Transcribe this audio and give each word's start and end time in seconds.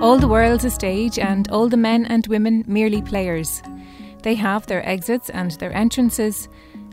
All 0.00 0.16
the 0.16 0.28
world's 0.28 0.64
a 0.64 0.70
stage, 0.70 1.18
and 1.18 1.50
all 1.50 1.68
the 1.68 1.76
men 1.76 2.04
and 2.04 2.24
women 2.28 2.64
merely 2.68 3.02
players. 3.02 3.60
They 4.22 4.36
have 4.36 4.64
their 4.64 4.88
exits 4.88 5.28
and 5.28 5.50
their 5.52 5.72
entrances, 5.72 6.48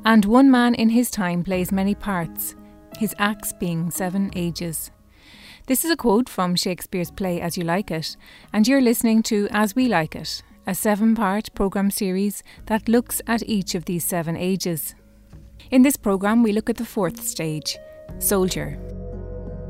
and 0.05 0.25
one 0.25 0.49
man 0.49 0.73
in 0.73 0.89
his 0.89 1.11
time 1.11 1.43
plays 1.43 1.71
many 1.71 1.93
parts, 1.93 2.55
his 2.97 3.13
acts 3.19 3.53
being 3.53 3.91
seven 3.91 4.31
ages. 4.35 4.89
This 5.67 5.85
is 5.85 5.91
a 5.91 5.95
quote 5.95 6.27
from 6.27 6.55
Shakespeare's 6.55 7.11
play 7.11 7.39
As 7.39 7.59
You 7.59 7.63
Like 7.63 7.91
It, 7.91 8.17
and 8.51 8.67
you're 8.67 8.81
listening 8.81 9.21
to 9.23 9.47
As 9.51 9.75
We 9.75 9.87
Like 9.87 10.15
It, 10.15 10.41
a 10.65 10.73
seven 10.73 11.13
part 11.13 11.53
programme 11.53 11.91
series 11.91 12.41
that 12.65 12.89
looks 12.89 13.21
at 13.27 13.47
each 13.47 13.75
of 13.75 13.85
these 13.85 14.03
seven 14.03 14.35
ages. 14.35 14.95
In 15.69 15.83
this 15.83 15.95
programme, 15.95 16.41
we 16.41 16.53
look 16.53 16.71
at 16.71 16.77
the 16.77 16.85
fourth 16.85 17.21
stage, 17.21 17.77
soldier. 18.17 18.79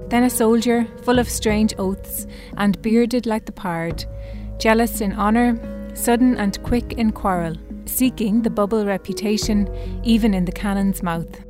Then 0.10 0.24
a 0.24 0.30
soldier, 0.30 0.88
full 1.04 1.20
of 1.20 1.30
strange 1.30 1.74
oaths, 1.78 2.28
and 2.58 2.82
bearded 2.82 3.26
like 3.26 3.46
the 3.46 3.52
pard, 3.52 4.06
jealous 4.60 5.02
in 5.02 5.14
honour, 5.14 5.60
sudden 5.96 6.38
and 6.38 6.62
quick 6.64 6.94
in 6.94 7.12
quarrel, 7.12 7.56
seeking 7.86 8.42
the 8.42 8.50
bubble 8.50 8.86
reputation 8.86 9.70
even 10.04 10.34
in 10.34 10.46
the 10.46 10.52
cannon's 10.52 11.02
mouth. 11.02 11.44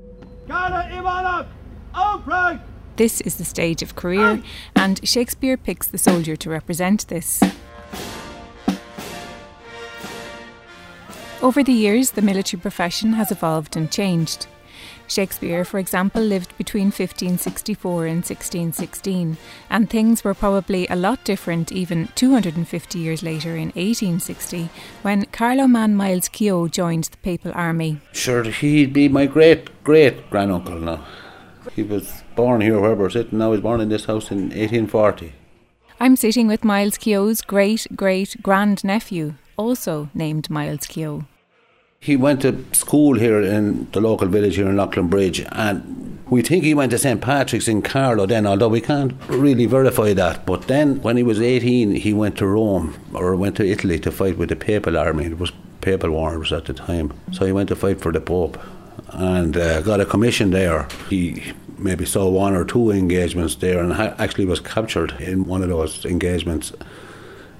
This 2.96 3.20
is 3.22 3.36
the 3.36 3.46
stage 3.46 3.82
of 3.82 3.96
career, 3.96 4.42
and 4.76 5.06
Shakespeare 5.08 5.58
picks 5.58 5.88
the 5.88 5.98
soldier 5.98 6.38
to 6.38 6.50
represent 6.50 7.08
this. 7.10 7.42
Over 11.42 11.62
the 11.62 11.74
years, 11.74 12.12
the 12.12 12.22
military 12.22 12.62
profession 12.62 13.14
has 13.14 13.32
evolved 13.32 13.76
and 13.76 13.92
changed. 13.92 14.48
Shakespeare, 15.08 15.64
for 15.66 15.80
example, 15.80 16.22
lived 16.22 16.58
between 16.58 16.86
1564 16.86 18.06
and 18.06 18.24
1616, 18.24 19.38
and 19.70 19.90
things 19.90 20.24
were 20.24 20.34
probably 20.34 20.88
a 20.88 20.96
lot 20.96 21.24
different 21.24 21.72
even 21.72 22.10
250 22.16 23.00
years 23.00 23.24
later 23.24 23.56
in 23.56 23.68
1860 23.76 24.70
when 25.02 25.26
Carloman 25.26 25.96
Miles 25.96 26.30
Keogh 26.30 26.68
joined 26.68 27.06
the 27.06 27.18
Papal 27.18 27.52
Army. 27.54 28.00
Sure, 28.12 28.44
he'd 28.44 28.94
be 28.94 29.08
my 29.08 29.26
great 29.26 29.84
great 29.84 30.30
granduncle 30.30 30.80
now. 30.80 31.06
He 31.76 31.84
was 31.84 32.24
born 32.36 32.62
here 32.62 32.80
where 32.80 32.96
we're 32.96 33.10
sitting 33.10 33.40
now. 33.40 33.48
He 33.48 33.52
was 33.52 33.62
born 33.62 33.82
in 33.82 33.90
this 33.90 34.06
house 34.06 34.32
in 34.32 34.50
1840. 34.50 35.34
I'm 36.00 36.16
sitting 36.16 36.48
with 36.48 36.64
Miles 36.64 36.98
Keogh's 36.98 37.42
great 37.42 37.88
great 37.96 38.36
grand 38.42 38.84
nephew, 38.84 39.36
also 39.58 40.10
named 40.14 40.50
Miles 40.50 40.86
Keogh. 40.88 41.26
He 42.06 42.16
went 42.16 42.44
to 42.44 42.64
school 42.72 43.18
here 43.18 43.42
in 43.42 43.88
the 43.92 44.00
local 44.00 44.28
village 44.28 44.58
here 44.58 44.70
in 44.70 44.76
Leighlinbridge, 44.76 45.48
and 45.52 46.20
we 46.30 46.44
think 46.44 46.64
he 46.64 46.76
went 46.76 46.92
to 46.92 47.00
St 47.00 47.20
Patrick's 47.20 47.68
in 47.68 47.82
Carlow 47.82 48.28
then, 48.28 48.46
although 48.46 48.68
we 48.68 48.80
can't 48.80 49.14
really 49.28 49.66
verify 49.66 50.14
that. 50.14 50.46
But 50.46 50.68
then, 50.68 51.02
when 51.02 51.18
he 51.18 51.24
was 51.24 51.42
18, 51.42 51.96
he 51.96 52.14
went 52.14 52.38
to 52.38 52.46
Rome 52.46 52.94
or 53.12 53.36
went 53.36 53.58
to 53.58 53.68
Italy 53.68 53.98
to 54.02 54.12
fight 54.12 54.38
with 54.38 54.50
the 54.50 54.56
Papal 54.56 55.00
Army. 55.00 55.26
It 55.26 55.40
was 55.40 55.52
Papal 55.82 56.12
Wars 56.12 56.54
at 56.54 56.66
the 56.66 56.76
time, 56.76 57.12
so 57.32 57.44
he 57.44 57.52
went 57.52 57.70
to 57.70 57.76
fight 57.76 58.00
for 58.02 58.12
the 58.12 58.22
Pope 58.22 58.60
and 59.10 59.58
uh, 59.58 59.82
got 59.82 60.00
a 60.00 60.06
commission 60.06 60.52
there. 60.52 60.88
He 61.10 61.54
maybe 61.80 62.06
saw 62.06 62.30
one 62.30 62.54
or 62.54 62.66
two 62.66 62.92
engagements 62.92 63.56
there, 63.56 63.80
and 63.80 63.94
ha- 63.94 64.14
actually 64.20 64.46
was 64.46 64.60
captured 64.60 65.20
in 65.20 65.46
one 65.46 65.64
of 65.64 65.70
those 65.70 66.06
engagements 66.06 66.72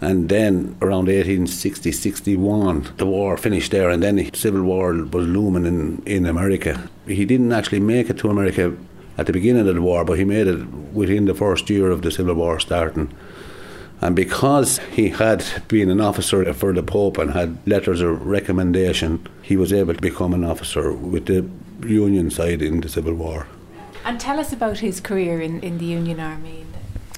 and 0.06 0.30
then 0.30 0.78
around 0.84 1.08
1860 1.08 1.92
61, 1.92 2.94
the 2.98 3.08
war 3.08 3.38
finished 3.38 3.72
there, 3.72 3.90
and 3.90 4.04
then 4.04 4.18
the 4.18 4.30
Civil 4.36 4.62
War 4.62 4.94
was 4.94 5.28
looming 5.28 5.66
in, 5.66 6.04
in 6.06 6.28
America. 6.28 6.90
He 7.08 7.26
didn't 7.26 7.52
actually 7.52 7.80
make 7.80 8.12
it 8.12 8.20
to 8.20 8.30
America 8.30 8.78
at 9.18 9.26
the 9.26 9.34
beginning 9.34 9.68
of 9.68 9.74
the 9.74 9.82
war, 9.82 10.06
but 10.06 10.20
he 10.20 10.24
made 10.24 10.46
it 10.46 10.64
within 10.94 11.26
the 11.26 11.34
first 11.34 11.72
year 11.72 11.90
of 11.90 12.04
the 12.04 12.12
Civil 12.12 12.36
War 12.36 12.60
starting. 12.60 13.12
And 14.00 14.16
because 14.16 14.78
he 14.92 15.10
had 15.10 15.44
been 15.68 15.90
an 15.90 16.02
officer 16.02 16.54
for 16.54 16.72
the 16.72 16.84
Pope 16.84 17.18
and 17.18 17.32
had 17.32 17.58
letters 17.66 18.02
of 18.02 18.28
recommendation, 18.28 19.26
he 19.42 19.58
was 19.58 19.74
able 19.74 19.96
to 19.96 20.02
become 20.02 20.36
an 20.36 20.44
officer 20.44 20.94
with 20.94 21.26
the 21.26 21.50
Union 21.88 22.30
side 22.30 22.62
in 22.62 22.82
the 22.82 22.90
Civil 22.90 23.16
War. 23.16 23.48
And 24.04 24.20
tell 24.20 24.40
us 24.40 24.54
about 24.54 24.80
his 24.80 25.00
career 25.00 25.42
in, 25.42 25.62
in 25.62 25.80
the 25.80 25.86
Union 25.86 26.20
Army. 26.20 26.66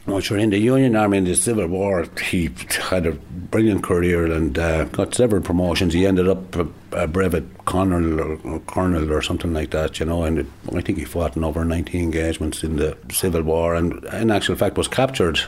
Well, 0.08 0.22
sure, 0.22 0.38
in 0.38 0.52
the 0.52 0.58
Union 0.58 0.96
Army 0.96 1.18
in 1.18 1.26
the 1.26 1.36
Civil 1.36 1.68
War, 1.68 2.08
he 2.24 2.50
had 2.90 3.06
a 3.06 3.12
brilliant 3.12 3.84
career 3.84 4.32
and 4.32 4.58
uh, 4.58 4.86
got 4.86 5.14
several 5.14 5.42
promotions. 5.42 5.94
He 5.94 6.08
ended 6.08 6.30
up 6.30 6.56
a, 6.56 6.66
a 6.94 7.08
brevet 7.08 7.66
colonel 7.66 8.22
or, 8.22 8.40
or, 8.46 8.60
colonel 8.62 9.12
or 9.12 9.22
something 9.22 9.54
like 9.54 9.72
that, 9.72 10.00
you 10.00 10.06
know. 10.06 10.24
And 10.24 10.40
it, 10.40 10.46
I 10.74 10.80
think 10.80 10.98
he 10.98 11.04
fought 11.04 11.36
in 11.36 11.44
over 11.44 11.66
90 11.66 12.00
engagements 12.00 12.64
in 12.64 12.78
the 12.78 12.98
Civil 13.12 13.42
War, 13.42 13.76
and 13.76 14.02
in 14.06 14.32
actual 14.32 14.56
fact 14.56 14.78
was 14.78 14.88
captured. 14.88 15.42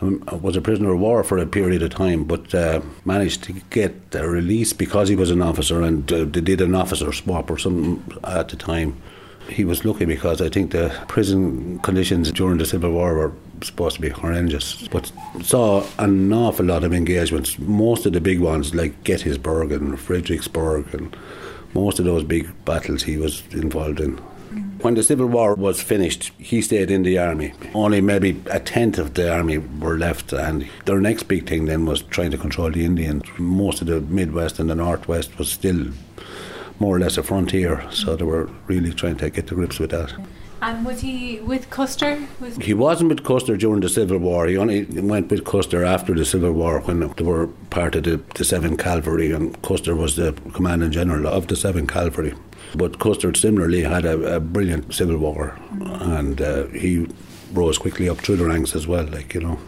Um, 0.00 0.22
was 0.40 0.56
a 0.56 0.60
prisoner 0.60 0.92
of 0.92 1.00
war 1.00 1.24
for 1.24 1.38
a 1.38 1.46
period 1.46 1.82
of 1.82 1.90
time, 1.90 2.22
but 2.22 2.54
uh, 2.54 2.82
managed 3.04 3.42
to 3.44 3.52
get 3.70 3.96
a 4.14 4.28
release 4.28 4.72
because 4.72 5.08
he 5.08 5.16
was 5.16 5.32
an 5.32 5.42
officer, 5.42 5.82
and 5.82 6.10
uh, 6.12 6.24
they 6.24 6.40
did 6.40 6.60
an 6.60 6.76
officer 6.76 7.12
swap 7.12 7.50
or 7.50 7.58
something 7.58 8.00
at 8.22 8.48
the 8.48 8.56
time 8.56 8.96
he 9.48 9.64
was 9.64 9.84
lucky 9.84 10.04
because 10.04 10.40
I 10.40 10.48
think 10.48 10.70
the 10.70 10.94
prison 11.08 11.78
conditions 11.80 12.30
during 12.32 12.58
the 12.58 12.66
Civil 12.66 12.92
War 12.92 13.14
were 13.14 13.32
supposed 13.62 13.96
to 13.96 14.02
be 14.02 14.08
horrendous. 14.08 14.88
But 14.88 15.12
saw 15.42 15.86
an 15.98 16.32
awful 16.32 16.66
lot 16.66 16.84
of 16.84 16.92
engagements. 16.92 17.58
Most 17.58 18.06
of 18.06 18.12
the 18.12 18.20
big 18.20 18.40
ones, 18.40 18.74
like 18.74 19.04
Gettysburg 19.04 19.72
and 19.72 19.98
Fredericksburg, 19.98 20.94
and 20.94 21.16
most 21.74 21.98
of 21.98 22.04
those 22.04 22.24
big 22.24 22.52
battles 22.64 23.02
he 23.04 23.16
was 23.16 23.42
involved 23.52 24.00
in. 24.00 24.18
When 24.82 24.94
the 24.94 25.02
Civil 25.02 25.26
War 25.26 25.54
was 25.54 25.80
finished, 25.80 26.32
he 26.38 26.60
stayed 26.60 26.90
in 26.90 27.04
the 27.04 27.16
army. 27.16 27.54
Only 27.72 28.00
maybe 28.00 28.42
a 28.50 28.60
tenth 28.60 28.98
of 28.98 29.14
the 29.14 29.32
army 29.32 29.58
were 29.58 29.96
left, 29.96 30.32
and 30.32 30.68
their 30.84 31.00
next 31.00 31.22
big 31.24 31.48
thing 31.48 31.66
then 31.66 31.86
was 31.86 32.02
trying 32.02 32.32
to 32.32 32.38
control 32.38 32.70
the 32.70 32.84
Indians. 32.84 33.22
Most 33.38 33.80
of 33.80 33.86
the 33.86 34.00
Midwest 34.00 34.58
and 34.58 34.68
the 34.68 34.74
Northwest 34.74 35.38
was 35.38 35.50
still 35.50 35.86
more 36.80 36.96
or 36.96 36.98
less 36.98 37.16
a 37.16 37.22
frontier, 37.22 37.84
so 37.90 38.16
they 38.16 38.24
were 38.24 38.50
really 38.66 38.92
trying 38.92 39.16
to 39.18 39.30
get 39.30 39.46
to 39.46 39.54
grips 39.54 39.78
with 39.78 39.90
that. 39.90 40.12
And 40.62 40.86
was 40.86 41.00
he 41.00 41.40
with 41.40 41.70
Custer? 41.70 42.22
Was 42.38 42.56
he 42.56 42.72
wasn't 42.72 43.10
with 43.10 43.24
Custer 43.24 43.56
during 43.56 43.80
the 43.80 43.88
Civil 43.88 44.18
War. 44.18 44.46
He 44.46 44.56
only 44.56 44.84
went 44.84 45.28
with 45.28 45.44
Custer 45.44 45.84
after 45.84 46.14
the 46.14 46.24
Civil 46.24 46.52
War 46.52 46.80
when 46.82 47.00
they 47.00 47.24
were 47.24 47.48
part 47.70 47.96
of 47.96 48.04
the, 48.04 48.22
the 48.36 48.44
Seven 48.44 48.76
Cavalry, 48.76 49.32
and 49.32 49.60
Custer 49.62 49.96
was 49.96 50.14
the 50.14 50.32
commanding 50.54 50.92
general 50.92 51.26
of 51.26 51.48
the 51.48 51.56
Seven 51.56 51.88
Cavalry. 51.88 52.34
But 52.76 53.00
Custer 53.00 53.34
similarly 53.34 53.82
had 53.82 54.04
a, 54.04 54.36
a 54.36 54.38
brilliant 54.38 54.94
Civil 54.94 55.18
War, 55.18 55.58
and 55.80 56.40
uh, 56.40 56.68
he 56.68 57.08
rose 57.52 57.76
quickly 57.76 58.08
up 58.08 58.18
through 58.18 58.36
the 58.36 58.46
ranks 58.46 58.76
as 58.76 58.86
well. 58.86 59.04
Like 59.04 59.34
you 59.34 59.40
know. 59.40 59.58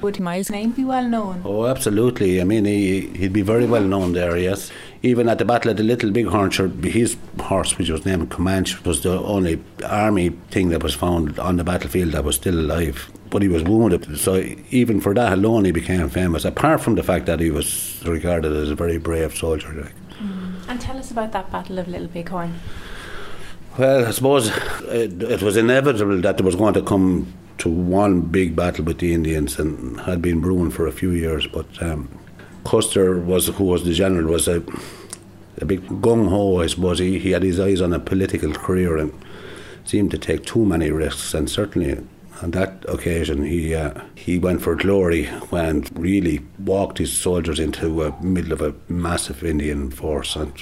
Would 0.00 0.18
Miles' 0.18 0.50
name 0.50 0.70
be 0.70 0.84
well 0.84 1.08
known? 1.08 1.42
Oh, 1.44 1.66
absolutely. 1.66 2.40
I 2.40 2.44
mean, 2.44 2.64
he, 2.64 3.08
he'd 3.08 3.32
be 3.32 3.42
very 3.42 3.66
well 3.66 3.82
known 3.82 4.12
there, 4.12 4.36
yes. 4.38 4.70
Even 5.02 5.28
at 5.28 5.38
the 5.38 5.44
Battle 5.44 5.70
of 5.70 5.76
the 5.76 5.84
Little 5.84 6.10
Big 6.10 6.26
Bighorn, 6.26 6.82
his 6.82 7.16
horse, 7.40 7.78
which 7.78 7.90
was 7.90 8.04
named 8.04 8.30
Comanche, 8.30 8.76
was 8.84 9.02
the 9.02 9.18
only 9.20 9.62
army 9.84 10.30
thing 10.50 10.70
that 10.70 10.82
was 10.82 10.94
found 10.94 11.38
on 11.38 11.56
the 11.56 11.64
battlefield 11.64 12.12
that 12.12 12.24
was 12.24 12.36
still 12.36 12.58
alive. 12.58 13.10
But 13.30 13.42
he 13.42 13.48
was 13.48 13.62
wounded, 13.62 14.18
so 14.18 14.42
even 14.70 15.00
for 15.00 15.14
that 15.14 15.34
alone, 15.34 15.66
he 15.66 15.70
became 15.70 16.08
famous, 16.08 16.44
apart 16.44 16.80
from 16.80 16.94
the 16.94 17.02
fact 17.02 17.26
that 17.26 17.40
he 17.40 17.50
was 17.50 18.02
regarded 18.04 18.52
as 18.52 18.70
a 18.70 18.74
very 18.74 18.98
brave 18.98 19.36
soldier. 19.36 19.72
Like. 19.72 19.94
Mm. 20.18 20.68
And 20.68 20.80
tell 20.80 20.98
us 20.98 21.10
about 21.10 21.32
that 21.32 21.50
Battle 21.52 21.78
of 21.78 21.88
Little 21.88 22.08
Bighorn. 22.08 22.54
Well, 23.78 24.06
I 24.06 24.10
suppose 24.10 24.48
it, 24.88 25.22
it 25.22 25.42
was 25.42 25.56
inevitable 25.56 26.20
that 26.22 26.36
there 26.36 26.44
was 26.46 26.56
going 26.56 26.74
to 26.74 26.82
come 26.82 27.32
to 27.58 27.68
one 27.68 28.22
big 28.22 28.56
battle 28.56 28.84
with 28.84 28.98
the 28.98 29.14
Indians 29.14 29.58
and 29.58 30.00
had 30.00 30.20
been 30.20 30.40
brewing 30.40 30.70
for 30.70 30.86
a 30.86 30.92
few 30.92 31.10
years. 31.10 31.46
But 31.46 31.66
um, 31.80 32.08
Custer 32.64 33.18
was 33.18 33.46
who 33.46 33.64
was 33.64 33.84
the 33.84 33.92
general 33.92 34.30
was 34.32 34.48
a 34.48 34.62
a 35.60 35.64
big 35.64 35.86
gung 36.00 36.28
ho. 36.28 36.60
I 36.60 36.66
suppose 36.66 36.98
he, 36.98 37.18
he 37.18 37.32
had 37.32 37.42
his 37.42 37.58
eyes 37.58 37.80
on 37.80 37.92
a 37.92 37.98
political 37.98 38.52
career 38.52 38.96
and 38.96 39.12
seemed 39.84 40.10
to 40.12 40.18
take 40.18 40.44
too 40.44 40.64
many 40.64 40.90
risks. 40.90 41.34
And 41.34 41.50
certainly 41.50 41.98
on 42.42 42.52
that 42.52 42.84
occasion, 42.88 43.44
he 43.44 43.74
uh, 43.74 44.00
he 44.14 44.38
went 44.38 44.62
for 44.62 44.74
glory 44.76 45.28
and 45.50 45.90
really 45.98 46.40
walked 46.58 46.98
his 46.98 47.16
soldiers 47.16 47.58
into 47.58 47.88
the 47.88 48.14
middle 48.20 48.52
of 48.52 48.60
a 48.60 48.74
massive 48.88 49.42
Indian 49.42 49.90
force, 49.90 50.36
and 50.36 50.52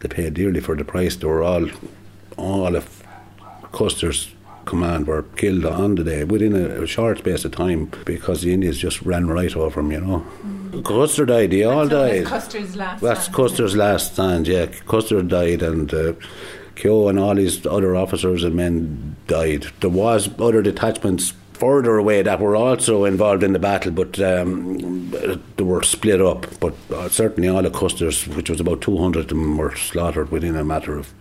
they 0.00 0.08
paid 0.08 0.34
dearly 0.34 0.60
for 0.60 0.76
the 0.76 0.84
price. 0.84 1.16
They 1.16 1.26
were 1.26 1.42
all 1.42 1.68
all 2.36 2.74
of 2.74 3.04
Custer's 3.72 4.34
command 4.70 5.06
were 5.06 5.24
killed 5.36 5.66
on 5.66 5.96
the 5.96 6.04
day 6.04 6.22
within 6.24 6.54
a, 6.54 6.82
a, 6.82 6.86
short 6.86 7.18
space 7.18 7.44
of 7.44 7.52
time 7.52 7.90
because 8.04 8.42
the 8.42 8.52
Indians 8.54 8.78
just 8.78 9.02
ran 9.02 9.26
right 9.26 9.54
over 9.56 9.82
them, 9.82 9.90
you 9.90 10.00
know. 10.00 10.24
Mm. 10.46 10.84
Custer 10.84 11.26
died, 11.26 11.50
they 11.50 11.64
all 11.64 11.88
died. 11.88 12.24
Custer's 12.24 12.76
last 12.76 13.02
That's 13.02 13.22
stand. 13.22 13.36
Custer's 13.36 13.76
last 13.76 14.14
stand, 14.14 14.46
yeah. 14.46 14.66
Custer 14.86 15.22
died 15.22 15.62
and 15.62 15.92
uh, 15.92 16.12
Keogh 16.76 17.08
and 17.08 17.18
all 17.18 17.36
his 17.36 17.66
other 17.66 17.96
officers 17.96 18.44
and 18.44 18.54
men 18.54 19.16
died. 19.26 19.66
There 19.80 19.90
was 19.90 20.30
other 20.38 20.62
detachments 20.62 21.34
further 21.54 21.98
away 21.98 22.22
that 22.22 22.40
were 22.40 22.56
also 22.56 23.04
involved 23.04 23.42
in 23.42 23.52
the 23.52 23.58
battle, 23.58 23.92
but 23.92 24.18
um, 24.20 25.10
they 25.56 25.64
were 25.64 25.82
split 25.82 26.22
up. 26.22 26.46
But 26.60 26.74
uh, 26.94 27.08
certainly 27.08 27.48
all 27.48 27.62
the 27.62 27.70
Custers, 27.70 28.26
which 28.28 28.48
was 28.48 28.60
about 28.60 28.80
200 28.80 29.20
of 29.20 29.28
them, 29.28 29.58
were 29.58 29.76
slaughtered 29.76 30.30
within 30.30 30.56
a 30.56 30.64
matter 30.64 30.96
of 30.96 31.12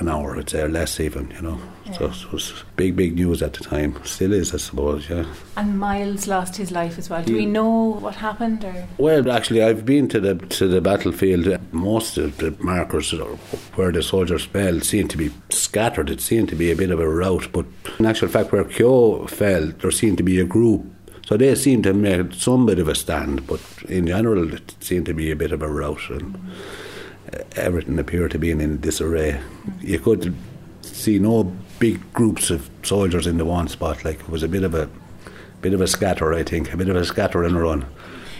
an 0.00 0.08
hour, 0.08 0.36
I'd 0.36 0.50
say, 0.50 0.62
or 0.62 0.68
less 0.68 1.00
even, 1.00 1.30
you 1.30 1.42
know. 1.42 1.60
Yeah. 1.86 1.92
So 1.92 2.04
it 2.06 2.32
was 2.32 2.64
big, 2.76 2.96
big 2.96 3.14
news 3.14 3.42
at 3.42 3.54
the 3.54 3.64
time. 3.64 3.98
Still 4.04 4.32
is, 4.32 4.54
I 4.54 4.58
suppose, 4.58 5.08
yeah. 5.08 5.24
And 5.56 5.78
Miles 5.78 6.26
lost 6.26 6.56
his 6.56 6.70
life 6.70 6.98
as 6.98 7.08
well. 7.08 7.22
Do 7.22 7.32
he, 7.32 7.40
we 7.40 7.46
know 7.46 7.96
what 8.00 8.14
happened? 8.14 8.64
Or? 8.64 8.86
Well, 8.98 9.30
actually, 9.30 9.62
I've 9.62 9.84
been 9.84 10.08
to 10.08 10.20
the 10.20 10.34
to 10.34 10.68
the 10.68 10.80
battlefield. 10.80 11.58
Most 11.72 12.18
of 12.18 12.36
the 12.38 12.54
markers 12.60 13.12
where 13.74 13.92
the 13.92 14.02
soldiers 14.02 14.44
fell 14.44 14.80
seem 14.80 15.08
to 15.08 15.16
be 15.16 15.30
scattered. 15.48 16.10
It 16.10 16.20
seemed 16.20 16.48
to 16.50 16.56
be 16.56 16.70
a 16.70 16.76
bit 16.76 16.90
of 16.90 17.00
a 17.00 17.08
rout. 17.08 17.48
But 17.52 17.66
in 17.98 18.06
actual 18.06 18.28
fact, 18.28 18.52
where 18.52 18.64
Keogh 18.64 19.26
fell, 19.26 19.68
there 19.68 19.90
seemed 19.90 20.18
to 20.18 20.24
be 20.24 20.38
a 20.40 20.44
group 20.44 20.84
so 21.28 21.36
they 21.36 21.54
seemed 21.56 21.84
to 21.84 21.92
make 21.92 22.32
some 22.32 22.64
bit 22.64 22.78
of 22.78 22.88
a 22.88 22.94
stand, 22.94 23.46
but 23.46 23.60
in 23.86 24.06
general, 24.06 24.54
it 24.54 24.74
seemed 24.80 25.04
to 25.06 25.12
be 25.12 25.30
a 25.30 25.36
bit 25.36 25.52
of 25.52 25.60
a 25.60 25.68
rout, 25.68 26.08
and 26.08 26.34
mm-hmm. 26.34 26.87
Everything 27.56 27.98
appeared 27.98 28.30
to 28.32 28.38
be 28.38 28.50
in 28.50 28.80
disarray. 28.80 29.40
You 29.80 29.98
could 29.98 30.34
see 30.82 31.18
no 31.18 31.44
big 31.78 32.12
groups 32.12 32.50
of 32.50 32.68
soldiers 32.82 33.26
in 33.26 33.38
the 33.38 33.44
one 33.44 33.68
spot. 33.68 34.04
Like 34.04 34.20
it 34.20 34.28
was 34.28 34.42
a 34.42 34.48
bit 34.48 34.64
of 34.64 34.74
a 34.74 34.88
bit 35.60 35.74
of 35.74 35.80
a 35.80 35.86
scatter, 35.86 36.32
I 36.32 36.42
think, 36.42 36.72
a 36.72 36.76
bit 36.76 36.88
of 36.88 36.96
a 36.96 37.04
scatter 37.04 37.42
and 37.42 37.60
run. 37.60 37.86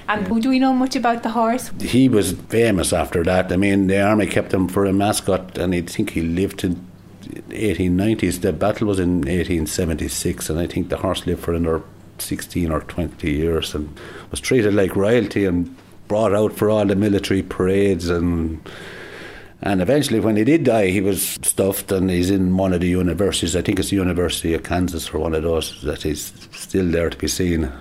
And 0.09 0.43
do 0.43 0.49
we 0.49 0.59
know 0.59 0.73
much 0.73 0.97
about 0.97 1.23
the 1.23 1.31
horse? 1.31 1.71
He 1.81 2.09
was 2.09 2.33
famous 2.33 2.95
after 2.95 3.23
that. 3.25 3.53
I 3.53 3.57
mean, 3.57 3.89
the 3.89 4.01
army 4.01 4.27
kept 4.27 4.55
him 4.55 4.67
for 4.67 4.87
a 4.87 4.93
mascot, 4.93 5.59
and 5.59 5.75
I 5.75 5.83
think 5.83 6.11
he 6.11 6.23
lived 6.23 6.61
to 6.61 6.77
1890s. 7.51 8.41
The 8.41 8.55
battle 8.55 8.89
was 8.89 8.99
in 8.99 9.17
1876, 9.19 10.49
and 10.49 10.59
I 10.59 10.67
think 10.67 10.89
the 10.89 10.97
horse 10.97 11.27
lived 11.27 11.43
for 11.43 11.53
another 11.53 11.83
16 12.19 12.71
or 12.71 12.81
20 12.81 13.31
years 13.31 13.75
and 13.75 13.97
was 14.31 14.41
treated 14.41 14.75
like 14.75 14.97
royalty 14.97 15.45
and 15.45 15.77
brought 16.09 16.35
out 16.35 16.53
for 16.53 16.71
all 16.71 16.87
the 16.87 16.97
military 16.97 17.43
parades 17.43 18.09
and 18.09 18.61
and 19.61 19.83
eventually 19.83 20.21
when 20.21 20.37
he 20.37 20.45
did 20.45 20.65
die 20.65 20.89
he 20.89 21.01
was 21.01 21.39
stuffed 21.43 21.93
and 21.93 22.11
he's 22.11 22.31
in 22.31 22.57
one 22.57 22.73
of 22.73 22.81
the 22.81 22.89
universities. 22.89 23.55
I 23.55 23.63
think 23.63 23.79
it's 23.79 23.91
the 23.91 23.97
University 23.97 24.55
of 24.55 24.63
Kansas 24.63 25.13
or 25.13 25.19
one 25.19 25.35
of 25.35 25.43
those 25.43 25.81
that 25.83 26.03
he's 26.03 26.33
still 26.53 26.91
there 26.91 27.11
to 27.11 27.17
be 27.17 27.29
seen 27.29 27.73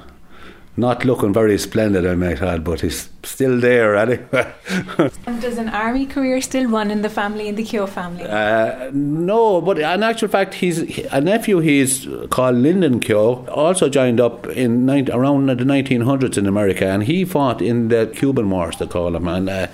not 0.78 1.04
looking 1.04 1.34
very 1.34 1.58
splendid, 1.58 2.06
I 2.06 2.14
might 2.14 2.40
add, 2.40 2.64
but 2.64 2.82
he's 2.82 3.10
still 3.24 3.60
there 3.60 3.96
anyway. 3.96 4.54
and 5.26 5.42
does 5.42 5.58
an 5.58 5.70
army 5.70 6.06
career 6.06 6.40
still 6.40 6.70
run 6.70 6.92
in 6.92 7.02
the 7.02 7.10
family, 7.10 7.48
in 7.48 7.56
the 7.56 7.64
Keogh 7.64 7.88
family? 7.88 8.24
Uh, 8.24 8.92
no, 8.94 9.60
but 9.60 9.80
in 9.80 10.04
actual 10.04 10.28
fact, 10.28 10.54
he's 10.54 11.04
a 11.08 11.20
nephew. 11.20 11.60
He's 11.60 12.08
called 12.30 12.58
Lyndon 12.58 13.00
Keogh. 13.00 13.48
Also 13.48 13.90
joined 13.90 14.22
up 14.22 14.46
in 14.48 14.86
19, 14.86 15.16
around 15.16 15.48
the 15.48 15.56
1900s 15.56 16.38
in 16.38 16.46
America, 16.46 16.86
and 16.86 17.04
he 17.04 17.26
fought 17.26 17.60
in 17.60 17.88
the 17.88 18.14
Cuban 18.16 18.48
Wars. 18.48 18.78
They 18.78 18.86
call 18.86 19.16
him, 19.16 19.28
and 19.28 19.50
uh, 19.50 19.68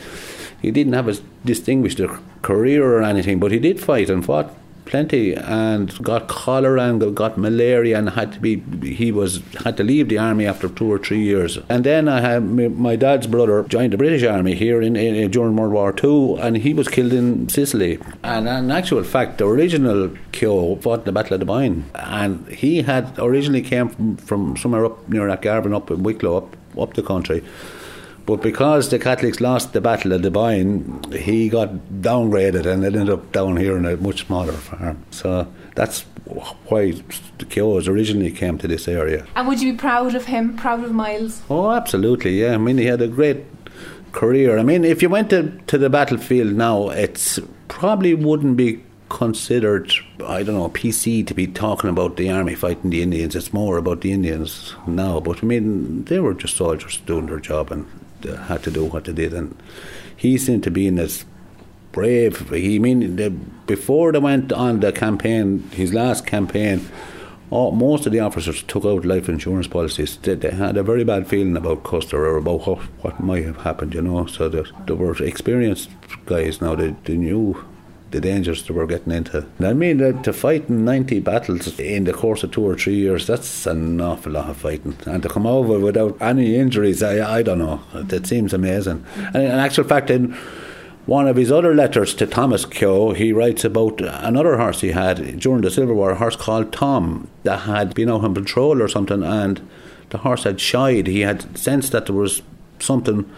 he 0.62 0.72
didn't 0.72 0.94
have 0.94 1.10
a 1.10 1.18
distinguished 1.44 2.00
career 2.42 2.82
or 2.86 3.04
anything, 3.04 3.40
but 3.40 3.52
he 3.52 3.60
did 3.60 3.82
fight 3.82 4.10
and 4.10 4.26
fought 4.26 4.56
plenty 4.86 5.34
and 5.34 6.02
got 6.04 6.28
cholera 6.28 6.84
and 6.84 7.16
got 7.16 7.38
malaria 7.38 7.98
and 7.98 8.10
had 8.12 8.34
to 8.34 8.40
be 8.40 8.62
he 8.82 9.12
was 9.12 9.42
had 9.64 9.78
to 9.78 9.84
leave 9.84 10.10
the 10.10 10.18
army 10.18 10.46
after 10.46 10.68
two 10.70 10.92
or 10.92 10.98
three 10.98 11.22
years. 11.22 11.58
And 11.70 11.84
then 11.84 12.08
I 12.08 12.22
had 12.22 12.44
my 12.44 12.96
dad's 12.96 13.28
brother 13.28 13.64
joined 13.64 13.94
the 13.94 13.98
British 13.98 14.24
army 14.24 14.56
here 14.56 14.82
in, 14.82 14.96
in 14.96 15.32
during 15.32 15.56
World 15.56 15.74
War 15.74 15.94
II 16.04 16.40
and 16.40 16.58
he 16.58 16.74
was 16.74 16.88
killed 16.88 17.14
in 17.14 17.50
Sicily. 17.50 18.00
And 18.24 18.48
in 18.48 18.72
actual 18.72 19.04
fact 19.04 19.38
the 19.38 19.48
original 19.48 20.12
Keogh 20.32 20.78
fought 20.78 21.00
in 21.00 21.06
the 21.06 21.12
Battle 21.12 21.36
of 21.36 21.40
the 21.40 21.46
Boyne. 21.46 21.86
And 21.96 22.48
he 22.48 22.82
had 22.82 23.18
originally 23.20 23.62
came 23.62 23.90
from, 23.90 24.18
from 24.18 24.58
somewhere 24.58 24.86
up 24.86 25.08
near 25.10 25.28
that 25.28 25.42
Garvan 25.42 25.74
up 25.74 25.92
in 25.92 26.04
Wicklow 26.04 26.38
up, 26.38 26.58
up 26.78 26.94
the 26.94 27.04
country 27.04 27.44
but 28.26 28.42
because 28.42 28.90
the 28.90 29.00
Catholics 29.00 29.42
lost 29.42 29.74
the 29.74 29.82
Battle 29.82 30.14
of 30.14 30.22
the 30.22 30.32
Boyne, 30.32 31.04
he 31.12 31.50
got 31.50 31.70
downgraded 32.02 32.66
and 32.66 32.84
it 32.84 32.96
ended 32.96 33.10
up 33.10 33.32
down 33.32 33.58
here 33.58 33.78
in 33.78 33.86
a 33.86 33.98
much 33.98 34.28
smaller 34.28 34.54
farm. 34.54 35.04
So 35.12 35.52
that's 35.76 36.02
why 36.68 36.92
the 36.92 37.46
Keoghs 37.46 37.88
originally 37.88 38.32
came 38.32 38.58
to 38.60 38.68
this 38.68 38.88
area. 38.88 39.26
And 39.36 39.48
would 39.48 39.62
you 39.62 39.74
be 39.74 39.78
proud 39.78 40.16
of 40.16 40.26
him, 40.26 40.56
proud 40.56 40.84
of 40.84 40.94
Miles? 40.94 41.42
Oh, 41.50 41.72
absolutely, 41.72 42.40
yeah. 42.40 42.54
I 42.54 42.58
mean, 42.58 42.78
he 42.78 42.86
had 42.86 43.02
a 43.02 43.08
great 43.08 43.46
career. 44.14 44.58
I 44.58 44.64
mean, 44.64 44.86
if 44.86 45.02
you 45.02 45.10
went 45.10 45.30
to, 45.32 45.52
to 45.68 45.78
the 45.78 45.90
battlefield 45.90 46.54
now, 46.54 46.90
it's 46.90 47.40
probably 47.68 48.14
wouldn't 48.14 48.56
be 48.56 48.82
considered, 49.10 49.94
I 50.26 50.44
don't 50.44 50.56
know, 50.56 50.70
PC 50.70 51.28
to 51.28 51.34
be 51.34 51.46
talking 51.46 51.90
about 51.90 52.16
the 52.16 52.32
army 52.32 52.56
fighting 52.56 52.90
the 52.90 53.02
Indians. 53.02 53.36
It's 53.36 53.54
more 53.54 53.78
about 53.78 54.02
the 54.02 54.12
Indians 54.12 54.76
now. 54.88 55.20
But 55.20 55.44
I 55.44 55.46
mean, 55.46 56.06
they 56.06 56.20
were 56.20 56.34
just 56.34 56.56
soldiers 56.56 56.98
doing 57.06 57.26
their 57.26 57.40
job 57.40 57.72
and 57.72 57.86
had 58.26 58.64
to 58.64 58.72
do 58.72 58.86
what 58.86 59.06
they 59.06 59.14
did, 59.14 59.34
and 59.34 59.56
he 60.16 60.38
seemed 60.38 60.64
to 60.64 60.72
be 60.72 60.88
in 60.88 60.96
this 60.96 61.26
brave. 61.92 62.50
He 62.50 62.80
mean 62.80 63.16
the, 63.16 63.30
before 63.30 64.12
they 64.12 64.20
went 64.20 64.52
on 64.52 64.82
the 64.82 64.92
campaign, 64.92 65.70
his 65.72 65.94
last 65.94 66.26
campaign. 66.26 66.86
Oh, 67.52 67.72
most 67.72 68.06
of 68.08 68.12
the 68.12 68.20
officers 68.20 68.64
took 68.64 68.84
out 68.84 69.06
life 69.06 69.30
insurance 69.30 69.68
policies. 69.68 70.18
They, 70.18 70.34
they, 70.34 70.52
had 70.52 70.76
a 70.76 70.84
very 70.84 71.04
bad 71.04 71.28
feeling 71.28 71.56
about 71.56 71.84
Custer 71.84 72.26
or 72.26 72.38
about 72.38 72.66
what, 72.66 72.80
what 73.02 73.20
might 73.20 73.46
have 73.46 73.58
happened, 73.58 73.94
you 73.94 74.02
know. 74.02 74.26
So 74.26 74.50
they, 74.50 74.64
they 74.88 74.94
were 74.94 75.16
experienced 75.24 75.90
guys 76.26 76.62
now. 76.62 76.76
They, 76.76 76.96
they 77.04 77.16
knew 77.16 77.64
the 78.14 78.22
dangers 78.22 78.64
that 78.64 78.74
we're 78.74 78.86
getting 78.86 79.12
into. 79.12 79.46
I 79.60 79.74
mean, 79.74 80.02
uh, 80.02 80.22
to 80.22 80.32
fight 80.32 80.70
in 80.70 80.86
90 80.86 81.20
battles 81.20 81.80
in 81.80 82.06
the 82.06 82.14
course 82.14 82.44
of 82.44 82.52
two 82.52 82.64
or 82.64 82.78
three 82.78 82.96
years, 82.96 83.28
that's 83.28 83.66
an 83.66 84.00
awful 84.00 84.32
lot 84.32 84.50
of 84.50 84.58
fighting. 84.58 84.96
And 85.06 85.22
to 85.24 85.30
come 85.30 85.46
over 85.46 85.80
without 85.80 86.22
any 86.22 86.56
injuries, 86.56 87.04
I, 87.04 87.40
I 87.40 87.44
don't 87.44 87.60
know. 87.60 87.82
That 87.94 88.26
seems 88.28 88.54
amazing. 88.54 89.04
And 89.18 89.44
in 89.44 89.52
actual 89.52 89.84
fact, 89.84 90.10
in 90.10 90.34
one 91.06 91.28
of 91.28 91.36
his 91.36 91.52
other 91.52 91.74
letters 91.74 92.14
to 92.16 92.28
Thomas 92.28 92.66
Keogh, 92.66 93.14
he 93.14 93.34
writes 93.34 93.66
about 93.66 94.00
another 94.00 94.58
horse 94.58 94.82
he 94.82 94.92
had 94.92 95.40
during 95.40 95.62
the 95.62 95.72
Civil 95.72 95.96
War, 95.96 96.12
a 96.12 96.16
horse 96.16 96.38
called 96.38 96.72
Tom, 96.72 97.28
that 97.44 97.62
had 97.62 97.94
been 97.94 98.10
out 98.10 98.24
on 98.24 98.34
patrol 98.34 98.82
or 98.82 98.88
something, 98.88 99.24
and 99.24 99.68
the 100.12 100.20
horse 100.20 100.44
had 100.44 100.62
shied. 100.62 101.08
He 101.08 101.22
had 101.22 101.58
sensed 101.58 101.92
that 101.92 102.06
there 102.06 102.16
was 102.16 102.42
something 102.80 103.30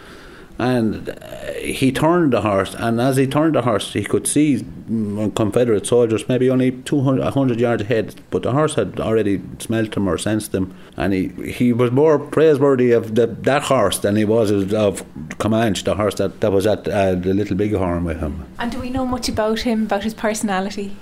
and 0.57 1.09
uh, 1.09 1.53
he 1.53 1.91
turned 1.91 2.33
the 2.33 2.41
horse, 2.41 2.73
and 2.75 3.01
as 3.01 3.17
he 3.17 3.27
turned 3.27 3.55
the 3.55 3.61
horse, 3.63 3.93
he 3.93 4.03
could 4.03 4.25
see 4.27 4.57
mm, 4.59 5.35
Confederate 5.35 5.85
soldiers 5.85 6.27
maybe 6.29 6.49
only 6.49 6.71
200, 6.71 7.23
100 7.23 7.59
yards 7.59 7.83
ahead, 7.83 8.15
but 8.29 8.43
the 8.43 8.51
horse 8.51 8.75
had 8.75 8.99
already 8.99 9.41
smelt 9.59 9.95
him 9.95 10.07
or 10.07 10.17
sensed 10.17 10.53
him, 10.53 10.73
and 10.95 11.13
he, 11.13 11.27
he 11.51 11.73
was 11.73 11.91
more 11.91 12.17
praiseworthy 12.17 12.91
of 12.91 13.15
the, 13.15 13.27
that 13.27 13.63
horse 13.63 13.99
than 13.99 14.15
he 14.15 14.25
was 14.25 14.73
of 14.73 15.03
Comanche, 15.37 15.83
the 15.83 15.95
horse 15.95 16.15
that, 16.15 16.39
that 16.41 16.51
was 16.51 16.65
at 16.65 16.87
uh, 16.87 17.15
the 17.15 17.33
Little 17.33 17.57
Bighorn 17.57 18.05
with 18.05 18.19
him. 18.19 18.45
And 18.57 18.71
do 18.71 18.79
we 18.79 18.89
know 18.89 19.05
much 19.05 19.27
about 19.27 19.59
him, 19.61 19.83
about 19.83 20.03
his 20.03 20.13
personality? 20.13 20.95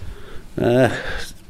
Uh, 0.58 0.96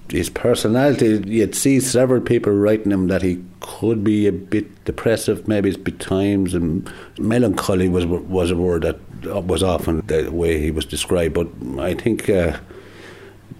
his 0.09 0.29
personality, 0.29 1.23
you'd 1.25 1.55
see 1.55 1.79
several 1.79 2.21
people 2.21 2.53
writing 2.53 2.91
him 2.91 3.07
that 3.07 3.21
he 3.21 3.43
could 3.61 4.03
be 4.03 4.27
a 4.27 4.31
bit 4.31 4.85
depressive, 4.85 5.47
maybe 5.47 5.71
at 5.71 5.99
times, 5.99 6.53
and 6.53 6.91
melancholy 7.17 7.89
was 7.89 8.05
was 8.05 8.51
a 8.51 8.55
word 8.55 8.83
that 8.83 8.99
was 9.45 9.63
often 9.63 10.05
the 10.07 10.29
way 10.29 10.59
he 10.59 10.71
was 10.71 10.85
described. 10.85 11.33
But 11.33 11.47
I 11.79 11.93
think 11.93 12.29
uh, 12.29 12.57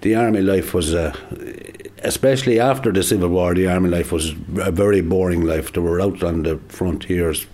the 0.01 0.15
army 0.15 0.41
life 0.41 0.73
was, 0.73 0.93
uh, 0.93 1.15
especially 2.03 2.59
after 2.59 2.91
the 2.91 3.03
Civil 3.03 3.29
War, 3.29 3.53
the 3.53 3.67
army 3.67 3.89
life 3.89 4.12
was 4.12 4.31
a 4.59 4.71
very 4.71 5.01
boring 5.01 5.41
life. 5.41 5.71
They 5.73 5.81
were 5.81 6.01
out 6.01 6.21
on 6.23 6.43
the 6.43 6.57
frontiers, 6.67 7.47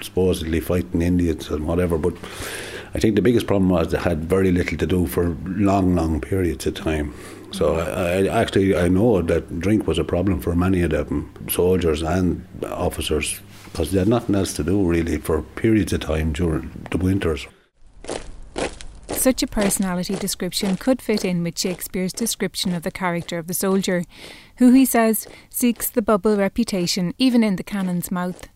supposedly 0.00 0.60
fighting 0.60 1.02
Indians 1.02 1.50
and 1.50 1.66
whatever, 1.66 1.98
but. 1.98 2.14
I 2.94 3.00
think 3.00 3.16
the 3.16 3.22
biggest 3.22 3.46
problem 3.46 3.68
was 3.68 3.88
they 3.88 3.98
had 3.98 4.24
very 4.24 4.50
little 4.50 4.78
to 4.78 4.86
do 4.86 5.06
for 5.06 5.36
long, 5.44 5.94
long 5.94 6.22
periods 6.22 6.66
of 6.66 6.72
time. 6.74 7.12
So 7.50 7.76
I, 7.76 8.24
I, 8.24 8.40
actually 8.42 8.76
I 8.76 8.88
know 8.88 9.22
that 9.22 9.60
drink 9.60 9.86
was 9.86 9.98
a 9.98 10.04
problem 10.04 10.40
for 10.40 10.54
many 10.54 10.82
of 10.82 10.90
them, 10.90 11.32
soldiers 11.50 12.02
and 12.02 12.46
officers, 12.64 13.40
because 13.64 13.90
they 13.90 13.98
had 13.98 14.08
nothing 14.08 14.34
else 14.34 14.52
to 14.54 14.64
do 14.64 14.86
really 14.86 15.18
for 15.18 15.42
periods 15.42 15.92
of 15.92 16.00
time 16.00 16.32
during 16.32 16.86
the 16.90 16.98
winters. 16.98 17.46
Such 19.08 19.42
a 19.42 19.48
personality 19.48 20.14
description 20.14 20.76
could 20.76 21.02
fit 21.02 21.24
in 21.24 21.42
with 21.42 21.58
Shakespeare's 21.58 22.12
description 22.12 22.72
of 22.72 22.84
the 22.84 22.90
character 22.90 23.36
of 23.38 23.48
the 23.48 23.54
soldier, 23.54 24.04
who 24.58 24.72
he 24.72 24.84
says 24.84 25.26
seeks 25.50 25.90
the 25.90 26.02
bubble 26.02 26.36
reputation 26.36 27.12
even 27.18 27.42
in 27.42 27.56
the 27.56 27.64
cannon's 27.64 28.12
mouth. 28.12 28.48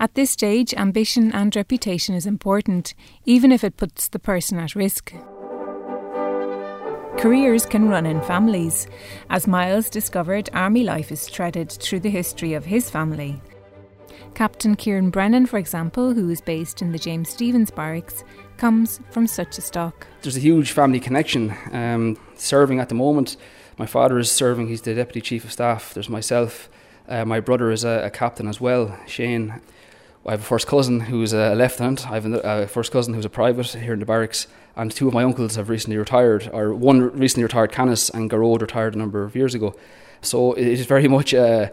At 0.00 0.14
this 0.14 0.32
stage, 0.32 0.74
ambition 0.74 1.30
and 1.32 1.54
reputation 1.54 2.16
is 2.16 2.26
important, 2.26 2.94
even 3.24 3.52
if 3.52 3.62
it 3.62 3.76
puts 3.76 4.08
the 4.08 4.18
person 4.18 4.58
at 4.58 4.74
risk. 4.74 5.12
Careers 7.18 7.66
can 7.66 7.88
run 7.88 8.06
in 8.06 8.20
families. 8.22 8.88
As 9.30 9.46
Miles 9.46 9.88
discovered, 9.88 10.50
army 10.52 10.82
life 10.82 11.12
is 11.12 11.28
threaded 11.28 11.70
through 11.70 12.00
the 12.00 12.10
history 12.10 12.54
of 12.54 12.64
his 12.64 12.90
family. 12.90 13.40
Captain 14.34 14.74
Kieran 14.74 15.10
Brennan, 15.10 15.46
for 15.46 15.58
example, 15.58 16.14
who 16.14 16.28
is 16.30 16.40
based 16.40 16.82
in 16.82 16.90
the 16.90 16.98
James 16.98 17.28
Stephens 17.28 17.70
barracks, 17.70 18.24
comes 18.56 18.98
from 19.10 19.26
such 19.26 19.58
a 19.58 19.60
stock. 19.60 20.06
There's 20.22 20.36
a 20.36 20.40
huge 20.40 20.72
family 20.72 20.98
connection. 20.98 21.54
Um, 21.72 22.16
serving 22.34 22.80
at 22.80 22.88
the 22.88 22.94
moment, 22.94 23.36
my 23.78 23.86
father 23.86 24.18
is 24.18 24.30
serving, 24.30 24.68
he's 24.68 24.82
the 24.82 24.94
Deputy 24.94 25.20
Chief 25.20 25.44
of 25.44 25.52
Staff. 25.52 25.94
There's 25.94 26.08
myself, 26.08 26.68
uh, 27.08 27.24
my 27.24 27.40
brother 27.40 27.70
is 27.70 27.84
a, 27.84 28.04
a 28.04 28.10
captain 28.10 28.48
as 28.48 28.60
well, 28.60 28.98
Shane 29.06 29.60
I 30.24 30.30
have 30.30 30.40
a 30.40 30.44
first 30.44 30.68
cousin 30.68 31.00
who's 31.00 31.32
a 31.32 31.54
lieutenant. 31.56 32.08
I 32.08 32.14
have 32.14 32.26
a 32.26 32.46
uh, 32.46 32.66
first 32.68 32.92
cousin 32.92 33.14
who's 33.14 33.24
a 33.24 33.30
private 33.30 33.66
here 33.66 33.92
in 33.92 33.98
the 33.98 34.06
barracks, 34.06 34.46
and 34.76 34.92
two 34.92 35.08
of 35.08 35.14
my 35.14 35.24
uncles 35.24 35.56
have 35.56 35.68
recently 35.68 35.96
retired. 35.96 36.48
Or 36.52 36.72
one 36.72 37.10
recently 37.18 37.42
retired, 37.42 37.72
Canis, 37.72 38.08
and 38.08 38.30
Garrod 38.30 38.60
retired 38.60 38.94
a 38.94 38.98
number 38.98 39.24
of 39.24 39.34
years 39.34 39.52
ago. 39.52 39.74
So 40.20 40.52
it 40.52 40.64
is 40.64 40.86
very 40.86 41.08
much 41.08 41.32
a, 41.32 41.72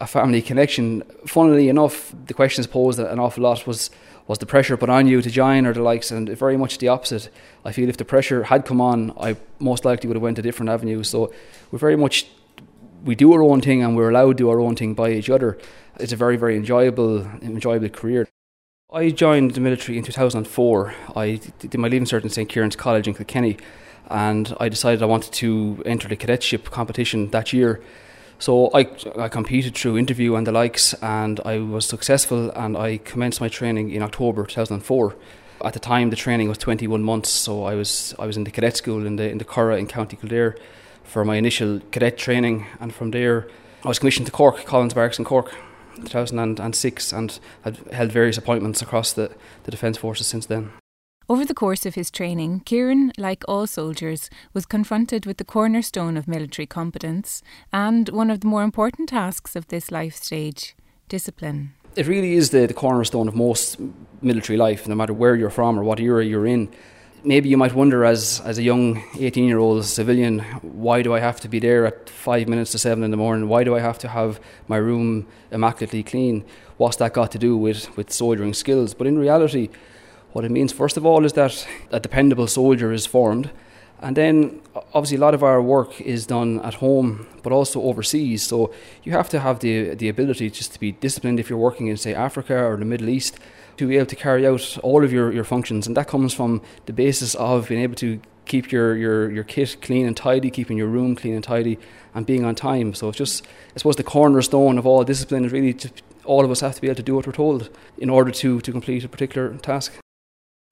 a 0.00 0.08
family 0.08 0.42
connection. 0.42 1.02
Funnily 1.24 1.68
enough, 1.68 2.12
the 2.26 2.34
questions 2.34 2.66
posed 2.66 2.98
an 2.98 3.20
awful 3.20 3.44
lot 3.44 3.66
was 3.66 3.90
was 4.26 4.38
the 4.38 4.46
pressure 4.46 4.74
put 4.78 4.88
on 4.88 5.06
you 5.06 5.20
to 5.20 5.30
join 5.30 5.66
or 5.66 5.74
the 5.74 5.82
likes, 5.82 6.10
and 6.10 6.28
very 6.30 6.56
much 6.56 6.78
the 6.78 6.88
opposite. 6.88 7.28
I 7.64 7.72
feel 7.72 7.90
if 7.90 7.98
the 7.98 8.06
pressure 8.06 8.44
had 8.44 8.64
come 8.64 8.80
on, 8.80 9.12
I 9.20 9.36
most 9.58 9.84
likely 9.84 10.08
would 10.08 10.16
have 10.16 10.22
went 10.22 10.38
a 10.38 10.42
different 10.42 10.70
avenue. 10.70 11.02
So 11.04 11.30
we're 11.70 11.78
very 11.78 11.96
much 11.96 12.26
we 13.04 13.14
do 13.14 13.32
our 13.34 13.42
own 13.42 13.60
thing 13.60 13.82
and 13.82 13.96
we're 13.96 14.08
allowed 14.08 14.38
to 14.38 14.44
do 14.44 14.50
our 14.50 14.60
own 14.60 14.74
thing 14.76 14.94
by 14.94 15.10
each 15.10 15.30
other. 15.30 15.58
It's 16.00 16.12
a 16.12 16.16
very 16.16 16.36
very 16.36 16.56
enjoyable 16.56 17.26
enjoyable 17.42 17.88
career. 17.88 18.28
I 18.92 19.10
joined 19.10 19.52
the 19.52 19.60
military 19.60 19.98
in 19.98 20.04
2004. 20.04 20.94
I 21.16 21.40
did 21.58 21.76
my 21.78 21.88
leaving 21.88 22.06
cert 22.06 22.22
in 22.22 22.30
St 22.30 22.48
Kieran's 22.48 22.76
College 22.76 23.08
in 23.08 23.14
Kilkenny, 23.14 23.56
and 24.08 24.54
I 24.60 24.68
decided 24.68 25.02
I 25.02 25.06
wanted 25.06 25.32
to 25.34 25.82
enter 25.84 26.08
the 26.08 26.16
cadetship 26.16 26.70
competition 26.70 27.30
that 27.30 27.52
year. 27.52 27.80
So 28.38 28.70
I, 28.74 28.88
I 29.16 29.28
competed 29.28 29.74
through 29.74 29.96
interview 29.98 30.34
and 30.34 30.46
the 30.46 30.52
likes, 30.52 30.94
and 30.94 31.40
I 31.44 31.58
was 31.58 31.86
successful. 31.86 32.50
And 32.50 32.76
I 32.76 32.98
commenced 32.98 33.40
my 33.40 33.48
training 33.48 33.90
in 33.90 34.02
October 34.02 34.46
2004. 34.46 35.16
At 35.64 35.72
the 35.72 35.78
time, 35.78 36.10
the 36.10 36.16
training 36.16 36.48
was 36.48 36.58
21 36.58 37.02
months, 37.02 37.30
so 37.30 37.64
I 37.64 37.74
was 37.74 38.14
I 38.18 38.26
was 38.26 38.36
in 38.36 38.44
the 38.44 38.50
cadet 38.50 38.76
school 38.76 39.06
in 39.06 39.16
the 39.16 39.28
in 39.30 39.38
the 39.38 39.44
Curragh 39.44 39.78
in 39.78 39.86
County 39.86 40.16
Kildare 40.16 40.56
for 41.04 41.24
my 41.24 41.36
initial 41.36 41.80
cadet 41.90 42.18
training, 42.18 42.66
and 42.80 42.92
from 42.94 43.12
there 43.12 43.48
I 43.84 43.88
was 43.88 43.98
commissioned 43.98 44.26
to 44.26 44.32
Cork, 44.32 44.64
Collins 44.64 44.94
Barracks 44.94 45.18
in 45.18 45.24
Cork, 45.24 45.54
2006, 45.94 47.12
and 47.12 47.38
had 47.62 47.76
held 47.92 48.12
various 48.12 48.38
appointments 48.38 48.82
across 48.82 49.12
the, 49.12 49.30
the 49.64 49.70
Defence 49.70 49.98
Forces 49.98 50.26
since 50.26 50.46
then. 50.46 50.70
Over 51.26 51.46
the 51.46 51.54
course 51.54 51.86
of 51.86 51.94
his 51.94 52.10
training, 52.10 52.60
Kieran, 52.60 53.10
like 53.16 53.44
all 53.48 53.66
soldiers, 53.66 54.28
was 54.52 54.66
confronted 54.66 55.24
with 55.24 55.38
the 55.38 55.44
cornerstone 55.44 56.18
of 56.18 56.28
military 56.28 56.66
competence 56.66 57.42
and 57.72 58.10
one 58.10 58.30
of 58.30 58.40
the 58.40 58.46
more 58.46 58.62
important 58.62 59.08
tasks 59.08 59.56
of 59.56 59.68
this 59.68 59.90
life 59.90 60.16
stage 60.16 60.76
discipline. 61.08 61.72
It 61.96 62.06
really 62.06 62.34
is 62.34 62.50
the, 62.50 62.66
the 62.66 62.74
cornerstone 62.74 63.28
of 63.28 63.34
most 63.34 63.78
military 64.20 64.58
life, 64.58 64.86
no 64.86 64.94
matter 64.94 65.14
where 65.14 65.34
you're 65.34 65.48
from 65.48 65.78
or 65.78 65.84
what 65.84 65.98
era 65.98 66.24
you're 66.24 66.46
in 66.46 66.68
maybe 67.24 67.48
you 67.48 67.56
might 67.56 67.74
wonder 67.74 68.04
as, 68.04 68.40
as 68.44 68.58
a 68.58 68.62
young 68.62 69.02
18 69.18 69.44
year 69.44 69.58
old 69.58 69.84
civilian, 69.84 70.40
why 70.62 71.02
do 71.02 71.14
I 71.14 71.20
have 71.20 71.40
to 71.40 71.48
be 71.48 71.58
there 71.58 71.86
at 71.86 72.08
five 72.08 72.48
minutes 72.48 72.72
to 72.72 72.78
seven 72.78 73.02
in 73.02 73.10
the 73.10 73.16
morning? 73.16 73.48
Why 73.48 73.64
do 73.64 73.74
I 73.74 73.80
have 73.80 73.98
to 74.00 74.08
have 74.08 74.40
my 74.68 74.76
room 74.76 75.26
immaculately 75.50 76.02
clean? 76.02 76.44
What's 76.76 76.96
that 76.96 77.14
got 77.14 77.30
to 77.32 77.38
do 77.38 77.56
with, 77.56 77.96
with 77.96 78.12
soldiering 78.12 78.54
skills? 78.54 78.94
But 78.94 79.06
in 79.06 79.18
reality, 79.18 79.70
what 80.32 80.44
it 80.44 80.50
means, 80.50 80.72
first 80.72 80.96
of 80.96 81.06
all, 81.06 81.24
is 81.24 81.32
that 81.34 81.66
a 81.90 82.00
dependable 82.00 82.46
soldier 82.46 82.92
is 82.92 83.06
formed. 83.06 83.50
And 84.00 84.16
then, 84.16 84.60
obviously, 84.92 85.16
a 85.16 85.20
lot 85.20 85.34
of 85.34 85.42
our 85.42 85.62
work 85.62 86.00
is 86.00 86.26
done 86.26 86.60
at 86.60 86.74
home, 86.74 87.26
but 87.42 87.52
also 87.52 87.80
overseas. 87.80 88.42
So 88.42 88.72
you 89.02 89.12
have 89.12 89.28
to 89.30 89.40
have 89.40 89.60
the 89.60 89.94
the 89.94 90.08
ability 90.08 90.50
just 90.50 90.72
to 90.72 90.80
be 90.80 90.92
disciplined 90.92 91.40
if 91.40 91.48
you're 91.48 91.58
working 91.58 91.86
in, 91.86 91.96
say, 91.96 92.12
Africa 92.12 92.64
or 92.64 92.76
the 92.76 92.84
Middle 92.84 93.08
East, 93.08 93.38
to 93.76 93.88
be 93.88 93.96
able 93.96 94.06
to 94.06 94.16
carry 94.16 94.46
out 94.46 94.78
all 94.82 95.04
of 95.04 95.12
your, 95.12 95.32
your 95.32 95.44
functions. 95.44 95.86
And 95.86 95.96
that 95.96 96.08
comes 96.08 96.32
from 96.34 96.62
the 96.86 96.92
basis 96.92 97.34
of 97.34 97.68
being 97.68 97.82
able 97.82 97.96
to 97.96 98.20
keep 98.46 98.70
your, 98.70 98.96
your, 98.96 99.30
your 99.30 99.44
kit 99.44 99.76
clean 99.80 100.06
and 100.06 100.16
tidy, 100.16 100.50
keeping 100.50 100.76
your 100.76 100.86
room 100.86 101.16
clean 101.16 101.34
and 101.34 101.44
tidy, 101.44 101.78
and 102.14 102.26
being 102.26 102.44
on 102.44 102.54
time. 102.54 102.94
So 102.94 103.08
it's 103.08 103.18
just, 103.18 103.44
I 103.74 103.78
suppose, 103.78 103.96
the 103.96 104.04
cornerstone 104.04 104.78
of 104.78 104.86
all 104.86 105.02
discipline 105.04 105.44
is 105.44 105.52
really 105.52 105.72
to, 105.74 105.90
all 106.24 106.44
of 106.44 106.50
us 106.50 106.60
have 106.60 106.74
to 106.74 106.80
be 106.80 106.88
able 106.88 106.96
to 106.96 107.02
do 107.02 107.14
what 107.14 107.26
we're 107.26 107.32
told 107.32 107.70
in 107.98 108.10
order 108.10 108.30
to, 108.30 108.60
to 108.60 108.72
complete 108.72 109.04
a 109.04 109.08
particular 109.08 109.54
task. 109.56 109.92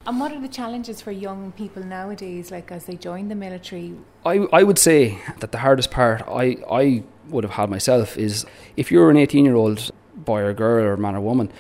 And 0.05 0.19
what 0.19 0.33
are 0.33 0.41
the 0.41 0.49
challenges 0.49 1.01
for 1.01 1.13
young 1.13 1.53
people 1.53 1.85
nowadays, 1.85 2.51
like 2.51 2.73
as 2.73 2.87
they 2.87 2.97
join 2.97 3.29
the 3.29 3.37
military? 3.37 3.95
I, 4.27 4.39
I 4.53 4.65
would 4.65 4.79
say 4.79 5.19
that 5.39 5.53
the 5.53 5.59
hardest 5.59 5.93
part 5.93 6.23
I, 6.27 6.57
I 6.69 7.05
would 7.29 7.45
have 7.45 7.53
had 7.53 7.71
myself 7.71 8.17
is 8.19 8.45
if 8.77 8.91
you're 8.91 9.11
an 9.11 9.17
18 9.17 9.45
year 9.45 9.55
old 9.55 9.93
boy 10.15 10.41
or 10.41 10.53
girl 10.55 10.85
or 10.85 10.97
man 10.97 11.15
or 11.15 11.21
woman, 11.21 11.53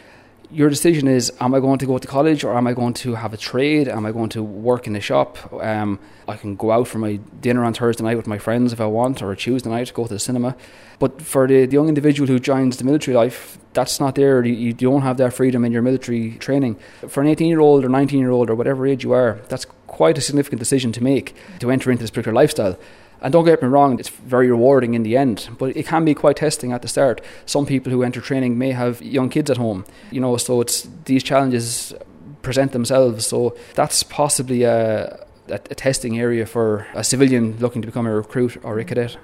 your 0.52 0.68
decision 0.68 1.09
is 1.09 1.32
am 1.40 1.54
I 1.54 1.61
going 1.61 1.78
to 1.78 1.87
go 1.87 1.99
to 1.99 2.06
college 2.06 2.44
or 2.44 2.54
am 2.56 2.66
I 2.66 2.75
going 2.75 2.94
to 2.94 3.14
have 3.14 3.32
a 3.32 3.37
trade? 3.37 3.88
Am 3.88 4.04
I 4.04 4.12
going 4.12 4.28
to 4.30 4.42
work 4.42 4.87
in 4.87 4.94
a 4.94 5.00
shop? 5.00 5.52
Um, 5.52 5.99
I 6.28 6.37
can 6.37 6.56
go 6.56 6.71
out 6.71 6.88
for 6.88 6.99
my 6.99 7.16
dinner 7.40 7.64
on 7.64 7.73
Thursday 7.73 8.04
night 8.04 8.16
with 8.16 8.26
my 8.26 8.38
friends 8.38 8.73
if 8.73 8.80
I 8.80 8.87
want, 8.87 9.23
or 9.23 9.32
a 9.32 9.37
Tuesday 9.37 9.71
night, 9.71 9.92
go 9.94 10.06
to 10.06 10.12
the 10.12 10.18
cinema. 10.18 10.54
But 10.99 11.23
for 11.23 11.49
the, 11.49 11.66
the 11.66 11.73
young 11.73 11.88
individual 11.88 12.28
who 12.28 12.38
joins 12.38 12.76
the 12.76 12.85
military 12.85 13.16
life, 13.16 13.59
that's 13.73 13.99
not 13.99 14.14
there. 14.14 14.44
You, 14.44 14.52
you 14.52 14.73
don't 14.73 15.02
have 15.02 15.16
that 15.16 15.32
freedom 15.32 15.64
in 15.64 15.73
your 15.73 15.82
military 15.82 16.32
training. 16.32 16.76
For 17.09 17.23
an 17.23 17.28
18 17.28 17.49
year 17.49 17.61
old 17.61 17.85
or 17.85 17.88
19 17.88 18.18
year 18.18 18.30
old 18.30 18.50
or 18.50 18.54
whatever 18.54 18.87
age 18.87 19.02
you 19.04 19.12
are, 19.12 19.40
that's 19.49 19.66
quite 19.87 20.18
a 20.18 20.21
significant 20.21 20.59
decision 20.59 20.92
to 20.92 21.02
make 21.02 21.35
to 21.61 21.71
enter 21.71 21.90
into 21.90 22.02
this 22.02 22.11
particular 22.11 22.35
lifestyle. 22.35 22.78
And 23.23 23.33
don't 23.33 23.45
get 23.45 23.62
me 23.62 23.69
wrong, 23.69 24.00
it's 24.00 24.09
very 24.09 24.50
rewarding 24.50 24.95
in 24.95 25.05
the 25.05 25.17
end, 25.17 25.49
but 25.59 25.76
it 25.76 25.87
can 25.87 26.05
be 26.05 26.12
quite 26.12 26.37
testing 26.37 26.73
at 26.73 26.83
the 26.83 26.88
start. 26.88 27.21
Some 27.47 27.67
people 27.67 27.93
who 27.93 28.02
enter 28.02 28.21
training 28.21 28.59
may 28.59 28.73
have 28.73 29.00
young 29.00 29.29
kids 29.29 29.49
at 29.49 29.57
home, 29.57 29.85
you 30.11 30.21
know, 30.21 30.37
so 30.37 30.61
it's 30.61 30.88
these 31.05 31.23
challenges 31.23 31.95
present 32.43 32.73
themselves. 32.73 33.26
So 33.26 33.57
that's 33.75 34.02
possibly 34.02 34.64
a, 34.64 35.14
a, 35.49 35.55
a 35.55 35.75
testing 35.75 36.19
area 36.19 36.47
for 36.47 36.87
a 36.95 37.05
civilian 37.05 37.57
looking 37.59 37.81
to 37.83 37.87
become 37.87 38.07
a 38.07 38.14
recruit 38.14 38.59
or 38.64 38.79
a 38.81 38.85
cadet. 38.85 39.17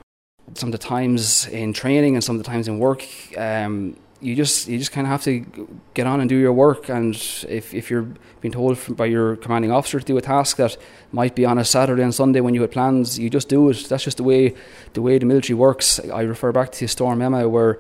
Some 0.55 0.69
of 0.69 0.73
the 0.73 0.79
times 0.79 1.47
in 1.49 1.73
training 1.73 2.15
and 2.15 2.25
some 2.25 2.37
of 2.37 2.43
the 2.43 2.49
times 2.49 2.69
in 2.69 2.79
work, 2.79 3.05
um, 3.37 3.97
you 4.21 4.35
just 4.35 4.69
you 4.69 4.79
just 4.79 4.93
kind 4.93 5.07
of 5.07 5.11
have 5.11 5.23
to 5.25 5.69
get 5.95 6.07
on 6.07 6.21
and 6.21 6.29
do 6.29 6.37
your 6.37 6.53
work. 6.53 6.89
And 6.89 7.15
if 7.49 7.75
if 7.75 7.91
you're 7.91 8.09
being 8.41 8.53
told 8.53 8.97
by 8.97 9.07
your 9.07 9.37
commanding 9.37 9.71
officer 9.73 10.01
to 10.01 10.07
do 10.07 10.17
a 10.17 10.21
task 10.21 10.57
that 10.57 10.77
might 11.13 11.35
be 11.35 11.45
on 11.45 11.59
a 11.59 11.65
Saturday 11.65 12.03
and 12.03 12.15
Sunday 12.15 12.41
when 12.41 12.55
you 12.55 12.61
had 12.63 12.71
plans, 12.71 13.19
you 13.19 13.31
just 13.31 13.49
do 13.49 13.71
it. 13.71 13.87
That's 13.89 14.05
just 14.05 14.17
the 14.17 14.25
way 14.25 14.55
the 14.93 15.03
way 15.03 15.19
the 15.19 15.27
military 15.27 15.55
works. 15.55 16.01
I 16.01 16.23
refer 16.23 16.53
back 16.53 16.73
to 16.73 16.89
Storm 16.89 17.23
Emma 17.23 17.49
where. 17.49 17.79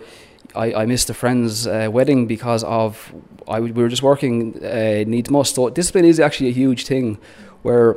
I, 0.57 0.73
I 0.73 0.87
missed 0.87 1.11
a 1.11 1.15
friend's 1.15 1.67
uh, 1.67 1.91
wedding 1.93 2.27
because 2.27 2.65
of 2.65 3.13
I, 3.47 3.61
we 3.61 3.71
were 3.71 3.89
just 3.89 4.03
working 4.03 4.65
uh, 4.65 5.05
needs 5.07 5.29
must. 5.31 5.55
So 5.55 5.69
discipline 5.69 6.07
is 6.07 6.19
actually 6.19 6.49
a 6.49 6.53
huge 6.53 6.87
thing, 6.87 7.19
where 7.61 7.97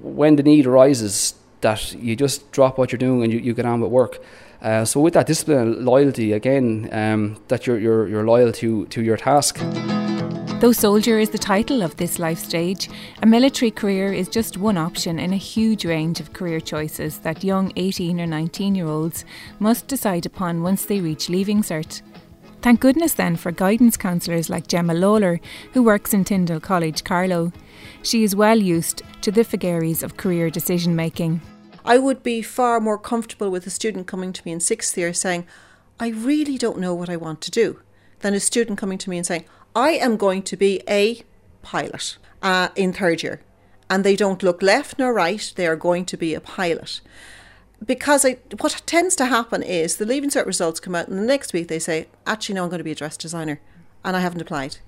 when 0.00 0.36
the 0.36 0.42
need 0.42 0.66
arises, 0.66 1.34
that 1.60 1.92
you 1.92 2.16
just 2.16 2.50
drop 2.52 2.78
what 2.78 2.90
you're 2.90 2.98
doing 2.98 3.22
and 3.22 3.32
you, 3.32 3.38
you 3.38 3.52
get 3.52 3.66
on 3.66 3.80
with 3.82 3.90
work. 3.90 4.22
Uh, 4.64 4.82
so 4.82 4.98
with 4.98 5.12
that 5.12 5.26
discipline 5.26 5.58
and 5.58 5.84
loyalty, 5.84 6.32
again, 6.32 6.88
um, 6.90 7.36
that 7.48 7.66
you're, 7.66 7.78
you're, 7.78 8.08
you're 8.08 8.24
loyal 8.24 8.50
to, 8.50 8.86
to 8.86 9.02
your 9.02 9.18
task. 9.18 9.58
Though 10.60 10.72
soldier 10.72 11.18
is 11.18 11.28
the 11.28 11.36
title 11.36 11.82
of 11.82 11.96
this 11.96 12.18
life 12.18 12.38
stage, 12.38 12.88
a 13.20 13.26
military 13.26 13.70
career 13.70 14.10
is 14.10 14.26
just 14.26 14.56
one 14.56 14.78
option 14.78 15.18
in 15.18 15.34
a 15.34 15.36
huge 15.36 15.84
range 15.84 16.18
of 16.18 16.32
career 16.32 16.60
choices 16.60 17.18
that 17.18 17.44
young 17.44 17.74
18 17.76 18.18
or 18.18 18.26
19 18.26 18.74
year 18.74 18.86
olds 18.86 19.26
must 19.58 19.86
decide 19.86 20.24
upon 20.24 20.62
once 20.62 20.86
they 20.86 21.00
reach 21.00 21.28
leaving 21.28 21.62
cert. 21.62 22.00
Thank 22.62 22.80
goodness 22.80 23.12
then 23.12 23.36
for 23.36 23.52
guidance 23.52 23.98
counsellors 23.98 24.48
like 24.48 24.68
Gemma 24.68 24.94
Lawler, 24.94 25.38
who 25.74 25.82
works 25.82 26.14
in 26.14 26.24
Tyndall 26.24 26.60
College, 26.60 27.04
Carlow. 27.04 27.52
She 28.02 28.24
is 28.24 28.34
well 28.34 28.58
used 28.58 29.02
to 29.20 29.30
the 29.30 29.42
vagaries 29.42 30.02
of 30.02 30.16
career 30.16 30.48
decision 30.48 30.96
making. 30.96 31.42
I 31.84 31.98
would 31.98 32.22
be 32.22 32.40
far 32.40 32.80
more 32.80 32.98
comfortable 32.98 33.50
with 33.50 33.66
a 33.66 33.70
student 33.70 34.06
coming 34.06 34.32
to 34.32 34.42
me 34.44 34.52
in 34.52 34.60
sixth 34.60 34.96
year 34.96 35.12
saying, 35.12 35.46
I 36.00 36.08
really 36.08 36.56
don't 36.56 36.78
know 36.78 36.94
what 36.94 37.10
I 37.10 37.16
want 37.16 37.40
to 37.42 37.50
do, 37.50 37.80
than 38.20 38.34
a 38.34 38.40
student 38.40 38.78
coming 38.78 38.98
to 38.98 39.10
me 39.10 39.18
and 39.18 39.26
saying, 39.26 39.44
I 39.76 39.90
am 39.90 40.16
going 40.16 40.42
to 40.44 40.56
be 40.56 40.82
a 40.88 41.22
pilot 41.62 42.16
uh, 42.42 42.68
in 42.74 42.92
third 42.92 43.22
year. 43.22 43.42
And 43.90 44.02
they 44.02 44.16
don't 44.16 44.42
look 44.42 44.62
left 44.62 44.98
nor 44.98 45.12
right, 45.12 45.52
they 45.56 45.66
are 45.66 45.76
going 45.76 46.06
to 46.06 46.16
be 46.16 46.34
a 46.34 46.40
pilot. 46.40 47.00
Because 47.84 48.24
I, 48.24 48.38
what 48.60 48.82
tends 48.86 49.14
to 49.16 49.26
happen 49.26 49.62
is 49.62 49.96
the 49.96 50.06
Leaving 50.06 50.30
Cert 50.30 50.46
results 50.46 50.80
come 50.80 50.94
out, 50.94 51.08
and 51.08 51.18
the 51.18 51.22
next 51.22 51.52
week 51.52 51.68
they 51.68 51.78
say, 51.78 52.06
actually, 52.26 52.54
no, 52.54 52.64
I'm 52.64 52.70
going 52.70 52.78
to 52.78 52.84
be 52.84 52.92
a 52.92 52.96
dress 52.96 53.18
designer, 53.18 53.60
and 54.02 54.16
I 54.16 54.20
haven't 54.20 54.40
applied. 54.40 54.78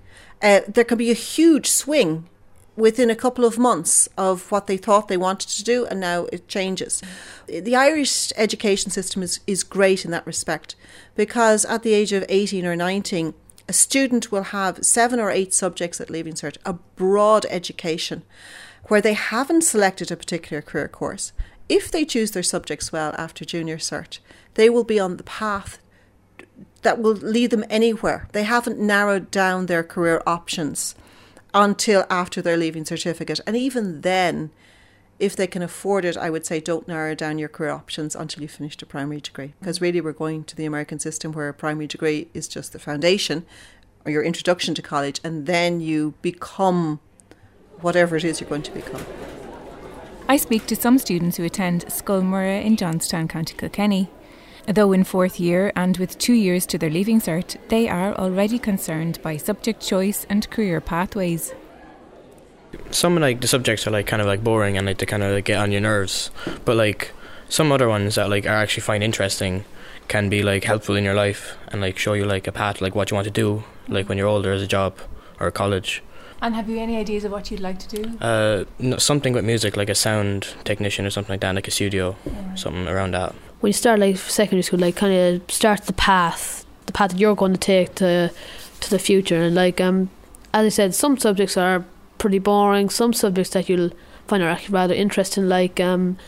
Uh, 0.41 0.61
there 0.67 0.85
can 0.85 0.97
be 0.97 1.11
a 1.11 1.15
huge 1.15 1.69
swing 1.69 2.29
within 2.77 3.11
a 3.11 3.17
couple 3.17 3.45
of 3.45 3.59
months 3.59 4.09
of 4.17 4.51
what 4.51 4.67
they 4.67 4.77
thought 4.77 5.09
they 5.09 5.17
wanted 5.17 5.49
to 5.49 5.65
do, 5.65 5.87
and 5.87 5.99
now 5.99 6.27
it 6.33 6.47
changes. 6.47 7.03
The 7.47 7.75
Irish 7.75 8.33
education 8.37 8.91
system 8.91 9.23
is, 9.23 9.41
is 9.47 9.65
great 9.65 10.05
in 10.05 10.11
that 10.11 10.27
respect 10.27 10.77
because 11.15 11.65
at 11.65 11.83
the 11.83 11.95
age 11.95 12.13
of 12.13 12.25
18 12.29 12.67
or 12.67 12.77
19, 12.77 13.35
a 13.69 13.73
student 13.73 14.31
will 14.31 14.45
have 14.45 14.85
seven 14.85 15.19
or 15.19 15.31
eight 15.31 15.53
subjects 15.53 16.01
at 16.01 16.11
Leaving 16.11 16.35
Cert, 16.35 16.57
a 16.65 16.75
broad 16.75 17.47
education 17.49 18.23
where 18.85 19.01
they 19.01 19.15
haven't 19.15 19.63
selected 19.63 20.11
a 20.11 20.17
particular 20.17 20.63
career 20.63 20.87
course. 20.87 21.33
If 21.69 21.91
they 21.91 22.05
choose 22.05 22.31
their 22.31 22.45
subjects 22.45 22.93
well 22.93 23.15
after 23.19 23.45
junior 23.45 23.79
cert, 23.79 24.21
they 24.55 24.71
will 24.71 24.85
be 24.85 25.01
on 25.01 25.17
the 25.17 25.25
path 25.25 25.79
that 26.83 27.01
will 27.01 27.15
lead 27.15 27.51
them 27.51 27.65
anywhere. 27.69 28.29
They 28.33 28.45
haven't 28.45 28.79
narrowed 28.79 29.33
down 29.33 29.67
their 29.67 29.83
career 29.83 30.23
options 30.25 30.95
until 31.57 32.05
after 32.09 32.41
their 32.41 32.57
leaving 32.57 32.85
certificate. 32.85 33.41
And 33.47 33.57
even 33.57 34.03
then, 34.03 34.51
if 35.19 35.35
they 35.35 35.47
can 35.47 35.63
afford 35.63 36.05
it, 36.05 36.17
I 36.17 36.29
would 36.29 36.45
say 36.45 36.61
don't 36.61 36.87
narrow 36.87 37.15
down 37.15 37.39
your 37.39 37.49
career 37.49 37.71
options 37.71 38.15
until 38.15 38.43
you 38.43 38.49
finish 38.49 38.77
a 38.83 38.87
primary 38.87 39.21
degree. 39.21 39.55
Because 39.59 39.81
really, 39.81 40.03
we're 40.03 40.13
going 40.13 40.45
to 40.45 40.55
the 40.55 40.67
American 40.67 40.99
system 40.99 41.33
where 41.33 41.49
a 41.49 41.55
primary 41.55 41.87
degree 41.87 42.29
is 42.35 42.47
just 42.47 42.73
the 42.73 42.79
foundation. 42.79 43.47
or 44.07 44.13
your 44.13 44.23
introduction 44.23 44.75
to 44.75 44.81
college, 44.81 45.21
and 45.25 45.47
then 45.47 45.81
you 45.81 46.15
become 46.23 47.01
whatever 47.81 48.17
it 48.17 48.25
is 48.25 48.41
you're 48.41 48.49
going 48.49 48.63
to 48.63 48.71
become. 48.71 49.05
I 50.29 50.37
speak 50.37 50.67
to 50.67 50.77
some 50.77 50.99
students 50.99 51.37
who 51.37 51.45
attend 51.45 51.85
Scoilmurra 51.87 52.65
in 52.65 52.77
Johnstown, 52.77 53.29
County 53.29 53.55
Kilkenny. 53.55 54.09
Though 54.67 54.93
in 54.93 55.05
fourth 55.05 55.39
year 55.39 55.73
and 55.77 55.97
with 55.97 56.19
two 56.19 56.33
years 56.33 56.67
to 56.67 56.79
their 56.79 56.91
leaving 56.91 57.21
cert, 57.21 57.57
they 57.69 57.89
are 57.89 58.15
already 58.15 58.59
concerned 58.59 59.21
by 59.23 59.37
subject 59.37 59.81
choice 59.81 60.27
and 60.29 60.49
career 60.51 60.81
pathways. 60.81 61.55
Some 62.91 63.17
like 63.17 63.41
the 63.41 63.49
subjects 63.49 63.87
are 63.87 63.93
like 63.93 64.07
kind 64.07 64.21
of 64.21 64.27
like 64.27 64.43
boring 64.43 64.77
and 64.77 64.87
like 64.87 64.99
they 64.99 65.07
kind 65.07 65.23
of 65.23 65.33
like, 65.33 65.45
get 65.45 65.59
on 65.59 65.71
your 65.71 65.81
nerves, 65.81 66.31
but 66.65 66.77
like 66.77 67.13
some 67.49 67.71
other 67.71 67.89
ones 67.89 68.17
that 68.17 68.29
like 68.29 68.45
are 68.45 68.57
actually 68.57 68.83
find 68.83 69.05
interesting 69.05 69.65
can 70.09 70.29
be 70.29 70.43
like 70.43 70.65
helpful 70.65 70.97
in 70.97 71.05
your 71.05 71.15
life 71.15 71.57
and 71.69 71.81
like 71.81 71.97
show 71.99 72.13
you 72.13 72.25
like 72.25 72.47
a 72.47 72.53
path 72.53 72.81
like 72.81 72.95
what 72.95 73.11
you 73.11 73.15
want 73.15 73.25
to 73.25 73.31
do 73.31 73.65
like 73.89 74.09
when 74.09 74.19
you're 74.19 74.27
older 74.27 74.53
as 74.53 74.63
a 74.63 74.67
job 74.67 74.99
or 75.39 75.51
college. 75.51 76.03
And 76.43 76.55
have 76.55 76.69
you 76.69 76.79
any 76.79 76.97
ideas 76.97 77.25
of 77.25 77.33
what 77.33 77.51
you'd 77.51 77.61
like 77.61 77.79
to 77.79 78.03
do? 78.03 78.19
Uh, 78.21 78.65
no, 78.79 78.99
something 78.99 79.33
with 79.33 79.45
music, 79.45 79.77
like 79.77 79.89
a 79.89 79.95
sound 79.95 80.55
technician 80.65 81.07
or 81.07 81.11
something 81.11 81.33
like 81.33 81.41
that, 81.41 81.55
like 81.55 81.67
a 81.67 81.71
studio, 81.71 82.17
yeah. 82.27 82.55
something 82.55 82.89
around 82.89 83.13
that. 83.13 83.35
When 83.61 83.71
you 83.71 83.73
start 83.75 83.99
like 83.99 84.17
secondary 84.17 84.63
school, 84.63 84.79
like 84.79 84.97
kind 84.97 85.15
of 85.15 85.51
start 85.51 85.87
the 85.87 85.93
path, 85.93 86.65
the 86.87 86.93
path 86.93 87.13
that 87.13 87.19
you're 87.19 87.35
going 87.35 87.53
to 87.53 87.59
take 87.59 87.95
to 87.97 88.31
to 88.81 88.91
the 88.91 88.99
future, 88.99 89.43
and 89.43 89.55
like 89.55 89.81
um, 89.81 90.11
as 90.53 90.67
I 90.67 90.69
said, 90.69 90.95
some 90.95 91.17
subjects 91.19 91.57
are 91.57 91.85
pretty 92.19 92.39
boring. 92.39 92.91
Some 92.91 93.13
subjects 93.13 93.51
that 93.51 93.69
you'll 93.69 93.91
find 94.27 94.43
are 94.43 94.49
actually 94.49 94.75
rather 94.75 94.95
interesting, 94.95 95.49
like 95.49 95.81
um, 95.81 96.19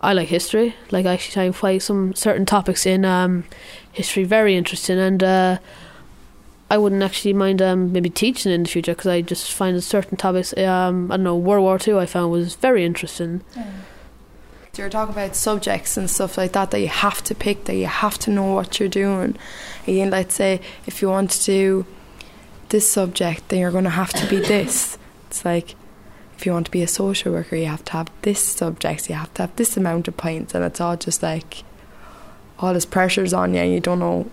I 0.00 0.12
like 0.12 0.28
history. 0.28 0.74
Like 0.90 1.06
I 1.06 1.14
actually 1.14 1.52
find 1.52 1.82
some 1.82 2.14
certain 2.14 2.44
topics 2.44 2.86
in 2.86 3.04
um, 3.04 3.44
history 3.92 4.24
very 4.24 4.56
interesting, 4.56 4.98
and 4.98 5.22
uh, 5.22 5.58
I 6.70 6.78
wouldn't 6.78 7.02
actually 7.02 7.34
mind 7.34 7.62
um, 7.62 7.92
maybe 7.92 8.10
teaching 8.10 8.50
in 8.52 8.64
the 8.64 8.68
future 8.68 8.92
because 8.92 9.06
I 9.06 9.22
just 9.22 9.52
find 9.52 9.82
certain 9.82 10.16
topics. 10.16 10.56
Um, 10.58 11.10
I 11.12 11.16
don't 11.16 11.24
know, 11.24 11.36
World 11.36 11.62
War 11.62 11.78
Two 11.78 11.98
I 11.98 12.06
found 12.06 12.32
was 12.32 12.56
very 12.56 12.84
interesting. 12.84 13.42
You're 14.76 14.90
talking 14.90 15.14
about 15.14 15.36
subjects 15.36 15.96
and 15.96 16.10
stuff 16.10 16.36
like 16.36 16.52
that 16.52 16.72
that 16.72 16.80
you 16.80 16.88
have 16.88 17.22
to 17.24 17.34
pick, 17.34 17.64
that 17.64 17.76
you 17.76 17.86
have 17.86 18.18
to 18.18 18.30
know 18.30 18.54
what 18.54 18.80
you're 18.80 18.88
doing. 18.88 19.36
Again, 19.86 20.10
let's 20.10 20.34
say 20.34 20.60
if 20.86 21.00
you 21.00 21.08
want 21.08 21.30
to 21.30 21.44
do 21.44 21.86
this 22.70 22.90
subject, 22.90 23.48
then 23.48 23.60
you're 23.60 23.70
going 23.70 23.84
to 23.84 23.90
have 23.90 24.12
to 24.14 24.26
be 24.26 24.40
this. 24.40 24.98
It's 25.28 25.44
like 25.44 25.76
if 26.36 26.44
you 26.44 26.52
want 26.52 26.66
to 26.66 26.72
be 26.72 26.82
a 26.82 26.88
social 26.88 27.32
worker, 27.32 27.54
you 27.54 27.66
have 27.66 27.84
to 27.86 27.92
have 27.92 28.10
this 28.22 28.40
subject, 28.40 29.08
you 29.08 29.14
have 29.14 29.32
to 29.34 29.42
have 29.42 29.56
this 29.56 29.76
amount 29.76 30.08
of 30.08 30.16
points, 30.16 30.54
and 30.54 30.64
it's 30.64 30.80
all 30.80 30.96
just 30.96 31.22
like 31.22 31.62
all 32.58 32.74
this 32.74 32.84
pressure's 32.84 33.32
on 33.32 33.54
you, 33.54 33.60
and 33.60 33.72
you 33.72 33.80
don't 33.80 34.00
know 34.00 34.28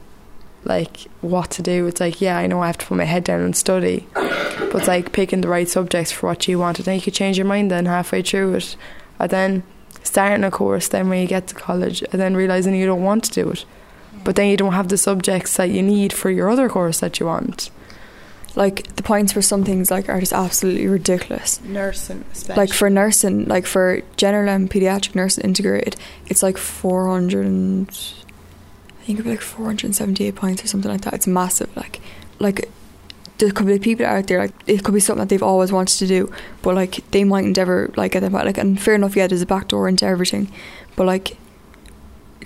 like 0.64 1.02
what 1.22 1.52
to 1.52 1.62
do. 1.62 1.86
It's 1.86 2.02
like, 2.02 2.20
yeah, 2.20 2.38
I 2.38 2.48
know 2.48 2.62
I 2.62 2.68
have 2.68 2.80
to 2.80 2.86
put 2.88 2.98
my 2.98 3.06
head 3.06 3.24
down 3.24 3.42
and 3.42 3.56
study, 3.56 4.08
but 4.14 4.76
it's 4.76 4.88
like 4.88 5.12
picking 5.12 5.42
the 5.42 5.48
right 5.48 5.70
subjects 5.70 6.12
for 6.12 6.28
what 6.28 6.48
you 6.48 6.58
want. 6.58 6.80
And 6.80 6.86
then 6.86 6.96
you 6.96 7.02
could 7.02 7.14
change 7.14 7.38
your 7.38 7.48
mind 7.48 7.70
then 7.70 7.86
halfway 7.86 8.24
through 8.24 8.56
it, 8.56 8.76
and 9.20 9.30
then 9.30 9.64
starting 10.04 10.44
a 10.44 10.52
course. 10.52 10.88
Then 10.88 11.10
when 11.10 11.22
you 11.22 11.28
get 11.28 11.48
to 11.48 11.56
college, 11.56 12.02
and 12.12 12.22
then 12.22 12.36
realizing 12.36 12.76
you 12.76 12.86
don't 12.86 13.04
want 13.04 13.24
to 13.26 13.32
do 13.32 13.52
it, 13.52 13.66
but 14.24 14.36
then 14.36 14.48
you 14.48 14.58
don't 14.58 14.74
have 14.74 14.90
the 14.90 14.98
subjects 14.98 15.58
that 15.58 15.70
you 15.70 15.82
need 15.82 16.14
for 16.14 16.30
your 16.30 16.50
other 16.50 16.70
course 16.70 17.00
that 17.00 17.20
you 17.20 17.26
want. 17.26 17.70
Like 18.56 18.96
the 18.98 19.04
points 19.04 19.32
for 19.32 19.42
some 19.42 19.64
things 19.64 19.90
like 19.90 20.10
are 20.10 20.20
just 20.20 20.34
absolutely 20.34 20.88
ridiculous. 20.88 21.62
Nursing, 21.64 22.26
especially. 22.34 22.62
like 22.62 22.74
for 22.74 22.90
nursing, 22.90 23.46
like 23.46 23.66
for 23.66 24.02
general 24.18 24.50
and 24.50 24.70
pediatric 24.70 25.16
nursing 25.16 25.46
integrated, 25.46 25.96
it's 26.28 26.44
like 26.44 26.58
four 26.58 27.08
hundred 27.08 27.46
and 27.46 27.90
I 29.02 29.04
think 29.04 29.20
it 29.20 29.26
was 29.26 29.32
like 29.32 29.42
478 29.42 30.36
points 30.36 30.64
or 30.64 30.68
something 30.68 30.92
like 30.92 31.02
that. 31.02 31.14
It's 31.14 31.26
massive. 31.26 31.76
Like, 31.76 32.02
like 32.38 32.70
there 33.42 33.52
could 33.52 33.66
be 33.66 33.80
people 33.80 34.06
out 34.06 34.28
there 34.28 34.40
like 34.40 34.54
it 34.68 34.84
could 34.84 34.94
be 34.94 35.00
something 35.00 35.22
that 35.22 35.30
they've 35.30 35.44
always 35.44 35.72
wanted 35.72 35.98
to 35.98 36.08
do, 36.08 36.32
but 36.62 36.76
like 36.76 37.10
they 37.10 37.24
mightn't 37.24 37.58
ever 37.58 37.92
like 37.98 38.12
get 38.12 38.22
them 38.22 38.34
back. 38.34 38.46
Like, 38.46 38.58
and 38.60 38.80
fair 38.80 38.94
enough, 38.96 39.16
yeah, 39.16 39.28
there's 39.28 39.42
a 39.42 39.48
back 39.48 39.68
door 39.70 39.90
into 39.90 40.06
everything, 40.06 40.52
but 40.96 41.08
like 41.08 41.38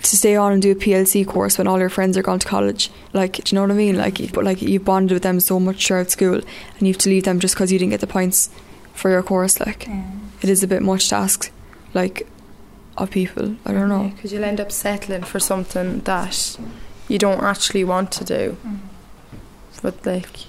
to 0.02 0.16
stay 0.16 0.36
on 0.36 0.52
and 0.52 0.62
do 0.62 0.72
a 0.72 0.74
PLC 0.74 1.26
course 1.26 1.58
when 1.58 1.66
all 1.66 1.78
your 1.78 1.90
friends 1.90 2.16
are 2.16 2.22
gone 2.22 2.38
to 2.38 2.46
college. 2.46 2.90
Like, 3.12 3.34
do 3.34 3.42
you 3.46 3.54
know 3.56 3.62
what 3.62 3.70
I 3.70 3.74
mean? 3.74 3.96
Like, 3.96 4.32
but 4.32 4.44
like 4.44 4.62
you 4.62 4.80
bonded 4.80 5.12
with 5.12 5.22
them 5.22 5.38
so 5.38 5.60
much 5.60 5.86
throughout 5.86 6.10
school, 6.10 6.36
and 6.36 6.80
you 6.80 6.88
have 6.88 7.02
to 7.02 7.10
leave 7.10 7.24
them 7.24 7.40
just 7.40 7.54
because 7.54 7.70
you 7.70 7.78
didn't 7.78 7.90
get 7.90 8.00
the 8.00 8.06
points 8.06 8.50
for 8.94 9.10
your 9.10 9.22
course. 9.22 9.60
Like, 9.60 9.80
mm. 9.84 10.18
it 10.40 10.48
is 10.48 10.62
a 10.62 10.66
bit 10.66 10.82
much 10.82 11.10
to 11.10 11.16
ask. 11.16 11.52
Like, 11.92 12.26
of 12.96 13.10
people. 13.10 13.56
I 13.66 13.72
don't 13.72 13.88
know. 13.88 14.12
Because 14.14 14.32
you'll 14.32 14.44
end 14.44 14.60
up 14.60 14.72
settling 14.72 15.24
for 15.24 15.38
something 15.38 16.00
that 16.00 16.58
you 17.08 17.18
don't 17.18 17.42
actually 17.42 17.84
want 17.84 18.10
to 18.12 18.24
do. 18.24 18.56
Mm. 18.66 18.78
But 19.82 20.06
like 20.06 20.46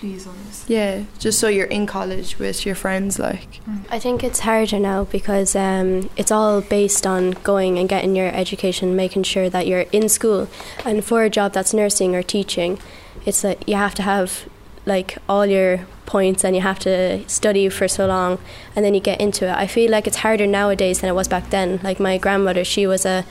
please 0.00 0.26
others. 0.26 0.64
Yeah, 0.66 1.04
just 1.18 1.38
so 1.38 1.48
you're 1.48 1.66
in 1.66 1.86
college 1.86 2.38
with 2.38 2.64
your 2.64 2.74
friends 2.74 3.18
like. 3.18 3.62
Mm. 3.64 3.84
I 3.90 3.98
think 3.98 4.24
it's 4.24 4.40
harder 4.40 4.78
now 4.78 5.04
because 5.04 5.54
um, 5.54 6.08
it's 6.16 6.32
all 6.32 6.62
based 6.62 7.06
on 7.06 7.32
going 7.44 7.78
and 7.78 7.88
getting 7.88 8.16
your 8.16 8.28
education, 8.34 8.96
making 8.96 9.24
sure 9.24 9.50
that 9.50 9.66
you're 9.66 9.86
in 9.92 10.08
school. 10.08 10.48
And 10.84 11.04
for 11.04 11.22
a 11.22 11.30
job 11.30 11.52
that's 11.52 11.74
nursing 11.74 12.16
or 12.16 12.22
teaching, 12.22 12.78
it's 13.26 13.42
that 13.42 13.68
you 13.68 13.76
have 13.76 13.94
to 13.96 14.02
have 14.02 14.48
like 14.86 15.18
all 15.28 15.44
your 15.44 15.86
points 16.10 16.44
and 16.44 16.56
you 16.56 16.62
have 16.62 16.80
to 16.80 17.22
study 17.28 17.68
for 17.68 17.86
so 17.86 18.04
long 18.04 18.38
and 18.74 18.84
then 18.84 18.94
you 18.94 19.00
get 19.00 19.20
into 19.20 19.46
it. 19.46 19.54
I 19.54 19.68
feel 19.68 19.90
like 19.92 20.08
it's 20.08 20.18
harder 20.18 20.46
nowadays 20.46 21.00
than 21.00 21.08
it 21.08 21.14
was 21.14 21.28
back 21.28 21.50
then. 21.50 21.78
Like 21.84 22.00
my 22.00 22.18
grandmother, 22.18 22.64
she 22.64 22.84
was 22.84 23.06
a 23.06 23.24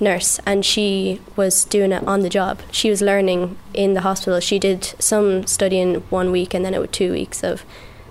nurse 0.00 0.40
and 0.44 0.64
she 0.64 1.20
was 1.36 1.64
doing 1.64 1.92
it 1.92 2.02
on 2.08 2.20
the 2.20 2.28
job. 2.28 2.60
She 2.72 2.90
was 2.90 3.00
learning 3.00 3.56
in 3.72 3.94
the 3.94 4.00
hospital. 4.00 4.40
She 4.40 4.58
did 4.58 4.82
some 4.98 5.46
studying 5.46 6.00
one 6.10 6.32
week 6.32 6.54
and 6.54 6.64
then 6.64 6.74
it 6.74 6.80
was 6.80 6.90
two 6.90 7.12
weeks 7.12 7.44
of 7.44 7.64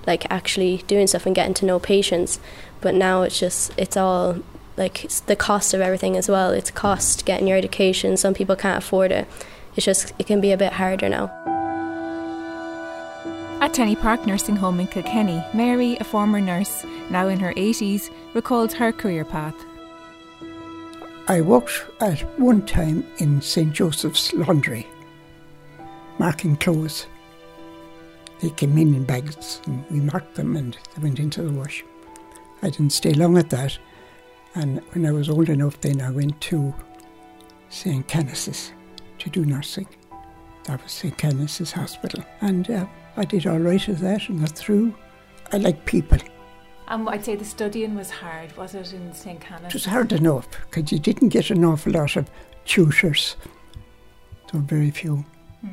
like 0.08 0.26
actually 0.32 0.84
doing 0.88 1.08
stuff 1.08 1.26
and 1.26 1.36
getting 1.36 1.54
to 1.56 1.66
know 1.66 1.80
patients. 1.80 2.40
But 2.80 2.96
now 2.96 3.24
it's 3.24 3.38
just 3.38 3.74
it's 3.78 3.98
all 3.98 4.40
like 4.78 5.04
it's 5.04 5.20
the 5.20 5.36
cost 5.36 5.74
of 5.74 5.82
everything 5.82 6.16
as 6.16 6.30
well. 6.30 6.52
It's 6.52 6.72
cost 6.72 7.26
getting 7.26 7.48
your 7.48 7.58
education. 7.58 8.16
Some 8.16 8.34
people 8.34 8.56
can't 8.56 8.82
afford 8.84 9.12
it. 9.12 9.28
It's 9.76 9.86
just 9.86 10.14
it 10.18 10.28
can 10.28 10.40
be 10.40 10.54
a 10.54 10.58
bit 10.58 10.74
harder 10.74 11.10
now. 11.10 11.53
At 13.64 13.74
Tenny 13.74 13.96
Park 13.96 14.28
Nursing 14.28 14.58
Home 14.58 14.82
in 14.82 14.88
Kilkenny, 14.88 15.42
Mary, 15.54 15.96
a 16.02 16.04
former 16.04 16.42
nurse, 16.42 16.86
now 17.10 17.30
in 17.30 17.40
her 17.40 17.54
80s, 17.54 18.10
recalled 18.34 18.74
her 18.74 18.92
career 18.92 19.24
path. 19.24 19.56
I 21.30 21.40
worked 21.40 21.86
at 22.02 22.20
one 22.38 22.66
time 22.66 23.08
in 23.20 23.42
St 23.42 23.72
Joseph's 23.72 24.34
Laundry, 24.34 24.86
marking 26.20 26.58
clothes. 26.58 27.08
They 28.42 28.50
came 28.50 28.78
in 28.78 28.96
in 28.96 29.06
bags 29.06 29.62
and 29.66 29.90
we 29.90 30.02
marked 30.02 30.36
them 30.36 30.58
and 30.58 30.78
they 30.94 31.02
went 31.02 31.20
into 31.20 31.42
the 31.42 31.54
wash. 31.54 31.86
I 32.64 32.70
didn't 32.70 32.90
stay 32.90 33.14
long 33.14 33.38
at 33.38 33.50
that, 33.52 33.78
and 34.56 34.82
when 34.92 35.06
I 35.06 35.14
was 35.14 35.30
old 35.30 35.48
enough, 35.48 35.80
then 35.80 36.02
I 36.02 36.12
went 36.12 36.42
to 36.52 36.76
St 37.70 38.06
Canice's 38.10 38.74
to 39.20 39.30
do 39.30 39.46
nursing. 39.46 39.88
That 40.66 40.84
was 40.84 40.92
St 40.92 41.18
Canice's 41.18 41.72
Hospital, 41.72 42.26
and 42.42 42.70
uh, 42.70 42.88
I 43.16 43.26
did 43.26 43.46
all 43.46 43.60
right 43.60 43.88
with 43.88 44.00
that 44.00 44.30
and 44.30 44.40
got 44.40 44.52
through. 44.52 44.96
I 45.52 45.58
like 45.58 45.86
people. 45.86 46.18
And 46.88 47.08
I'd 47.08 47.24
say 47.24 47.36
the 47.36 47.46
studying 47.46 47.96
was 47.96 48.10
hard, 48.10 48.56
was 48.58 48.76
it, 48.76 48.94
in 48.94 49.14
St. 49.14 49.40
Canice? 49.40 49.68
It 49.68 49.74
was 49.74 49.86
hard 49.86 50.12
enough 50.12 50.48
because 50.70 50.92
you 50.92 51.00
didn't 51.00 51.30
get 51.30 51.50
an 51.50 51.64
awful 51.64 51.94
lot 51.94 52.16
of 52.16 52.30
tutors. 52.66 53.36
There 54.52 54.60
were 54.60 54.68
very 54.68 54.92
few. 54.92 55.26
Mm. 55.66 55.70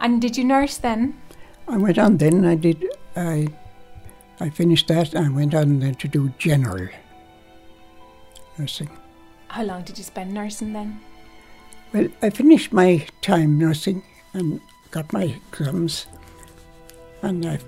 And 0.00 0.22
did 0.22 0.36
you 0.36 0.44
nurse 0.44 0.76
then? 0.76 1.20
I 1.66 1.76
went 1.76 1.98
on 1.98 2.18
then. 2.18 2.44
I 2.44 2.54
did. 2.54 2.84
I 3.16 3.48
I 4.40 4.50
finished 4.50 4.88
that 4.88 5.14
and 5.14 5.34
went 5.34 5.54
on 5.54 5.80
then 5.80 5.94
to 5.96 6.08
do 6.08 6.32
general 6.38 6.88
nursing. 8.58 8.90
How 9.48 9.64
long 9.64 9.82
did 9.82 9.96
you 9.96 10.04
spend 10.04 10.34
nursing 10.34 10.72
then? 10.72 11.00
Well, 11.92 12.08
I 12.22 12.30
finished 12.30 12.72
my 12.72 13.06
time 13.22 13.58
nursing 13.58 14.02
and 14.32 14.60
got 14.90 15.12
my 15.12 15.40
exams 15.52 16.06
and 17.24 17.44
I 17.46 17.58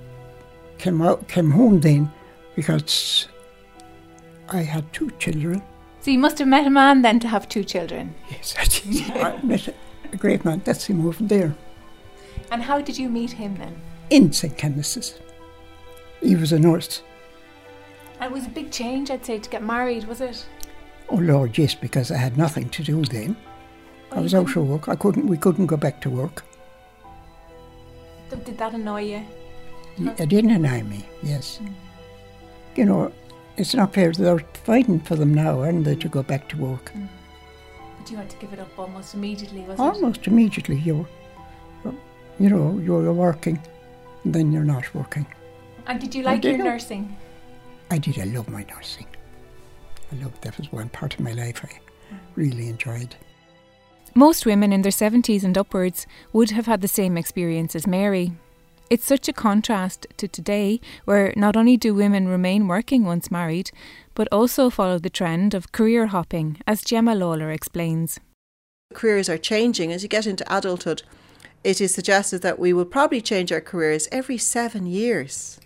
came 0.78 1.00
out, 1.02 1.26
came 1.28 1.50
home 1.50 1.80
then 1.80 2.12
because 2.54 3.28
I 4.48 4.62
had 4.62 4.92
two 4.92 5.10
children. 5.18 5.62
So 6.00 6.10
you 6.10 6.18
must 6.18 6.38
have 6.38 6.48
met 6.48 6.66
a 6.66 6.70
man 6.70 7.02
then 7.02 7.18
to 7.20 7.28
have 7.28 7.48
two 7.48 7.64
children. 7.64 8.14
Yes, 8.30 8.54
I 8.58 8.64
did. 8.64 9.10
I 9.10 9.42
met 9.42 9.74
a 10.12 10.16
great 10.16 10.44
man. 10.44 10.62
That's 10.64 10.84
him 10.84 11.06
over 11.06 11.22
there. 11.22 11.54
And 12.52 12.62
how 12.62 12.80
did 12.80 12.96
you 12.96 13.08
meet 13.08 13.32
him 13.32 13.56
then? 13.56 13.80
In 14.10 14.32
St. 14.32 14.56
Canice's. 14.56 15.18
He 16.20 16.36
was 16.36 16.52
a 16.52 16.58
nurse. 16.58 17.02
And 18.20 18.30
it 18.30 18.34
was 18.34 18.46
a 18.46 18.50
big 18.50 18.70
change, 18.70 19.10
I'd 19.10 19.26
say, 19.26 19.38
to 19.38 19.50
get 19.50 19.62
married, 19.62 20.04
was 20.04 20.20
it? 20.20 20.46
Oh 21.08 21.16
Lord, 21.16 21.56
yes, 21.58 21.74
because 21.74 22.10
I 22.10 22.16
had 22.16 22.36
nothing 22.36 22.68
to 22.70 22.82
do 22.82 23.04
then. 23.04 23.36
Oh, 24.12 24.18
I 24.18 24.20
was 24.20 24.34
out 24.34 24.56
of 24.56 24.68
work. 24.68 24.88
I 24.88 24.96
couldn't. 24.96 25.26
We 25.26 25.36
couldn't 25.36 25.66
go 25.66 25.76
back 25.76 26.00
to 26.02 26.10
work. 26.10 26.44
Did 28.30 28.58
that 28.58 28.74
annoy 28.74 29.02
you? 29.02 29.24
It 29.98 30.28
didn't 30.28 30.50
annoy 30.50 30.82
me, 30.82 31.06
yes. 31.22 31.58
Mm. 31.62 31.72
You 32.76 32.84
know, 32.84 33.12
it's 33.56 33.74
not 33.74 33.94
fair. 33.94 34.12
They're 34.12 34.38
fighting 34.64 35.00
for 35.00 35.16
them 35.16 35.32
now, 35.32 35.60
aren't 35.60 35.84
they, 35.84 35.94
to 35.96 36.08
go 36.08 36.22
back 36.22 36.48
to 36.50 36.56
work? 36.58 36.92
Mm. 36.94 37.08
But 37.98 38.10
you 38.10 38.16
had 38.16 38.28
to 38.30 38.36
give 38.36 38.52
it 38.52 38.58
up 38.58 38.78
almost 38.78 39.14
immediately, 39.14 39.62
was 39.62 39.80
almost 39.80 39.98
it? 39.98 40.02
Almost 40.04 40.26
immediately, 40.26 40.78
you 40.78 41.06
You 42.38 42.50
know, 42.50 42.78
you're 42.78 43.12
working, 43.12 43.58
and 44.24 44.34
then 44.34 44.52
you're 44.52 44.64
not 44.64 44.94
working. 44.94 45.26
And 45.86 45.98
did 45.98 46.14
you 46.14 46.22
like 46.22 46.42
did 46.42 46.56
your 46.56 46.66
I? 46.66 46.70
nursing? 46.70 47.16
I 47.90 47.98
did. 47.98 48.18
I 48.18 48.24
love 48.24 48.48
my 48.50 48.64
nursing. 48.64 49.06
I 50.12 50.16
loved 50.16 50.42
that 50.42 50.58
was 50.58 50.70
one 50.70 50.90
part 50.90 51.14
of 51.14 51.20
my 51.20 51.32
life 51.32 51.64
I 51.64 51.80
really 52.34 52.68
enjoyed. 52.68 53.16
Most 54.14 54.44
women 54.46 54.72
in 54.72 54.82
their 54.82 54.92
70s 54.92 55.44
and 55.44 55.56
upwards 55.56 56.06
would 56.32 56.50
have 56.50 56.66
had 56.66 56.80
the 56.80 56.88
same 56.88 57.16
experience 57.16 57.74
as 57.74 57.86
Mary. 57.86 58.32
It's 58.88 59.04
such 59.04 59.28
a 59.28 59.32
contrast 59.32 60.06
to 60.16 60.28
today, 60.28 60.80
where 61.04 61.32
not 61.34 61.56
only 61.56 61.76
do 61.76 61.92
women 61.92 62.28
remain 62.28 62.68
working 62.68 63.04
once 63.04 63.32
married, 63.32 63.72
but 64.14 64.28
also 64.30 64.70
follow 64.70 64.98
the 64.98 65.10
trend 65.10 65.54
of 65.54 65.72
career 65.72 66.06
hopping, 66.06 66.58
as 66.68 66.82
Gemma 66.82 67.16
Lawler 67.16 67.50
explains. 67.50 68.20
Careers 68.94 69.28
are 69.28 69.38
changing 69.38 69.92
as 69.92 70.04
you 70.04 70.08
get 70.08 70.26
into 70.26 70.44
adulthood. 70.56 71.02
It 71.64 71.80
is 71.80 71.92
suggested 71.92 72.42
that 72.42 72.60
we 72.60 72.72
will 72.72 72.84
probably 72.84 73.20
change 73.20 73.50
our 73.50 73.60
careers 73.60 74.06
every 74.12 74.38
seven 74.38 74.86
years. 74.86 75.58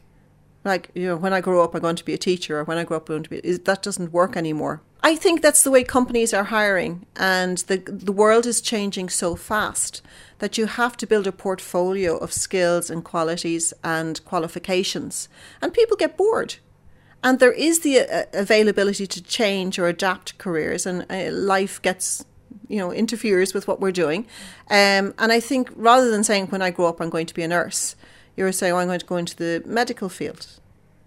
Like, 0.65 0.91
you 0.95 1.07
know, 1.07 1.17
when 1.17 1.35
I 1.35 1.43
grow 1.43 1.63
up, 1.63 1.75
I'm 1.75 1.83
going 1.83 1.97
to 1.97 2.05
be 2.05 2.15
a 2.15 2.19
teacher, 2.19 2.59
or 2.59 2.65
when 2.65 2.79
I 2.79 2.85
grow 2.85 2.97
up, 2.97 3.11
I'm 3.11 3.17
going 3.17 3.23
to 3.25 3.31
be. 3.31 3.41
That 3.41 3.83
doesn't 3.83 4.13
work 4.13 4.35
anymore. 4.35 4.81
I 5.03 5.17
think 5.17 5.41
that's 5.41 5.63
the 5.63 5.71
way 5.71 5.83
companies 5.83 6.35
are 6.35 6.45
hiring, 6.45 7.07
and 7.17 7.59
the, 7.59 7.79
the 7.79 8.13
world 8.13 8.45
is 8.45 8.61
changing 8.61 9.09
so 9.09 9.35
fast 9.35 10.03
that 10.41 10.59
you 10.59 10.67
have 10.67 10.97
to 10.99 11.07
build 11.07 11.27
a 11.27 11.33
portfolio 11.33 12.19
of 12.19 12.33
skills 12.33 12.91
and 12.91 13.03
qualities 13.03 13.73
and 13.83 14.23
qualifications. 14.25 15.29
And 15.63 15.73
people 15.73 15.97
get 15.97 16.17
bored. 16.17 16.57
And 17.23 17.39
there 17.39 17.53
is 17.53 17.81
the 17.81 18.01
uh, 18.01 18.25
availability 18.33 19.07
to 19.07 19.23
change 19.23 19.79
or 19.79 19.87
adapt 19.87 20.37
careers, 20.39 20.87
and 20.87 21.07
uh, 21.11 21.31
life 21.33 21.81
gets, 21.81 22.25
you 22.69 22.79
know, 22.79 22.93
interferes 22.93 23.55
with 23.55 23.67
what 23.69 23.81
we're 23.81 23.93
doing. 23.93 24.27
Um, 24.71 25.15
and 25.19 25.33
I 25.33 25.41
think 25.41 25.71
rather 25.77 26.11
than 26.11 26.25
saying, 26.25 26.49
when 26.49 26.63
I 26.63 26.71
grow 26.71 26.87
up, 26.87 27.01
I'm 27.01 27.11
going 27.11 27.27
to 27.27 27.35
be 27.35 27.43
a 27.43 27.49
nurse, 27.49 27.97
you're 28.37 28.53
saying, 28.53 28.73
oh, 28.73 28.79
I'm 28.79 28.87
going 28.87 29.01
to 29.01 29.07
go 29.07 29.17
into 29.17 29.37
the 29.37 29.63
medical 29.67 30.09
field. 30.09 30.47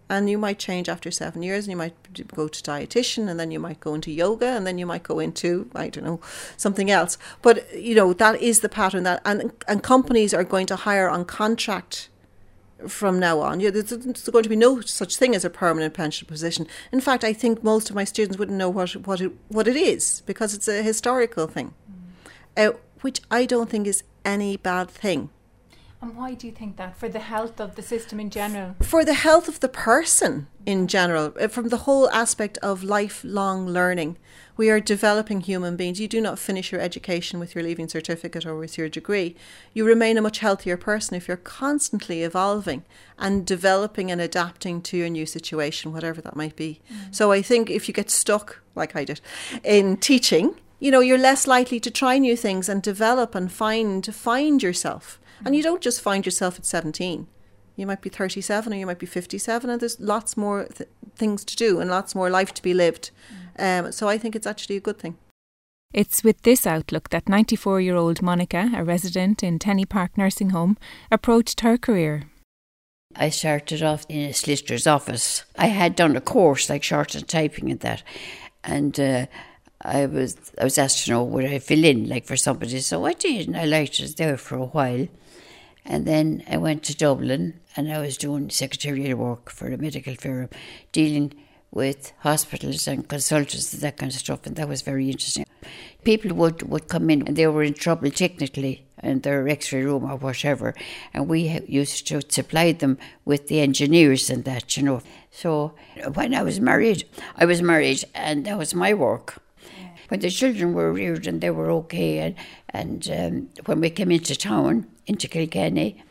And 0.09 0.29
you 0.29 0.37
might 0.37 0.59
change 0.59 0.89
after 0.89 1.11
seven 1.11 1.43
years, 1.43 1.65
and 1.65 1.71
you 1.71 1.77
might 1.77 1.95
go 2.35 2.47
to 2.47 2.63
dietitian, 2.63 3.29
and 3.29 3.39
then 3.39 3.51
you 3.51 3.59
might 3.59 3.79
go 3.79 3.93
into 3.93 4.11
yoga, 4.11 4.47
and 4.47 4.67
then 4.67 4.77
you 4.77 4.85
might 4.85 5.03
go 5.03 5.19
into 5.19 5.69
I 5.73 5.89
don't 5.89 6.03
know 6.03 6.19
something 6.57 6.91
else. 6.91 7.17
But 7.41 7.73
you 7.73 7.95
know 7.95 8.13
that 8.13 8.41
is 8.41 8.59
the 8.59 8.69
pattern 8.69 9.03
that, 9.03 9.21
and 9.25 9.51
and 9.67 9.81
companies 9.81 10.33
are 10.33 10.43
going 10.43 10.65
to 10.67 10.75
hire 10.75 11.09
on 11.09 11.25
contract 11.25 12.09
from 12.87 13.19
now 13.19 13.39
on. 13.39 13.59
Yeah, 13.59 13.69
there's, 13.69 13.89
there's 13.89 14.29
going 14.29 14.43
to 14.43 14.49
be 14.49 14.55
no 14.55 14.81
such 14.81 15.17
thing 15.17 15.35
as 15.35 15.45
a 15.45 15.49
permanent 15.49 15.93
pension 15.93 16.27
position. 16.27 16.67
In 16.91 17.01
fact, 17.01 17.23
I 17.23 17.33
think 17.33 17.63
most 17.63 17.89
of 17.89 17.95
my 17.95 18.03
students 18.03 18.37
wouldn't 18.37 18.57
know 18.57 18.69
what 18.69 18.91
what 19.07 19.21
it, 19.21 19.31
what 19.49 19.67
it 19.67 19.75
is 19.75 20.21
because 20.25 20.53
it's 20.53 20.67
a 20.67 20.83
historical 20.83 21.47
thing, 21.47 21.73
uh, 22.57 22.71
which 23.01 23.21
I 23.31 23.45
don't 23.45 23.69
think 23.69 23.87
is 23.87 24.03
any 24.25 24.57
bad 24.57 24.89
thing. 24.89 25.29
And 26.03 26.17
why 26.17 26.33
do 26.33 26.47
you 26.47 26.51
think 26.51 26.75
that? 26.75 26.97
For 26.97 27.07
the 27.07 27.19
health 27.19 27.61
of 27.61 27.75
the 27.75 27.81
system 27.81 28.19
in 28.19 28.29
general? 28.29 28.75
For 28.81 29.05
the 29.05 29.13
health 29.13 29.47
of 29.47 29.61
the 29.61 29.69
person 29.69 30.47
in 30.65 30.89
general, 30.89 31.33
uh, 31.39 31.47
from 31.47 31.69
the 31.69 31.77
whole 31.77 32.09
aspect 32.09 32.57
of 32.57 32.83
lifelong 32.83 33.67
learning. 33.67 34.17
We 34.57 34.69
are 34.69 34.81
developing 34.81 35.39
human 35.39 35.77
beings. 35.77 36.01
You 36.01 36.09
do 36.09 36.19
not 36.19 36.39
finish 36.39 36.73
your 36.73 36.81
education 36.81 37.39
with 37.39 37.55
your 37.55 37.63
leaving 37.63 37.87
certificate 37.87 38.45
or 38.45 38.57
with 38.57 38.77
your 38.77 38.89
degree. 38.89 39.37
You 39.73 39.85
remain 39.85 40.17
a 40.17 40.21
much 40.21 40.39
healthier 40.39 40.75
person 40.75 41.15
if 41.15 41.29
you're 41.29 41.37
constantly 41.37 42.21
evolving 42.21 42.83
and 43.17 43.45
developing 43.45 44.11
and 44.11 44.19
adapting 44.19 44.81
to 44.81 44.97
your 44.97 45.09
new 45.09 45.25
situation, 45.25 45.93
whatever 45.93 46.19
that 46.19 46.35
might 46.35 46.57
be. 46.57 46.81
So 47.11 47.31
I 47.31 47.41
think 47.41 47.69
if 47.69 47.87
you 47.87 47.93
get 47.93 48.09
stuck, 48.09 48.59
like 48.75 48.93
I 48.93 49.05
did, 49.05 49.21
in 49.63 49.95
teaching, 49.95 50.55
you 50.81 50.91
know, 50.91 50.99
you're 50.99 51.17
less 51.17 51.47
likely 51.47 51.79
to 51.79 51.89
try 51.89 52.17
new 52.17 52.35
things 52.35 52.67
and 52.67 52.83
develop 52.83 53.35
and 53.35 53.49
find 53.49 54.05
find 54.13 54.61
yourself. 54.61 55.17
And 55.45 55.55
you 55.55 55.63
don't 55.63 55.81
just 55.81 56.01
find 56.01 56.25
yourself 56.25 56.57
at 56.57 56.65
17. 56.65 57.27
You 57.75 57.87
might 57.87 58.01
be 58.01 58.09
37 58.09 58.71
or 58.71 58.75
you 58.75 58.85
might 58.85 58.99
be 58.99 59.05
57, 59.05 59.69
and 59.69 59.81
there's 59.81 59.99
lots 59.99 60.37
more 60.37 60.65
th- 60.65 60.89
things 61.15 61.43
to 61.45 61.55
do 61.55 61.79
and 61.79 61.89
lots 61.89 62.13
more 62.13 62.29
life 62.29 62.53
to 62.53 62.61
be 62.61 62.73
lived. 62.73 63.11
Um, 63.57 63.91
so 63.91 64.07
I 64.07 64.17
think 64.17 64.35
it's 64.35 64.47
actually 64.47 64.77
a 64.77 64.81
good 64.81 64.99
thing. 64.99 65.17
It's 65.93 66.23
with 66.23 66.41
this 66.41 66.65
outlook 66.65 67.09
that 67.09 67.29
94 67.29 67.81
year 67.81 67.95
old 67.95 68.21
Monica, 68.21 68.71
a 68.75 68.83
resident 68.83 69.43
in 69.43 69.59
Tenny 69.59 69.85
Park 69.85 70.17
Nursing 70.17 70.49
Home, 70.49 70.77
approached 71.11 71.61
her 71.61 71.77
career. 71.77 72.23
I 73.15 73.29
started 73.29 73.83
off 73.83 74.05
in 74.09 74.29
a 74.29 74.33
solicitor's 74.33 74.87
office. 74.87 75.43
I 75.55 75.67
had 75.67 75.95
done 75.95 76.15
a 76.15 76.21
course 76.21 76.69
like 76.69 76.81
shorthand 76.81 77.27
typing 77.27 77.69
and 77.69 77.79
that, 77.81 78.01
and 78.63 78.99
uh, 78.99 79.27
I 79.81 80.07
was 80.07 80.35
I 80.59 80.63
was 80.63 80.79
asked 80.79 81.05
to 81.05 81.11
know 81.11 81.23
would 81.23 81.45
I 81.45 81.59
fill 81.59 81.83
in 81.83 82.09
like 82.09 82.25
for 82.25 82.37
somebody, 82.37 82.79
so 82.79 83.05
I 83.05 83.13
did, 83.13 83.47
and 83.47 83.57
I 83.57 83.65
liked 83.65 83.99
it 83.99 84.17
there 84.17 84.37
for 84.37 84.55
a 84.55 84.65
while. 84.65 85.07
And 85.85 86.05
then 86.05 86.43
I 86.49 86.57
went 86.57 86.83
to 86.83 86.95
Dublin, 86.95 87.59
and 87.75 87.91
I 87.91 87.99
was 87.99 88.17
doing 88.17 88.49
secretarial 88.49 89.17
work 89.17 89.49
for 89.49 89.67
a 89.67 89.77
medical 89.77 90.15
firm, 90.15 90.49
dealing 90.91 91.33
with 91.71 92.13
hospitals 92.19 92.87
and 92.87 93.07
consultants 93.09 93.73
and 93.73 93.81
that 93.81 93.97
kind 93.97 94.11
of 94.11 94.17
stuff, 94.17 94.45
and 94.45 94.55
that 94.55 94.69
was 94.69 94.83
very 94.83 95.09
interesting. 95.09 95.45
People 96.03 96.35
would, 96.35 96.61
would 96.63 96.87
come 96.87 97.09
in 97.09 97.27
and 97.27 97.35
they 97.35 97.47
were 97.47 97.63
in 97.63 97.73
trouble 97.73 98.11
technically 98.11 98.85
in 99.01 99.21
their 99.21 99.47
x-ray 99.49 99.83
room 99.83 100.03
or 100.09 100.15
whatever, 100.17 100.75
and 101.13 101.27
we 101.27 101.59
used 101.67 102.07
to 102.07 102.21
supply 102.29 102.71
them 102.71 102.97
with 103.25 103.47
the 103.47 103.59
engineers 103.59 104.29
and 104.29 104.45
that, 104.45 104.77
you 104.77 104.83
know. 104.83 105.01
So 105.31 105.73
when 106.13 106.35
I 106.35 106.43
was 106.43 106.59
married, 106.59 107.05
I 107.35 107.45
was 107.45 107.61
married, 107.61 108.03
and 108.13 108.45
that 108.45 108.57
was 108.57 108.75
my 108.75 108.93
work. 108.93 109.41
When 110.09 110.19
the 110.19 110.29
children 110.29 110.73
were 110.73 110.93
reared 110.93 111.25
and 111.25 111.41
they 111.41 111.49
were 111.49 111.71
okay, 111.71 112.19
and, 112.19 112.35
and 112.69 113.09
um, 113.09 113.49
when 113.65 113.81
we 113.81 113.89
came 113.89 114.11
into 114.11 114.35
town, 114.35 114.87
into 115.05 115.27
Kilkenny, 115.27 116.03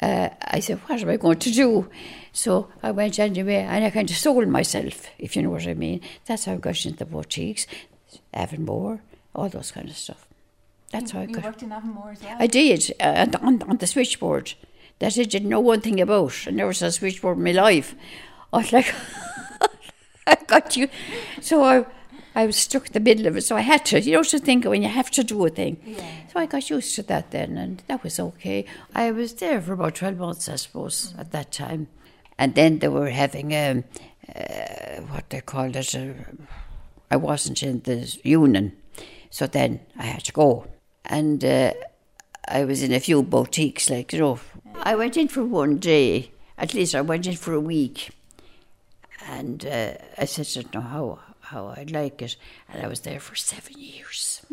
uh, 0.00 0.28
I 0.42 0.60
said, 0.60 0.78
What 0.86 1.00
am 1.00 1.08
I 1.08 1.16
going 1.16 1.38
to 1.38 1.50
do? 1.50 1.88
So 2.32 2.68
I 2.82 2.90
went 2.90 3.18
anyway, 3.18 3.66
and 3.68 3.84
I 3.84 3.90
kind 3.90 4.10
of 4.10 4.16
sold 4.16 4.48
myself, 4.48 5.06
if 5.18 5.36
you 5.36 5.42
know 5.42 5.50
what 5.50 5.66
I 5.66 5.74
mean. 5.74 6.00
That's 6.26 6.44
how 6.46 6.54
I 6.54 6.56
got 6.56 6.84
into 6.84 6.98
the 6.98 7.04
boutiques, 7.04 7.66
Avonmore, 8.32 9.00
all 9.34 9.48
those 9.48 9.70
kind 9.70 9.88
of 9.88 9.96
stuff. 9.96 10.26
That's 10.90 11.12
how 11.12 11.20
I 11.20 11.22
you 11.22 11.34
got. 11.34 11.44
worked 11.44 11.62
in 11.62 11.70
Avonmore 11.70 12.12
as 12.12 12.22
well? 12.22 12.36
I 12.38 12.46
did, 12.46 12.92
uh, 13.00 13.26
on, 13.40 13.62
on 13.62 13.76
the 13.78 13.86
switchboard 13.86 14.54
that 14.98 15.18
I 15.18 15.24
didn't 15.24 15.48
know 15.48 15.60
one 15.60 15.80
thing 15.80 16.00
about. 16.00 16.34
I 16.46 16.50
never 16.50 16.72
saw 16.72 16.86
a 16.86 16.92
switchboard 16.92 17.38
in 17.38 17.44
my 17.44 17.52
life. 17.52 17.94
I 18.52 18.58
was 18.58 18.72
like, 18.72 18.94
I 20.26 20.36
got 20.46 20.76
you. 20.76 20.88
So 21.40 21.62
I, 21.64 21.84
I 22.34 22.46
was 22.46 22.56
stuck 22.56 22.86
in 22.88 22.92
the 22.92 23.00
middle 23.00 23.26
of 23.26 23.36
it, 23.36 23.42
so 23.42 23.56
I 23.56 23.60
had 23.60 23.84
to, 23.86 24.00
you 24.00 24.12
know, 24.12 24.22
to 24.24 24.38
think 24.38 24.64
when 24.64 24.82
you 24.82 24.88
have 24.88 25.10
to 25.12 25.22
do 25.22 25.46
a 25.46 25.50
thing. 25.50 25.96
So 26.32 26.40
I 26.40 26.46
got 26.46 26.68
used 26.68 26.94
to 26.96 27.02
that 27.04 27.30
then, 27.30 27.56
and 27.56 27.82
that 27.86 28.02
was 28.02 28.18
okay. 28.18 28.64
I 28.94 29.12
was 29.12 29.34
there 29.34 29.60
for 29.60 29.74
about 29.74 29.94
12 29.94 30.18
months, 30.18 30.48
I 30.48 30.56
suppose, 30.56 31.14
at 31.16 31.30
that 31.32 31.52
time. 31.52 31.88
And 32.36 32.54
then 32.54 32.80
they 32.80 32.88
were 32.88 33.10
having 33.10 33.54
um, 33.54 33.84
uh, 34.34 35.00
what 35.02 35.30
they 35.30 35.40
called 35.40 35.76
it. 35.76 35.94
Uh, 35.94 36.14
I 37.10 37.16
wasn't 37.16 37.62
in 37.62 37.80
the 37.82 38.18
union, 38.24 38.76
so 39.30 39.46
then 39.46 39.80
I 39.96 40.06
had 40.06 40.24
to 40.24 40.32
go. 40.32 40.66
And 41.04 41.44
uh, 41.44 41.74
I 42.48 42.64
was 42.64 42.82
in 42.82 42.92
a 42.92 43.00
few 43.00 43.22
boutiques, 43.22 43.88
like, 43.88 44.12
you 44.12 44.18
know. 44.18 44.40
I 44.82 44.96
went 44.96 45.16
in 45.16 45.28
for 45.28 45.44
one 45.44 45.78
day, 45.78 46.32
at 46.58 46.74
least 46.74 46.96
I 46.96 47.00
went 47.00 47.26
in 47.26 47.36
for 47.36 47.52
a 47.52 47.60
week. 47.60 48.10
And 49.26 49.64
uh, 49.64 49.92
I 50.18 50.24
said, 50.24 50.48
I 50.48 50.62
don't 50.62 50.74
know 50.74 50.80
how, 50.80 51.18
how 51.44 51.74
I'd 51.76 51.90
like 51.90 52.20
it. 52.22 52.36
And 52.68 52.84
I 52.84 52.88
was 52.88 53.00
there 53.00 53.20
for 53.20 53.34
seven 53.34 53.78
years. 53.78 54.44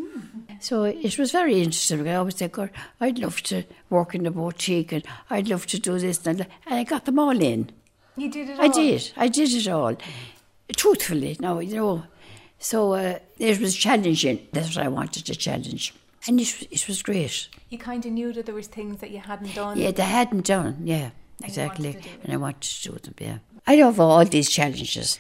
So 0.60 0.84
it 0.84 1.17
was 1.17 1.32
very 1.32 1.62
interesting. 1.62 2.08
I 2.08 2.15
always 2.15 2.36
think, 2.36 2.54
God, 2.54 2.69
I'd 2.99 3.19
love 3.19 3.41
to 3.43 3.63
work 3.89 4.15
in 4.15 4.23
the 4.23 4.32
boutique 4.32 4.91
and 4.91 5.04
I'd 5.30 5.47
love 5.47 5.65
to 5.67 5.80
do 5.80 5.97
this 5.99 6.25
and. 6.27 6.41
And 6.65 6.75
I 6.75 6.84
got 6.84 7.06
them 7.06 7.19
all 7.19 7.39
in. 7.41 7.71
You 8.17 8.30
did 8.30 8.49
it 8.49 8.60
I 8.60 8.67
did. 8.67 9.12
I 9.17 9.27
did 9.27 9.51
it 9.54 9.67
all. 9.67 9.95
Truthfully, 10.75 11.38
no, 11.39 11.60
you 11.60 11.75
know. 11.75 12.04
So 12.60 12.93
uh, 12.93 13.19
it 13.39 13.60
was 13.60 13.75
challenging. 13.75 14.47
That's 14.54 14.75
what 14.75 14.86
I 14.86 14.89
wanted 14.89 15.25
to 15.25 15.36
challenge. 15.36 15.93
And 16.27 16.39
it, 16.39 16.67
it 16.71 16.88
was 16.88 17.01
great. 17.01 17.49
You 17.69 17.77
kind 17.77 18.06
of 18.06 18.12
knew 18.12 18.32
that 18.34 18.45
there 18.45 18.56
was 18.56 18.67
things 18.67 18.99
that 18.99 19.10
you 19.12 19.19
hadn't 19.19 19.56
done. 19.56 19.77
Yeah, 19.77 19.91
they 19.91 20.04
hadn't 20.04 20.45
done. 20.45 20.82
Yeah, 20.84 21.06
you 21.39 21.45
exactly. 21.45 21.88
wanted 21.89 22.04
to 22.04 22.10
do 22.10 22.15
it. 22.15 22.23
And 22.23 22.34
I 22.34 22.38
wanted 22.38 22.62
to 22.62 22.91
do 22.91 22.97
them, 22.99 23.15
yeah. 23.19 23.38
I 23.65 23.75
love 23.75 23.99
all 23.99 24.23
these 24.25 24.49
challenges. 24.49 25.19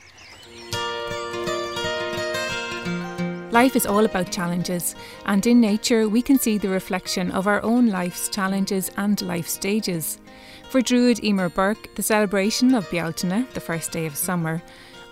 Life 3.51 3.75
is 3.75 3.85
all 3.85 4.05
about 4.05 4.31
challenges, 4.31 4.95
and 5.25 5.45
in 5.45 5.59
nature 5.59 6.07
we 6.07 6.21
can 6.21 6.39
see 6.39 6.57
the 6.57 6.69
reflection 6.69 7.31
of 7.31 7.47
our 7.47 7.61
own 7.63 7.87
life's 7.87 8.29
challenges 8.29 8.89
and 8.95 9.21
life 9.21 9.49
stages. 9.49 10.19
For 10.69 10.81
Druid 10.81 11.21
Emer 11.21 11.49
Burke, 11.49 11.93
the 11.95 12.01
celebration 12.01 12.73
of 12.73 12.89
Bealtaine, 12.89 13.45
the 13.53 13.59
first 13.59 13.91
day 13.91 14.05
of 14.05 14.15
summer, 14.15 14.61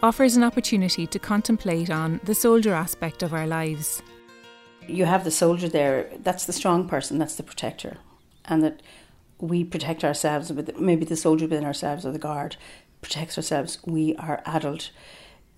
offers 0.01 0.37
an 0.37 0.43
opportunity 0.43 1.05
to 1.05 1.19
contemplate 1.19 1.89
on 1.89 2.21
the 2.23 2.33
soldier 2.33 2.73
aspect 2.73 3.23
of 3.23 3.33
our 3.33 3.45
lives. 3.45 4.01
you 4.87 5.03
have 5.03 5.25
the 5.25 5.31
soldier 5.31 5.67
there, 5.67 6.09
that's 6.23 6.45
the 6.45 6.53
strong 6.53 6.87
person, 6.87 7.17
that's 7.17 7.35
the 7.35 7.43
protector. 7.43 7.97
And 8.45 8.63
that 8.63 8.81
we 9.39 9.65
protect 9.65 10.05
ourselves, 10.05 10.49
but 10.49 10.79
maybe 10.79 11.03
the 11.03 11.17
soldier 11.17 11.45
within 11.45 11.65
ourselves 11.65 12.05
or 12.05 12.13
the 12.13 12.19
guard 12.19 12.55
protects 13.01 13.37
ourselves. 13.37 13.79
We 13.85 14.15
are 14.15 14.41
adult, 14.45 14.91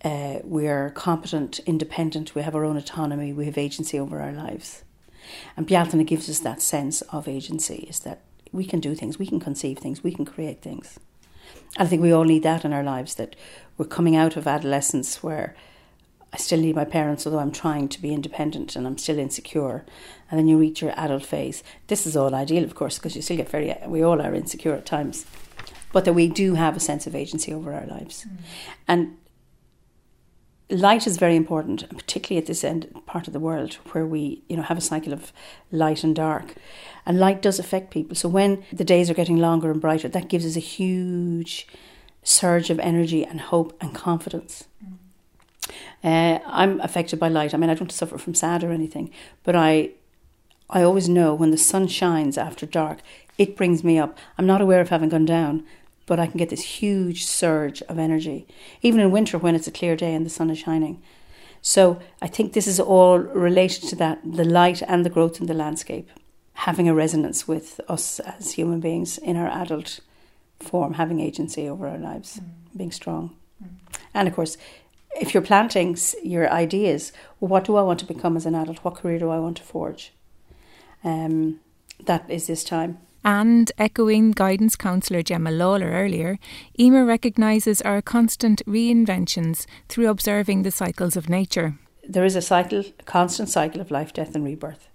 uh, 0.04 0.40
we 0.44 0.68
are 0.68 0.90
competent, 0.92 1.60
independent, 1.60 2.36
we 2.36 2.42
have 2.42 2.56
our 2.56 2.66
own 2.66 2.78
autonomy, 2.78 3.34
we 3.34 3.46
have 3.46 3.58
agency 3.58 4.00
over 4.00 4.20
our 4.20 4.32
lives. 4.32 4.84
And 5.56 5.68
Bealtaine 5.68 6.06
gives 6.06 6.30
us 6.30 6.40
that 6.40 6.62
sense 6.62 7.02
of 7.04 7.28
agency, 7.28 7.86
is 7.90 8.00
that 8.00 8.22
we 8.52 8.66
can 8.66 8.80
do 8.80 8.96
things, 8.96 9.20
we 9.20 9.28
can 9.28 9.40
conceive 9.40 9.78
things, 9.78 10.04
we 10.04 10.14
can 10.14 10.26
create 10.26 10.62
things. 10.62 11.00
And 11.78 11.88
I 11.88 11.90
think 11.90 12.02
we 12.02 12.12
all 12.12 12.24
need 12.24 12.44
that 12.44 12.66
in 12.66 12.74
our 12.74 12.84
lives 12.84 13.16
that 13.16 13.36
we're 13.78 13.86
coming 13.86 14.16
out 14.16 14.36
of 14.36 14.48
adolescence 14.48 15.24
where 15.24 15.56
I 16.34 16.38
still 16.38 16.60
need 16.60 16.76
my 16.76 16.86
parents, 16.86 17.26
although 17.26 17.40
I'm 17.40 17.52
trying 17.52 17.90
to 17.90 18.02
be 18.02 18.14
independent 18.14 18.76
and 18.76 18.88
I'm 18.88 18.98
still 18.98 19.20
insecure. 19.20 19.86
And 20.30 20.40
then 20.40 20.48
you 20.48 20.58
reach 20.58 20.82
your 20.82 20.94
adult 20.98 21.26
phase. 21.26 21.62
This 21.88 22.08
is 22.08 22.16
all 22.16 22.34
ideal, 22.34 22.64
of 22.64 22.76
course, 22.76 22.98
because 22.98 23.16
you 23.16 23.22
still 23.22 23.38
get 23.38 23.50
very, 23.50 23.76
we 23.86 24.02
all 24.02 24.22
are 24.22 24.34
insecure 24.34 24.74
at 24.74 24.86
times. 24.86 25.26
But 25.92 26.06
that 26.06 26.14
we 26.14 26.28
do 26.30 26.56
have 26.56 26.78
a 26.78 26.80
sense 26.80 27.06
of 27.06 27.16
agency 27.16 27.54
over 27.54 27.74
our 27.74 27.86
lives. 27.86 28.26
Mm. 28.26 28.38
And 28.88 29.18
light 30.72 31.06
is 31.06 31.18
very 31.18 31.36
important, 31.36 31.88
particularly 31.90 32.42
at 32.42 32.48
this 32.48 32.64
end 32.64 32.94
part 33.06 33.28
of 33.28 33.34
the 33.34 33.40
world 33.40 33.76
where 33.92 34.06
we, 34.06 34.42
you 34.48 34.58
know, 34.58 34.64
have 34.64 34.78
a 34.78 34.82
cycle 34.82 35.14
of 35.14 35.32
light 35.72 36.04
and 36.04 36.16
dark. 36.16 36.56
And 37.06 37.20
light 37.20 37.42
does 37.42 37.60
affect 37.60 37.92
people. 37.92 38.16
So 38.16 38.30
when 38.30 38.64
the 38.72 38.84
days 38.84 39.10
are 39.10 39.14
getting 39.14 39.38
longer 39.38 39.72
and 39.72 39.82
brighter, 39.82 40.08
that 40.08 40.30
gives 40.30 40.46
us 40.46 40.56
a 40.56 40.62
huge 40.62 41.68
surge 42.24 42.70
of 42.70 42.80
energy 42.80 43.26
and 43.26 43.42
hope 43.42 43.76
and 43.82 43.94
confidence. 43.94 44.66
Uh, 46.04 46.40
I'm 46.46 46.80
affected 46.82 47.20
by 47.20 47.28
light. 47.28 47.54
I 47.54 47.58
mean, 47.58 47.70
I 47.70 47.76
don't 47.76 47.92
suffer 47.92 48.18
from 48.18 48.34
sad 48.34 48.64
or 48.64 48.72
anything, 48.72 49.12
but 49.44 49.56
I, 49.56 49.92
I 50.70 50.82
always 50.84 51.10
know 51.10 51.34
when 51.34 51.52
the 51.52 51.58
sun 51.58 51.88
shines 51.88 52.38
after 52.38 52.66
dark, 52.66 53.00
it 53.38 53.56
brings 53.56 53.84
me 53.84 53.98
up. 54.00 54.18
I'm 54.38 54.48
not 54.48 54.62
aware 54.62 54.82
of 54.82 54.90
having 54.90 55.10
gone 55.10 55.26
down, 55.26 55.64
but 56.06 56.20
I 56.20 56.28
can 56.28 56.38
get 56.38 56.50
this 56.50 56.80
huge 56.82 57.26
surge 57.26 57.82
of 57.84 58.00
energy, 58.00 58.48
even 58.82 59.00
in 59.00 59.12
winter 59.12 59.38
when 59.38 59.56
it's 59.56 59.68
a 59.68 59.72
clear 59.72 59.96
day 59.96 60.14
and 60.14 60.26
the 60.26 60.30
sun 60.30 60.50
is 60.50 60.60
shining. 60.60 61.02
So 61.62 62.00
I 62.22 62.28
think 62.28 62.54
this 62.54 62.68
is 62.68 62.80
all 62.80 63.20
related 63.20 63.84
to 63.90 63.96
that 63.98 64.20
the 64.24 64.44
light 64.44 64.82
and 64.88 65.06
the 65.06 65.10
growth 65.10 65.40
in 65.40 65.48
the 65.48 65.54
landscape 65.54 66.10
having 66.54 66.88
a 66.88 66.94
resonance 66.94 67.48
with 67.48 67.80
us 67.88 68.20
as 68.20 68.52
human 68.52 68.80
beings 68.80 69.18
in 69.18 69.36
our 69.36 69.48
adult 69.48 70.00
form, 70.60 70.94
having 70.94 71.20
agency 71.20 71.68
over 71.68 71.88
our 71.88 71.98
lives, 71.98 72.40
mm. 72.40 72.78
being 72.78 72.92
strong. 72.92 73.36
Mm. 73.64 73.70
And 74.14 74.28
of 74.28 74.36
course, 74.36 74.58
if 75.20 75.34
you're 75.34 75.44
planting 75.44 75.98
your 76.24 76.50
ideas, 76.52 77.12
well, 77.40 77.50
what 77.50 77.64
do 77.64 77.76
I 77.78 77.82
want 77.82 78.00
to 78.00 78.06
become 78.06 78.38
as 78.38 78.46
an 78.46 78.56
adult? 78.56 78.84
What 78.84 78.96
career 78.96 79.18
do 79.18 79.30
I 79.30 79.40
want 79.40 79.58
to 79.58 79.64
forge? 79.64 80.14
Um, 81.04 81.60
that 82.06 82.30
is 82.30 82.46
this 82.46 82.64
time. 82.64 83.00
And 83.24 83.72
echoing 83.78 84.32
guidance 84.32 84.76
counsellor 84.76 85.22
Gemma 85.22 85.52
Lawler 85.52 85.92
earlier, 85.92 86.40
Emer 86.80 87.06
recognises 87.06 87.82
our 87.82 88.02
constant 88.02 88.66
reinventions 88.66 89.66
through 89.88 90.10
observing 90.10 90.64
the 90.64 90.72
cycles 90.72 91.16
of 91.16 91.30
nature. 91.30 91.76
There 92.08 92.26
is 92.26 92.36
a 92.36 92.42
cycle, 92.42 92.84
a 93.00 93.04
constant 93.04 93.50
cycle 93.50 93.80
of 93.80 93.92
life, 93.92 94.12
death, 94.12 94.34
and 94.34 94.44
rebirth. 94.44 94.88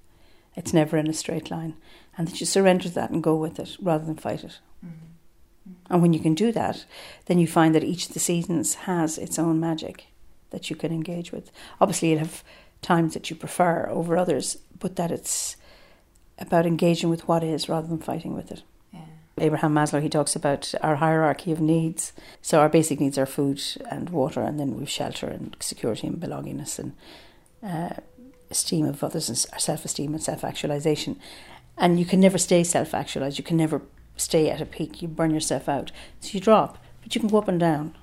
It's 0.57 0.73
never 0.73 0.97
in 0.97 1.07
a 1.07 1.13
straight 1.13 1.51
line. 1.51 1.77
And 2.19 2.27
that 2.27 2.41
you 2.41 2.47
surrender 2.47 2.85
to 2.85 2.95
that 2.95 3.11
and 3.11 3.23
go 3.23 3.37
with 3.37 3.61
it 3.61 3.77
rather 3.81 4.05
than 4.05 4.17
fight 4.17 4.43
it. 4.43 4.59
Mm-hmm. 4.85 5.73
And 5.91 6.03
when 6.03 6.13
you 6.13 6.21
can 6.21 6.35
do 6.35 6.51
that, 6.53 6.85
then 7.27 7.39
you 7.39 7.47
find 7.47 7.75
that 7.75 7.85
each 7.85 8.09
of 8.09 8.15
the 8.15 8.21
seasons 8.21 8.75
has 8.75 9.19
its 9.19 9.39
own 9.39 9.61
magic 9.61 10.07
that 10.51 10.71
you 10.71 10.77
can 10.77 10.93
engage 10.93 11.31
with. 11.31 11.53
Obviously, 11.81 12.11
you'll 12.11 12.21
have 12.21 12.43
times 12.83 13.15
that 13.15 13.31
you 13.31 13.37
prefer 13.37 13.89
over 13.89 14.17
others, 14.17 14.59
but 14.79 14.97
that 14.97 15.11
it's 15.11 15.57
about 16.39 16.67
engaging 16.67 17.11
with 17.11 17.27
what 17.27 17.43
is 17.43 17.69
rather 17.69 17.87
than 17.87 17.99
fighting 17.99 18.35
with 18.35 18.51
it. 18.51 18.63
Yeah. 18.93 19.01
Abraham 19.39 19.75
Maslow 19.75 20.03
he 20.03 20.09
talks 20.09 20.37
about 20.37 20.75
our 20.83 20.97
hierarchy 20.97 21.53
of 21.53 21.61
needs. 21.61 22.13
So 22.43 22.61
our 22.61 22.69
basic 22.69 23.01
needs 23.01 23.19
are 23.19 23.27
food 23.27 23.63
and 23.91 24.11
water, 24.11 24.43
and 24.43 24.61
then 24.61 24.77
we've 24.77 24.91
shelter 24.91 25.27
and 25.27 25.57
security 25.61 26.07
and 26.07 26.21
belongingness 26.21 26.79
and 26.79 26.93
uh, 27.63 28.01
esteem 28.51 28.87
of 28.87 29.03
others 29.03 29.29
and 29.29 29.39
self 29.39 29.85
esteem 29.85 30.13
and 30.13 30.23
self 30.23 30.45
actualization. 30.45 31.19
And 31.79 31.99
you 31.99 32.07
can 32.07 32.21
never 32.21 32.39
stay 32.39 32.65
self 32.65 32.95
actualized. 32.95 33.39
You 33.39 33.45
can 33.45 33.57
never 33.57 33.83
stay 34.17 34.51
at 34.51 34.61
a 34.61 34.67
peak. 34.67 35.03
You 35.03 35.09
burn 35.09 35.33
yourself 35.33 35.69
out. 35.69 35.93
So 36.21 36.31
you 36.33 36.41
drop, 36.41 36.79
but 37.03 37.15
you 37.15 37.21
can 37.21 37.31
go 37.31 37.39
up 37.39 37.49
and 37.49 37.61
down. 37.61 37.95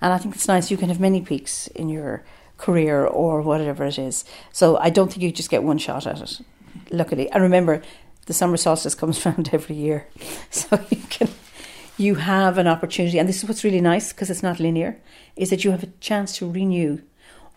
And 0.00 0.12
I 0.12 0.18
think 0.18 0.34
it's 0.34 0.48
nice. 0.48 0.70
You 0.70 0.76
can 0.76 0.88
have 0.88 1.00
many 1.00 1.22
peaks 1.22 1.66
in 1.68 1.88
your 1.88 2.22
career 2.58 3.04
or 3.04 3.42
whatever 3.42 3.84
it 3.84 3.98
is. 3.98 4.24
So 4.52 4.76
I 4.78 4.90
don't 4.90 5.08
think 5.08 5.22
you 5.22 5.32
just 5.32 5.50
get 5.50 5.62
one 5.62 5.78
shot 5.78 6.06
at 6.06 6.20
it 6.20 6.40
luckily. 6.90 7.30
And 7.30 7.42
remember, 7.42 7.82
the 8.26 8.34
summer 8.34 8.56
solstice 8.56 8.94
comes 8.94 9.24
around 9.26 9.50
every 9.52 9.76
year, 9.76 10.08
so 10.50 10.78
you 10.90 11.02
can 11.08 11.28
you 11.98 12.16
have 12.16 12.58
an 12.58 12.66
opportunity, 12.66 13.18
and 13.18 13.28
this 13.28 13.42
is 13.42 13.48
what's 13.48 13.64
really 13.64 13.80
nice 13.80 14.12
because 14.12 14.28
it's 14.28 14.42
not 14.42 14.60
linear, 14.60 15.00
is 15.34 15.50
that 15.50 15.64
you 15.64 15.70
have 15.70 15.82
a 15.82 15.92
chance 16.00 16.36
to 16.36 16.50
renew 16.50 17.00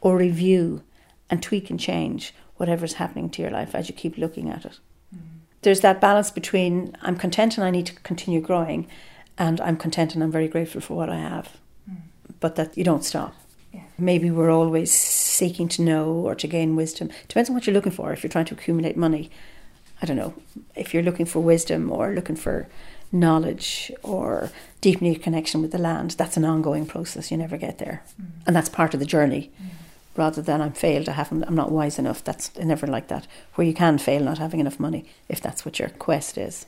or 0.01 0.17
review 0.17 0.81
and 1.29 1.43
tweak 1.43 1.69
and 1.69 1.79
change 1.79 2.33
whatever's 2.55 2.93
happening 2.93 3.29
to 3.29 3.41
your 3.41 3.51
life 3.51 3.75
as 3.75 3.89
you 3.89 3.95
keep 3.95 4.17
looking 4.17 4.49
at 4.49 4.65
it. 4.65 4.79
Mm-hmm. 5.13 5.39
There's 5.61 5.81
that 5.81 5.99
balance 5.99 6.31
between 6.31 6.95
I'm 7.01 7.17
content 7.17 7.57
and 7.57 7.65
I 7.65 7.71
need 7.71 7.85
to 7.87 7.95
continue 7.95 8.39
growing, 8.39 8.87
and 9.37 9.59
I'm 9.61 9.77
content 9.77 10.13
and 10.13 10.23
I'm 10.23 10.31
very 10.31 10.47
grateful 10.47 10.81
for 10.81 10.95
what 10.95 11.09
I 11.09 11.17
have, 11.17 11.57
mm. 11.89 11.97
but 12.39 12.55
that 12.55 12.77
you 12.77 12.83
don't 12.83 13.03
stop. 13.03 13.35
Maybe 13.99 14.31
we're 14.31 14.51
always 14.51 14.91
seeking 14.91 15.67
to 15.69 15.81
know 15.81 16.11
or 16.11 16.35
to 16.35 16.47
gain 16.47 16.75
wisdom. 16.75 17.09
Depends 17.27 17.49
on 17.49 17.55
what 17.55 17.67
you're 17.67 17.73
looking 17.73 17.91
for. 17.91 18.11
If 18.11 18.23
you're 18.23 18.31
trying 18.31 18.45
to 18.45 18.55
accumulate 18.55 18.97
money, 18.97 19.29
I 20.01 20.05
don't 20.05 20.17
know. 20.17 20.33
If 20.75 20.93
you're 20.93 21.03
looking 21.03 21.25
for 21.25 21.39
wisdom 21.39 21.91
or 21.91 22.13
looking 22.13 22.35
for 22.35 22.67
knowledge 23.11 23.91
or 24.03 24.51
deepening 24.81 25.13
your 25.13 25.21
connection 25.21 25.61
with 25.61 25.71
the 25.71 25.77
land, 25.77 26.11
that's 26.11 26.37
an 26.37 26.45
ongoing 26.45 26.85
process. 26.85 27.31
You 27.31 27.37
never 27.37 27.57
get 27.57 27.77
there, 27.77 28.03
mm. 28.21 28.27
and 28.45 28.55
that's 28.55 28.69
part 28.69 28.93
of 28.93 28.99
the 28.99 29.05
journey. 29.05 29.51
Mm. 29.61 29.67
Rather 30.15 30.41
than 30.41 30.61
I'm 30.61 30.73
failed, 30.73 31.07
I 31.07 31.13
haven't, 31.13 31.43
I'm 31.43 31.55
not 31.55 31.71
wise 31.71 31.97
enough. 31.97 32.23
That's 32.23 32.55
never 32.57 32.87
like 32.87 33.07
that. 33.07 33.25
Where 33.55 33.65
you 33.65 33.73
can 33.73 33.97
fail 33.97 34.23
not 34.23 34.37
having 34.37 34.59
enough 34.59 34.79
money, 34.79 35.05
if 35.29 35.39
that's 35.39 35.65
what 35.65 35.79
your 35.79 35.89
quest 35.89 36.37
is. 36.37 36.65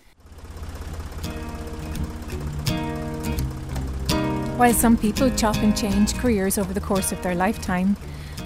While 4.62 4.74
some 4.76 4.96
people 4.96 5.32
chop 5.32 5.56
and 5.64 5.76
change 5.76 6.14
careers 6.14 6.60
over 6.60 6.72
the 6.72 6.80
course 6.80 7.12
of 7.12 7.20
their 7.24 7.34
lifetime, 7.34 7.98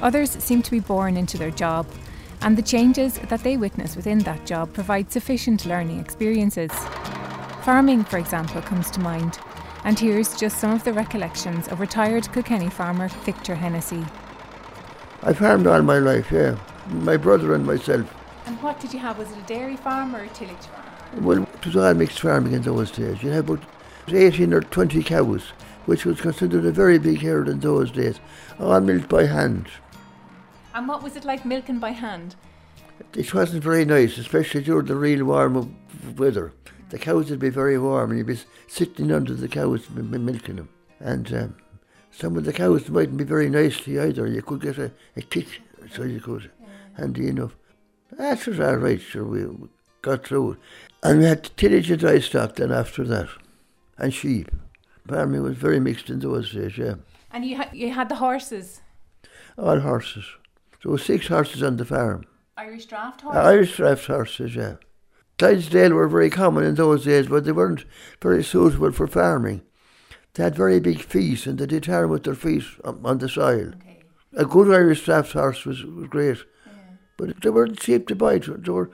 others 0.02 0.32
seem 0.32 0.62
to 0.62 0.72
be 0.72 0.80
born 0.80 1.18
into 1.18 1.38
their 1.38 1.52
job, 1.52 1.86
and 2.40 2.58
the 2.58 2.62
changes 2.62 3.20
that 3.20 3.44
they 3.44 3.58
witness 3.58 3.98
within 3.98 4.20
that 4.20 4.46
job 4.46 4.72
provide 4.74 5.12
sufficient 5.12 5.66
learning 5.66 6.00
experiences. 6.00 6.72
Farming, 7.64 8.06
for 8.06 8.18
example, 8.18 8.62
comes 8.62 8.90
to 8.92 9.02
mind, 9.02 9.40
and 9.84 10.00
here's 10.00 10.38
just 10.38 10.58
some 10.58 10.72
of 10.72 10.86
the 10.86 10.94
recollections 10.94 11.68
of 11.68 11.82
retired 11.82 12.32
Kilkenny 12.32 12.70
farmer 12.70 13.10
Victor 13.26 13.56
Hennessy. 13.56 14.06
I 15.22 15.34
farmed 15.34 15.68
all 15.68 15.82
my 15.82 16.00
life, 16.00 16.32
yeah. 16.32 16.58
My 16.92 17.18
brother 17.18 17.54
and 17.54 17.66
myself. 17.66 18.10
And 18.46 18.56
what 18.64 18.80
did 18.80 18.94
you 18.94 19.00
have? 19.00 19.18
Was 19.18 19.30
it 19.32 19.38
a 19.38 19.48
dairy 19.48 19.76
farm 19.76 20.16
or 20.16 20.24
a 20.24 20.30
tillage 20.30 20.56
farm? 20.60 21.26
Well, 21.26 21.44
it 21.44 21.66
was 21.66 21.76
all 21.76 21.94
mixed 21.94 22.22
farming 22.22 22.54
in 22.54 22.62
those 22.62 22.90
days. 22.90 23.22
You 23.22 23.32
had 23.32 23.50
about 23.50 23.60
18 24.08 24.54
or 24.54 24.62
20 24.62 25.04
cows 25.04 25.52
which 25.86 26.06
was 26.06 26.22
considered 26.22 26.66
a 26.66 26.72
very 26.72 27.00
big 27.00 27.22
herd 27.22 27.48
in 27.48 27.60
those 27.60 27.92
days, 27.92 28.20
all 28.60 28.80
milked 28.82 29.10
by 29.10 29.26
hand. 29.26 29.68
And 30.74 30.88
what 30.88 31.04
was 31.04 31.16
it 31.16 31.26
like 31.26 31.46
milking 31.46 31.80
by 31.80 31.92
hand? 31.92 32.36
It 33.14 33.34
wasn't 33.34 33.64
very 33.64 33.86
nice, 33.86 34.18
especially 34.18 34.64
during 34.64 34.88
the 34.88 34.96
real 34.96 35.26
warm 35.26 35.76
weather. 36.18 36.54
The 36.90 37.00
cows 37.00 37.30
would 37.30 37.40
be 37.40 37.50
very 37.50 37.78
warm 37.78 38.12
and 38.12 38.20
you'd 38.20 38.28
be 38.28 38.40
sitting 38.68 39.12
under 39.12 39.34
the 39.34 39.48
cows 39.48 39.90
milking 39.90 40.58
them. 40.58 40.70
And 41.00 41.34
um, 41.34 41.56
some 42.12 42.38
of 42.38 42.46
the 42.46 42.54
cows 42.54 42.90
mightn't 42.90 43.18
be 43.18 43.24
very 43.24 43.50
nicely 43.50 44.00
either. 44.00 44.28
You 44.28 44.42
could 44.42 44.62
get 44.62 44.78
a, 44.78 44.92
a 45.16 45.22
kick, 45.22 45.48
so 45.92 46.04
you 46.04 46.20
could, 46.20 46.52
handy 46.98 47.28
enough. 47.28 47.56
That 48.12 48.46
was 48.48 48.60
all 48.60 48.78
right, 48.78 49.02
sure, 49.02 49.26
we 49.26 49.46
got 50.02 50.26
through 50.26 50.54
it. 50.54 50.58
And 51.04 51.20
we 51.20 51.26
had 51.26 51.56
tillage 51.58 51.92
and 51.92 52.02
livestock 52.02 52.56
then 52.56 52.72
after 52.72 53.04
that, 53.04 53.30
and 53.98 54.14
sheep. 54.14 54.52
Farming 55.08 55.44
was 55.44 55.58
very 55.58 55.80
mixed 55.80 56.10
in 56.10 56.20
those 56.20 56.52
days, 56.52 56.78
yeah. 56.78 56.96
And 57.32 57.46
you, 57.46 57.58
ha- 57.58 57.70
you 57.74 57.94
had 57.94 58.10
the 58.10 58.16
horses? 58.16 58.82
All 59.58 59.80
horses. 59.80 60.26
There 60.82 60.92
were 60.92 60.98
six 60.98 61.28
horses 61.28 61.62
on 61.62 61.78
the 61.78 61.86
farm. 61.86 62.26
Irish 62.58 62.86
draft 62.86 63.22
horses? 63.22 63.44
Irish 63.44 63.78
draft 63.78 64.08
horses, 64.08 64.56
yeah. 64.56 64.76
Clydesdale 65.38 65.94
were 65.94 66.08
very 66.08 66.30
common 66.30 66.64
in 66.64 66.76
those 66.76 67.04
days, 67.04 67.28
but 67.28 67.44
they 67.44 67.52
weren't 67.52 67.86
very 68.22 68.44
suitable 68.44 68.92
for 68.92 69.06
farming. 69.06 69.62
They 70.34 70.44
had 70.44 70.56
very 70.56 70.80
big 70.80 71.02
feet 71.02 71.46
and 71.46 71.58
they 71.58 71.66
did 71.66 71.86
harm 71.86 72.10
with 72.10 72.24
their 72.24 72.36
feet 72.36 72.64
on 72.84 73.18
the 73.18 73.30
soil. 73.30 73.74
Okay. 73.76 74.04
A 74.38 74.46
good 74.46 74.74
Irish 74.74 75.04
draft 75.06 75.34
horse 75.34 75.66
was, 75.66 75.84
was 75.84 76.08
great, 76.08 76.38
yeah. 76.66 76.72
but 77.18 77.42
they 77.42 77.50
weren't 77.50 77.80
cheap 77.80 78.08
to 78.08 78.16
buy. 78.16 78.38
They 78.40 78.72
were 78.72 78.92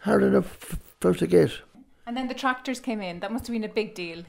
hard 0.00 0.22
enough 0.22 0.78
for 1.00 1.14
to 1.14 1.26
get. 1.26 1.60
And 2.06 2.16
then 2.16 2.28
the 2.28 2.34
tractors 2.34 2.80
came 2.80 3.00
in. 3.00 3.20
That 3.20 3.32
must 3.32 3.46
have 3.46 3.54
been 3.54 3.64
a 3.64 3.72
big 3.72 3.94
deal. 3.94 4.24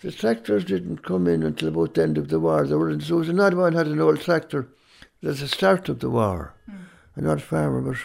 The 0.00 0.12
tractors 0.12 0.64
didn't 0.64 1.02
come 1.02 1.26
in 1.26 1.42
until 1.42 1.68
about 1.68 1.94
the 1.94 2.02
end 2.02 2.18
of 2.18 2.28
the 2.28 2.38
war. 2.38 2.66
There, 2.66 2.78
were, 2.78 2.94
there 2.94 3.16
was 3.16 3.28
another 3.28 3.56
one 3.56 3.72
had 3.72 3.86
an 3.86 4.00
old 4.00 4.20
tractor 4.20 4.68
at 5.22 5.36
the 5.36 5.48
start 5.48 5.88
of 5.88 6.00
the 6.00 6.10
war. 6.10 6.54
Mm. 6.70 6.78
An 7.16 7.26
old 7.26 7.42
farmer, 7.42 7.80
but 7.80 7.96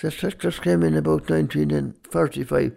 the 0.00 0.10
tractors 0.10 0.58
came 0.58 0.82
in 0.82 0.96
about 0.96 1.30
1945. 1.30 2.72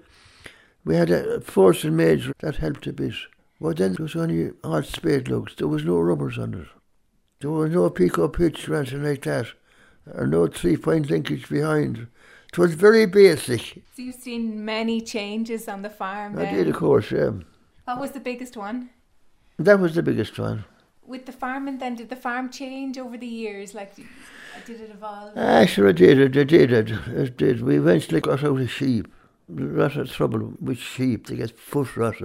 We 0.85 0.95
had 0.95 1.09
a 1.09 1.39
Fordson 1.39 1.93
Major 1.93 2.33
that 2.39 2.57
helped 2.57 2.85
a 2.87 2.93
bit. 2.93 3.15
But 3.59 3.77
then 3.77 3.93
there 3.93 4.03
was 4.03 4.15
only 4.15 4.51
hard 4.63 4.85
spade 4.85 5.29
lugs. 5.29 5.55
There 5.55 5.67
was 5.67 5.85
no 5.85 5.97
rubbers 5.99 6.37
on 6.37 6.53
it. 6.53 6.67
There 7.39 7.49
was 7.49 7.71
no 7.71 7.89
pick-up 7.89 8.35
hitch 8.35 8.67
or 8.67 8.75
anything 8.75 9.03
like 9.03 9.23
that, 9.23 9.47
or 10.13 10.27
no 10.27 10.47
three-point 10.47 11.09
linkage 11.09 11.49
behind. 11.49 12.07
It 12.51 12.57
was 12.57 12.73
very 12.73 13.05
basic. 13.05 13.83
So 13.95 14.01
you've 14.01 14.15
seen 14.15 14.63
many 14.63 15.01
changes 15.01 15.67
on 15.67 15.81
the 15.81 15.89
farm. 15.89 16.37
I 16.37 16.43
then. 16.43 16.55
did, 16.55 16.67
of 16.67 16.75
course, 16.75 17.11
yeah. 17.11 17.31
What 17.85 17.99
was 17.99 18.11
the 18.11 18.19
biggest 18.19 18.55
one? 18.55 18.89
That 19.57 19.79
was 19.79 19.95
the 19.95 20.03
biggest 20.03 20.39
one. 20.39 20.65
With 21.05 21.25
the 21.25 21.31
farming, 21.33 21.79
then 21.79 21.95
did 21.95 22.09
the 22.09 22.15
farm 22.15 22.49
change 22.49 22.97
over 22.97 23.17
the 23.17 23.27
years? 23.27 23.75
Like, 23.75 23.95
did 23.95 24.05
did 24.65 24.81
it 24.81 24.89
evolve? 24.91 25.33
Ah, 25.35 25.65
sure, 25.65 25.89
it 25.89 25.97
did, 25.97 26.17
it, 26.19 26.35
it 26.35 26.47
did, 26.47 26.71
it, 26.71 26.89
it 27.07 27.37
did. 27.37 27.61
We 27.61 27.77
eventually 27.77 28.21
got 28.21 28.43
out 28.43 28.59
of 28.59 28.71
sheep. 28.71 29.07
A 29.49 29.61
lot 29.61 29.97
of 29.97 30.09
trouble 30.09 30.53
with 30.61 30.77
sheep. 30.77 31.27
They 31.27 31.35
get 31.35 31.59
foot 31.59 31.97
rot, 31.97 32.15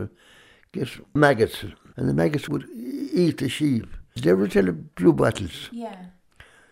get 0.73 0.89
maggots, 1.15 1.65
and 1.97 2.09
the 2.09 2.15
maggots 2.15 2.49
would 2.49 2.69
eat 2.73 3.39
the 3.39 3.49
sheep. 3.49 3.87
Did 4.15 4.27
you 4.27 4.33
ever 4.33 4.47
tell 4.47 4.69
of 4.69 4.95
blue 4.95 5.13
bottles? 5.13 5.69
Yeah. 5.73 5.97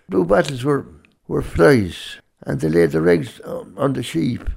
Blue 0.09 0.25
bottles 0.25 0.63
were, 0.63 0.87
were 1.27 1.43
flies, 1.43 2.21
and 2.43 2.61
they 2.61 2.69
laid 2.69 2.93
their 2.93 3.09
eggs 3.09 3.41
on 3.41 3.75
on 3.77 3.95
the 3.95 4.05
sheep, 4.05 4.49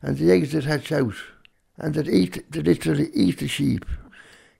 and 0.00 0.16
the 0.16 0.30
eggs 0.30 0.52
that 0.52 0.64
hatch 0.64 0.92
out, 0.92 1.14
and 1.78 1.94
that 1.94 2.08
eat, 2.08 2.44
they 2.50 2.60
literally 2.60 3.10
eat 3.14 3.38
the 3.38 3.48
sheep. 3.48 3.84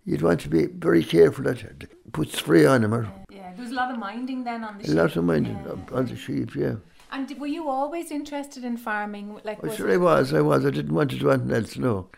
You'd 0.04 0.22
want 0.22 0.40
to 0.40 0.48
be 0.48 0.66
very 0.66 1.04
careful 1.04 1.44
that 1.44 2.12
put 2.12 2.30
spray 2.32 2.64
on 2.64 2.82
them 2.82 2.94
or 2.94 3.08
Yeah, 3.30 3.52
there 3.54 3.62
was 3.62 3.72
a 3.72 3.74
lot 3.74 3.90
of 3.92 3.98
minding 3.98 4.44
then 4.44 4.64
on 4.64 4.78
the 4.78 4.84
a 4.84 4.86
sheep. 4.86 4.96
lot 4.96 5.16
of 5.16 5.24
minding 5.24 5.56
on- 5.68 5.86
on 5.92 6.06
the 6.06 6.16
sheep, 6.16 6.54
yeah. 6.54 6.76
And 7.10 7.26
did- 7.26 7.40
were 7.40 7.46
you 7.46 7.68
always 7.68 8.10
interested 8.10 8.64
in 8.64 8.76
farming? 8.76 9.38
Like, 9.44 9.62
was 9.62 9.76
sure 9.76 9.90
I 9.90 9.96
was, 9.96 10.32
I 10.32 10.40
was. 10.40 10.64
I 10.64 10.70
didn't 10.70 10.94
want 10.94 11.10
to 11.10 11.18
do 11.18 11.30
anything 11.30 11.52
else, 11.52 11.76
no. 11.76 12.08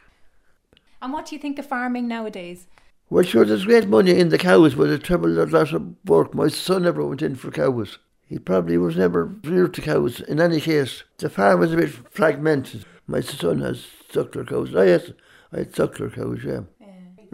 And 1.02 1.12
what 1.12 1.26
do 1.26 1.34
you 1.34 1.40
think 1.40 1.58
of 1.58 1.66
farming 1.66 2.06
nowadays? 2.08 2.66
Well, 3.08 3.24
sure, 3.24 3.44
there's 3.44 3.64
great 3.64 3.88
money 3.88 4.12
in 4.18 4.28
the 4.28 4.38
cows, 4.38 4.74
but 4.74 4.88
it's 4.90 5.04
trouble 5.06 5.28
a 5.30 5.44
lot 5.46 5.72
of 5.72 5.94
work. 6.06 6.34
My 6.34 6.48
son 6.48 6.82
never 6.82 7.04
went 7.04 7.22
in 7.22 7.34
for 7.34 7.50
cows. 7.50 7.98
He 8.26 8.38
probably 8.38 8.78
was 8.78 8.96
never 8.96 9.24
real 9.42 9.68
to 9.68 9.80
cows. 9.80 10.20
In 10.20 10.40
any 10.40 10.60
case, 10.60 11.02
the 11.18 11.28
farm 11.28 11.58
was 11.60 11.72
a 11.72 11.76
bit 11.76 11.88
fragmented. 12.10 12.84
My 13.10 13.20
son 13.20 13.60
has 13.62 13.88
suckler 14.12 14.46
cows. 14.46 14.76
I 14.76 14.86
had, 14.86 15.14
I 15.52 15.58
had 15.58 15.72
suckler 15.72 16.14
cows, 16.14 16.44
yeah. 16.44 16.60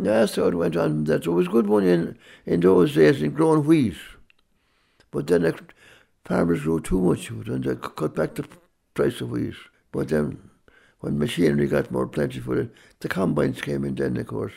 Yeah, 0.02 0.24
so 0.24 0.48
it 0.48 0.54
went 0.54 0.74
on. 0.74 1.04
That 1.04 1.26
was 1.26 1.48
good 1.48 1.66
money 1.66 1.90
in, 1.90 2.18
in 2.46 2.60
those 2.60 2.94
days 2.94 3.20
in 3.20 3.32
growing 3.32 3.66
wheat. 3.66 3.96
But 5.10 5.26
then 5.26 5.42
the 5.42 5.58
farmers 6.24 6.62
grew 6.62 6.80
too 6.80 7.00
much 7.02 7.28
of 7.28 7.42
it 7.42 7.48
and 7.48 7.64
they 7.64 7.76
cut 7.76 8.14
back 8.14 8.36
the 8.36 8.48
price 8.94 9.20
of 9.20 9.30
wheat. 9.30 9.54
But 9.92 10.08
then 10.08 10.48
when 11.00 11.18
machinery 11.18 11.66
got 11.66 11.90
more 11.90 12.06
plentiful, 12.06 12.68
the 13.00 13.08
combines 13.08 13.60
came 13.60 13.84
in 13.84 13.96
then, 13.96 14.16
of 14.16 14.26
course. 14.28 14.54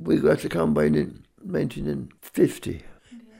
We 0.00 0.18
got 0.18 0.40
the 0.40 0.50
combine 0.50 0.94
in 0.94 1.24
1950, 1.42 2.82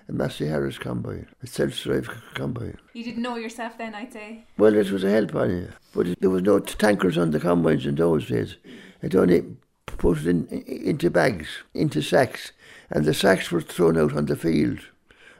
a 0.08 0.12
Massey 0.12 0.46
Harris 0.46 0.78
combine, 0.78 1.26
a 1.42 1.46
self-drive 1.46 2.08
combine. 2.34 2.78
You 2.94 3.04
didn't 3.04 3.22
know 3.22 3.36
yourself 3.36 3.76
then, 3.76 3.94
I'd 3.94 4.12
say. 4.12 4.44
Well, 4.56 4.74
it 4.74 4.90
was 4.90 5.04
a 5.04 5.10
help 5.10 5.34
on 5.34 5.50
you. 5.50 5.68
But 5.94 6.06
it- 6.08 6.20
there 6.20 6.30
was 6.30 6.42
no 6.42 6.58
tankers 6.60 7.18
on 7.18 7.30
the 7.30 7.40
combines 7.40 7.86
in 7.86 7.94
those 7.96 8.28
days. 8.28 8.56
It 9.02 9.14
only 9.14 9.44
put 9.86 10.18
it 10.18 10.26
in, 10.26 10.46
into 10.48 11.10
bags, 11.10 11.48
into 11.74 12.00
sacks, 12.02 12.52
and 12.90 13.04
the 13.04 13.14
sacks 13.14 13.50
were 13.50 13.60
thrown 13.60 13.98
out 13.98 14.14
on 14.16 14.26
the 14.26 14.36
field. 14.36 14.80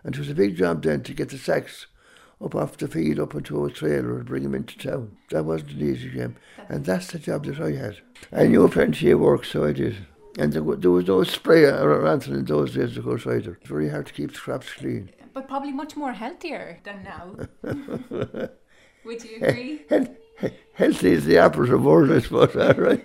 And 0.04 0.14
it 0.14 0.18
was 0.18 0.30
a 0.30 0.34
big 0.34 0.56
job 0.56 0.82
then 0.82 1.02
to 1.04 1.14
get 1.14 1.30
the 1.30 1.38
sacks 1.38 1.86
up 2.40 2.54
off 2.54 2.76
the 2.76 2.86
field, 2.88 3.18
up 3.18 3.34
into 3.34 3.64
a 3.64 3.70
trailer 3.70 4.16
and 4.18 4.26
bring 4.26 4.42
them 4.44 4.54
into 4.54 4.78
town. 4.78 5.16
That 5.30 5.44
wasn't 5.44 5.72
an 5.72 5.80
easy 5.90 6.10
job. 6.10 6.36
And 6.68 6.84
that's 6.84 7.08
the 7.08 7.18
job 7.18 7.46
that 7.46 7.58
I 7.60 7.72
had. 7.72 7.96
I 8.32 8.46
knew 8.46 8.68
plenty 8.68 9.10
of 9.10 9.18
work, 9.20 9.44
so 9.44 9.64
I 9.64 9.72
did. 9.72 9.96
And 10.38 10.52
there, 10.52 10.62
there 10.76 10.90
was 10.90 11.06
no 11.08 11.24
spray 11.24 11.64
around 11.64 12.26
in 12.28 12.44
those 12.44 12.74
days, 12.74 12.96
of 12.96 13.04
course, 13.04 13.26
either. 13.26 13.58
It's 13.60 13.68
very 13.68 13.88
hard 13.90 14.06
to 14.06 14.12
keep 14.12 14.34
scraps 14.34 14.72
clean. 14.72 15.10
But 15.34 15.48
probably 15.48 15.72
much 15.72 15.96
more 15.96 16.12
healthier 16.12 16.78
than 16.84 17.02
now. 17.02 17.36
Would 19.04 19.24
you 19.24 19.38
agree? 19.40 19.82
Healthy 20.74 21.12
is 21.12 21.24
the 21.24 21.38
opposite 21.38 21.78
word, 21.78 22.12
I 22.12 22.20
suppose, 22.20 22.54
all 22.54 22.62
uh, 22.62 22.74
right? 22.76 23.04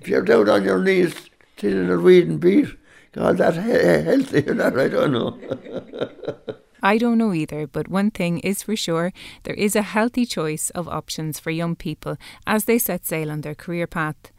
if 0.00 0.08
you're 0.08 0.22
down 0.22 0.48
on 0.48 0.64
your 0.64 0.82
knees, 0.82 1.14
tilling 1.56 1.88
a 1.90 1.96
weed 1.98 2.26
and 2.28 2.40
beat, 2.40 2.66
God, 3.12 3.38
that's 3.38 3.56
he- 3.56 3.62
he- 3.62 4.04
healthy 4.04 4.48
or 4.48 4.54
not, 4.54 4.76
I 4.78 4.88
don't 4.88 5.12
know. 5.12 5.38
I 6.82 6.98
don't 6.98 7.18
know 7.18 7.32
either, 7.32 7.68
but 7.68 7.86
one 7.86 8.10
thing 8.10 8.40
is 8.40 8.64
for 8.64 8.74
sure 8.74 9.12
there 9.44 9.54
is 9.54 9.76
a 9.76 9.82
healthy 9.82 10.26
choice 10.26 10.70
of 10.70 10.88
options 10.88 11.38
for 11.38 11.52
young 11.52 11.76
people 11.76 12.16
as 12.44 12.64
they 12.64 12.78
set 12.78 13.06
sail 13.06 13.30
on 13.30 13.42
their 13.42 13.54
career 13.54 13.86
path. 13.86 14.31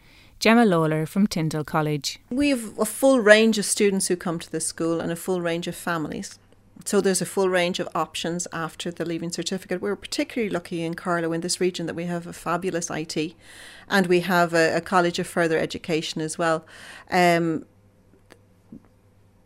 Gemma 0.44 0.66
Lawler 0.66 1.06
from 1.06 1.26
Tyndall 1.26 1.64
College. 1.64 2.20
We 2.30 2.50
have 2.50 2.78
a 2.78 2.84
full 2.84 3.22
range 3.22 3.58
of 3.58 3.64
students 3.64 4.08
who 4.08 4.18
come 4.18 4.40
to 4.40 4.52
this 4.52 4.68
school 4.68 5.00
and 5.00 5.10
a 5.10 5.16
full 5.16 5.40
range 5.40 5.68
of 5.70 5.76
families. 5.76 6.38
So 6.84 7.00
there's 7.00 7.22
a 7.22 7.26
full 7.26 7.48
range 7.48 7.80
of 7.80 7.88
options 7.96 8.46
after 8.52 8.92
the 8.92 9.06
leaving 9.06 9.32
certificate. 9.32 9.82
We're 9.82 9.96
particularly 9.96 10.50
lucky 10.50 10.84
in 10.84 10.96
Carlow 10.96 11.32
in 11.32 11.40
this 11.40 11.62
region 11.62 11.86
that 11.86 11.96
we 11.96 12.08
have 12.08 12.28
a 12.28 12.34
fabulous 12.34 12.90
IT 12.90 13.36
and 13.90 14.08
we 14.08 14.20
have 14.20 14.54
a, 14.54 14.76
a 14.76 14.82
college 14.82 15.18
of 15.18 15.28
further 15.28 15.58
education 15.58 16.20
as 16.20 16.38
well. 16.38 16.66
Um, 17.10 17.66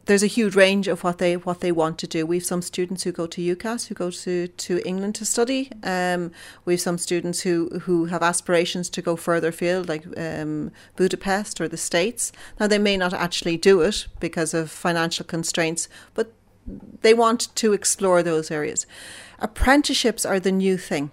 there's 0.08 0.24
a 0.24 0.28
huge 0.28 0.56
range 0.56 0.88
of 0.88 1.04
what 1.04 1.18
they 1.18 1.36
what 1.36 1.60
they 1.60 1.72
want 1.72 1.98
to 2.00 2.08
do. 2.08 2.26
We've 2.26 2.46
some 2.46 2.62
students 2.62 3.04
who 3.04 3.12
go 3.12 3.28
to 3.28 3.56
UCAS, 3.56 3.88
who 3.88 3.96
go 3.96 4.10
to, 4.10 4.48
to 4.48 4.82
England 4.86 5.16
to 5.16 5.26
study. 5.26 5.70
Um, 5.84 6.32
we've 6.66 6.82
some 6.82 6.98
students 6.98 7.42
who, 7.42 7.70
who 7.82 8.06
have 8.06 8.24
aspirations 8.24 8.90
to 8.92 9.02
go 9.02 9.16
further 9.16 9.50
afield, 9.50 9.90
like 9.90 10.06
um, 10.18 10.72
Budapest 10.96 11.60
or 11.60 11.68
the 11.68 11.78
States. 11.78 12.32
Now 12.60 12.68
they 12.68 12.80
may 12.80 12.98
not 12.98 13.14
actually 13.14 13.58
do 13.58 13.82
it 13.82 14.08
because 14.20 14.54
of 14.54 14.72
financial 14.72 15.26
constraints, 15.26 15.90
but 16.14 16.34
they 17.02 17.14
want 17.14 17.54
to 17.56 17.74
explore 17.74 18.24
those 18.24 18.50
areas. 18.50 18.86
Apprenticeships 19.40 20.26
are 20.26 20.40
the 20.40 20.52
new 20.52 20.78
thing. 20.78 21.12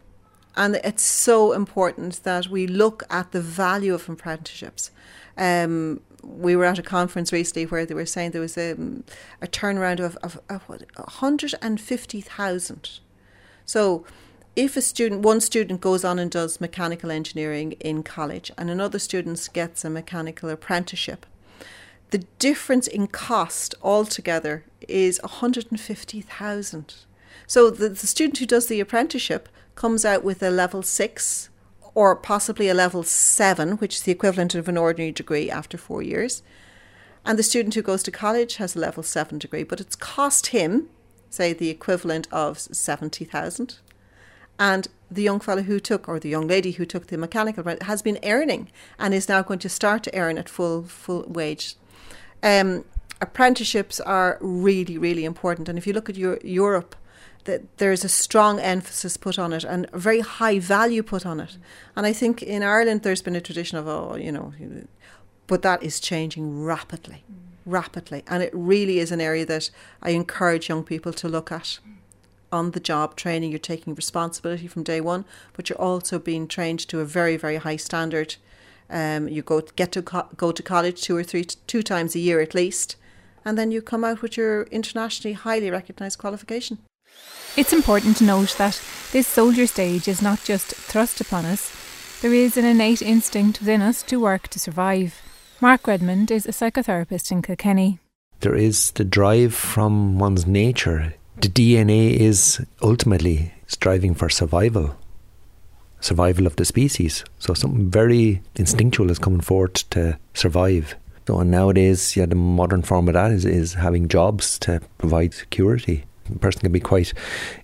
And 0.56 0.76
it's 0.84 1.02
so 1.02 1.52
important 1.52 2.22
that 2.22 2.46
we 2.46 2.68
look 2.68 3.02
at 3.10 3.32
the 3.32 3.40
value 3.40 3.92
of 3.92 4.08
apprenticeships. 4.08 4.92
Um, 5.36 6.00
we 6.24 6.56
were 6.56 6.64
at 6.64 6.78
a 6.78 6.82
conference 6.82 7.32
recently 7.32 7.66
where 7.66 7.86
they 7.86 7.94
were 7.94 8.06
saying 8.06 8.30
there 8.30 8.40
was 8.40 8.56
a, 8.56 8.74
mm, 8.74 9.02
a 9.40 9.46
turnaround 9.46 10.00
of, 10.00 10.16
of, 10.22 10.40
of 10.48 10.68
150,000. 10.68 12.90
So 13.66 14.04
if 14.56 14.76
a 14.76 14.82
student, 14.82 15.22
one 15.22 15.40
student 15.40 15.80
goes 15.80 16.04
on 16.04 16.18
and 16.18 16.30
does 16.30 16.60
mechanical 16.60 17.10
engineering 17.10 17.72
in 17.80 18.02
college 18.02 18.50
and 18.56 18.70
another 18.70 18.98
student 18.98 19.48
gets 19.52 19.84
a 19.84 19.90
mechanical 19.90 20.50
apprenticeship, 20.50 21.26
the 22.10 22.24
difference 22.38 22.86
in 22.86 23.08
cost 23.08 23.74
altogether 23.82 24.64
is 24.88 25.20
150,000. 25.22 26.94
So 27.46 27.70
the, 27.70 27.88
the 27.88 28.06
student 28.06 28.38
who 28.38 28.46
does 28.46 28.68
the 28.68 28.80
apprenticeship 28.80 29.48
comes 29.74 30.04
out 30.04 30.22
with 30.22 30.42
a 30.42 30.50
level 30.50 30.82
six 30.82 31.48
or 31.94 32.16
possibly 32.16 32.68
a 32.68 32.74
level 32.74 33.02
seven, 33.02 33.72
which 33.72 33.96
is 33.96 34.02
the 34.02 34.12
equivalent 34.12 34.54
of 34.54 34.68
an 34.68 34.76
ordinary 34.76 35.12
degree 35.12 35.50
after 35.50 35.78
four 35.78 36.02
years. 36.02 36.42
And 37.24 37.38
the 37.38 37.42
student 37.42 37.74
who 37.74 37.82
goes 37.82 38.02
to 38.02 38.10
college 38.10 38.56
has 38.56 38.76
a 38.76 38.80
level 38.80 39.02
seven 39.02 39.38
degree, 39.38 39.62
but 39.62 39.80
it's 39.80 39.96
cost 39.96 40.48
him, 40.48 40.88
say, 41.30 41.52
the 41.52 41.70
equivalent 41.70 42.28
of 42.30 42.58
70,000. 42.58 43.78
And 44.58 44.88
the 45.10 45.22
young 45.22 45.40
fellow 45.40 45.62
who 45.62 45.80
took, 45.80 46.08
or 46.08 46.18
the 46.18 46.28
young 46.28 46.46
lady 46.46 46.72
who 46.72 46.84
took 46.84 47.06
the 47.06 47.16
mechanical 47.16 47.64
has 47.82 48.02
been 48.02 48.18
earning 48.24 48.68
and 48.98 49.14
is 49.14 49.28
now 49.28 49.42
going 49.42 49.58
to 49.60 49.68
start 49.68 50.02
to 50.04 50.16
earn 50.16 50.38
at 50.38 50.48
full 50.48 50.84
full 50.84 51.24
wage. 51.26 51.76
Um, 52.42 52.84
apprenticeships 53.20 54.00
are 54.00 54.38
really, 54.40 54.98
really 54.98 55.24
important. 55.24 55.68
And 55.68 55.78
if 55.78 55.86
you 55.86 55.92
look 55.92 56.10
at 56.10 56.16
your, 56.16 56.38
Europe, 56.44 56.94
that 57.44 57.78
there's 57.78 58.04
a 58.04 58.08
strong 58.08 58.58
emphasis 58.60 59.16
put 59.16 59.38
on 59.38 59.52
it 59.52 59.64
and 59.64 59.86
a 59.92 59.98
very 59.98 60.20
high 60.20 60.58
value 60.58 61.02
put 61.02 61.26
on 61.26 61.40
it. 61.40 61.58
And 61.94 62.06
I 62.06 62.12
think 62.12 62.42
in 62.42 62.62
Ireland 62.62 63.02
there's 63.02 63.22
been 63.22 63.36
a 63.36 63.40
tradition 63.40 63.78
of, 63.78 63.86
oh, 63.86 64.16
you 64.16 64.32
know, 64.32 64.52
but 65.46 65.62
that 65.62 65.82
is 65.82 66.00
changing 66.00 66.64
rapidly, 66.64 67.24
rapidly. 67.66 68.22
And 68.26 68.42
it 68.42 68.50
really 68.54 68.98
is 68.98 69.12
an 69.12 69.20
area 69.20 69.44
that 69.46 69.70
I 70.02 70.10
encourage 70.10 70.68
young 70.68 70.84
people 70.84 71.12
to 71.12 71.28
look 71.28 71.52
at. 71.52 71.78
On 72.50 72.70
the 72.70 72.80
job 72.80 73.16
training, 73.16 73.50
you're 73.50 73.58
taking 73.58 73.94
responsibility 73.94 74.68
from 74.68 74.84
day 74.84 75.00
one, 75.00 75.24
but 75.54 75.68
you're 75.68 75.80
also 75.80 76.18
being 76.20 76.46
trained 76.46 76.78
to 76.88 77.00
a 77.00 77.04
very, 77.04 77.36
very 77.36 77.56
high 77.56 77.76
standard. 77.76 78.36
Um, 78.88 79.28
you 79.28 79.42
go 79.42 79.60
get 79.60 79.90
to 79.92 80.02
co- 80.02 80.28
go 80.36 80.52
to 80.52 80.62
college 80.62 81.02
two 81.02 81.16
or 81.16 81.24
three 81.24 81.44
two 81.44 81.82
times 81.82 82.14
a 82.14 82.20
year 82.20 82.40
at 82.40 82.54
least, 82.54 82.96
and 83.44 83.58
then 83.58 83.72
you 83.72 83.82
come 83.82 84.04
out 84.04 84.22
with 84.22 84.36
your 84.36 84.64
internationally 84.64 85.32
highly 85.32 85.70
recognised 85.70 86.18
qualification. 86.18 86.78
It's 87.56 87.72
important 87.72 88.16
to 88.16 88.24
note 88.24 88.56
that 88.58 88.82
this 89.12 89.28
soldier 89.28 89.68
stage 89.68 90.08
is 90.08 90.20
not 90.20 90.42
just 90.42 90.74
thrust 90.74 91.20
upon 91.20 91.44
us, 91.44 91.70
there 92.20 92.34
is 92.34 92.56
an 92.56 92.64
innate 92.64 93.00
instinct 93.00 93.60
within 93.60 93.80
us 93.80 94.02
to 94.04 94.18
work 94.18 94.48
to 94.48 94.58
survive. 94.58 95.22
Mark 95.60 95.86
Redmond 95.86 96.32
is 96.32 96.46
a 96.46 96.50
psychotherapist 96.50 97.30
in 97.30 97.42
Kilkenny. 97.42 98.00
There 98.40 98.56
is 98.56 98.90
the 98.90 99.04
drive 99.04 99.54
from 99.54 100.18
one's 100.18 100.48
nature. 100.48 101.14
The 101.40 101.48
DNA 101.48 102.16
is 102.16 102.60
ultimately 102.82 103.54
striving 103.68 104.16
for 104.16 104.28
survival, 104.28 104.96
survival 106.00 106.46
of 106.46 106.56
the 106.56 106.64
species. 106.64 107.24
So 107.38 107.54
something 107.54 107.88
very 107.88 108.42
instinctual 108.56 109.12
is 109.12 109.20
coming 109.20 109.42
forth 109.42 109.88
to 109.90 110.18
survive. 110.34 110.96
So 111.28 111.38
and 111.38 111.52
nowadays, 111.52 112.16
yeah, 112.16 112.26
the 112.26 112.34
modern 112.34 112.82
form 112.82 113.06
of 113.06 113.14
that 113.14 113.30
is, 113.30 113.44
is 113.44 113.74
having 113.74 114.08
jobs 114.08 114.58
to 114.60 114.80
provide 114.98 115.34
security 115.34 116.04
A 116.30 116.38
person 116.38 116.62
can 116.62 116.72
be 116.72 116.80
quite 116.80 117.12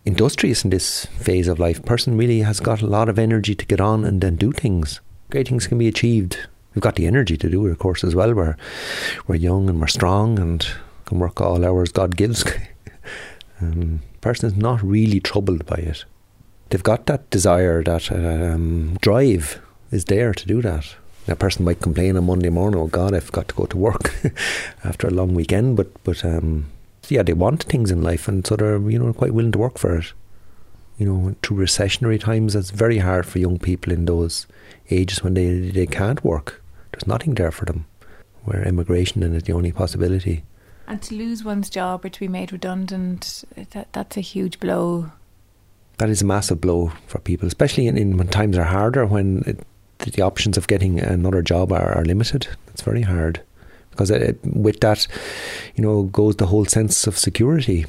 industrious 0.04 0.64
in 0.64 0.70
this 0.70 1.06
phase 1.06 1.48
of 1.48 1.58
life. 1.58 1.82
person 1.84 2.16
really 2.16 2.40
has 2.40 2.60
got 2.60 2.82
a 2.82 2.86
lot 2.86 3.08
of 3.08 3.18
energy 3.18 3.54
to 3.54 3.66
get 3.66 3.80
on 3.80 4.04
and 4.04 4.20
then 4.20 4.36
do 4.36 4.52
things. 4.52 5.00
Great 5.30 5.48
things 5.48 5.66
can 5.66 5.78
be 5.78 5.88
achieved. 5.88 6.38
We've 6.74 6.82
got 6.82 6.96
the 6.96 7.06
energy 7.06 7.36
to 7.36 7.48
do 7.48 7.66
it, 7.66 7.72
of 7.72 7.78
course, 7.78 8.04
as 8.04 8.14
well. 8.14 8.34
We're 8.34 8.56
we're 9.26 9.36
young 9.36 9.68
and 9.68 9.80
we're 9.80 9.86
strong 9.86 10.38
and 10.38 10.66
can 11.06 11.18
work 11.18 11.40
all 11.40 11.64
hours 11.64 11.90
God 11.90 12.16
gives. 12.16 12.44
um, 13.60 14.00
person 14.20 14.48
is 14.48 14.56
not 14.56 14.82
really 14.82 15.20
troubled 15.20 15.66
by 15.66 15.76
it. 15.76 16.04
They've 16.68 16.82
got 16.82 17.06
that 17.06 17.28
desire, 17.30 17.82
that 17.82 18.12
um, 18.12 18.96
drive 19.00 19.60
is 19.90 20.04
there 20.04 20.32
to 20.32 20.46
do 20.46 20.62
that. 20.62 20.94
A 21.26 21.34
person 21.34 21.64
might 21.64 21.80
complain 21.80 22.16
on 22.16 22.26
Monday 22.26 22.50
morning, 22.50 22.80
"Oh 22.80 22.86
God, 22.86 23.14
I've 23.14 23.32
got 23.32 23.48
to 23.48 23.54
go 23.54 23.66
to 23.66 23.76
work 23.76 24.14
after 24.84 25.06
a 25.06 25.10
long 25.10 25.34
weekend," 25.34 25.76
but 25.76 25.88
but 26.04 26.24
um, 26.24 26.66
yeah, 27.10 27.22
they 27.22 27.32
want 27.32 27.62
things 27.64 27.90
in 27.90 28.02
life, 28.02 28.28
and 28.28 28.46
so 28.46 28.56
they're 28.56 28.78
you 28.90 28.98
know 28.98 29.12
quite 29.12 29.34
willing 29.34 29.52
to 29.52 29.58
work 29.58 29.78
for 29.78 29.96
it. 29.96 30.12
You 30.98 31.06
know, 31.06 31.34
through 31.42 31.64
recessionary 31.64 32.20
times, 32.20 32.54
it's 32.54 32.70
very 32.70 32.98
hard 32.98 33.26
for 33.26 33.38
young 33.38 33.58
people 33.58 33.92
in 33.92 34.04
those 34.04 34.46
ages 34.90 35.22
when 35.22 35.34
they 35.34 35.70
they 35.70 35.86
can't 35.86 36.24
work. 36.24 36.62
There's 36.92 37.06
nothing 37.06 37.34
there 37.34 37.50
for 37.50 37.64
them. 37.64 37.86
Where 38.44 38.66
immigration 38.66 39.22
is 39.22 39.42
the 39.42 39.52
only 39.52 39.72
possibility. 39.72 40.44
And 40.86 41.00
to 41.02 41.14
lose 41.14 41.44
one's 41.44 41.70
job 41.70 42.04
or 42.04 42.08
to 42.08 42.20
be 42.20 42.26
made 42.26 42.52
redundant, 42.52 43.44
that 43.70 43.92
that's 43.92 44.16
a 44.16 44.20
huge 44.22 44.58
blow. 44.58 45.12
That 45.98 46.08
is 46.08 46.22
a 46.22 46.26
massive 46.26 46.60
blow 46.60 46.92
for 47.06 47.18
people, 47.18 47.46
especially 47.46 47.86
in, 47.86 47.96
in 47.96 48.16
when 48.16 48.28
times 48.28 48.56
are 48.56 48.64
harder, 48.64 49.06
when 49.06 49.44
it, 49.46 49.60
the 49.98 50.22
options 50.22 50.56
of 50.56 50.66
getting 50.66 50.98
another 50.98 51.42
job 51.42 51.70
are, 51.70 51.92
are 51.92 52.04
limited. 52.04 52.48
It's 52.68 52.82
very 52.82 53.02
hard 53.02 53.42
because 53.90 54.10
it, 54.10 54.38
with 54.44 54.80
that, 54.80 55.06
you 55.74 55.82
know, 55.82 56.04
goes 56.04 56.36
the 56.36 56.46
whole 56.46 56.64
sense 56.64 57.06
of 57.06 57.18
security. 57.18 57.86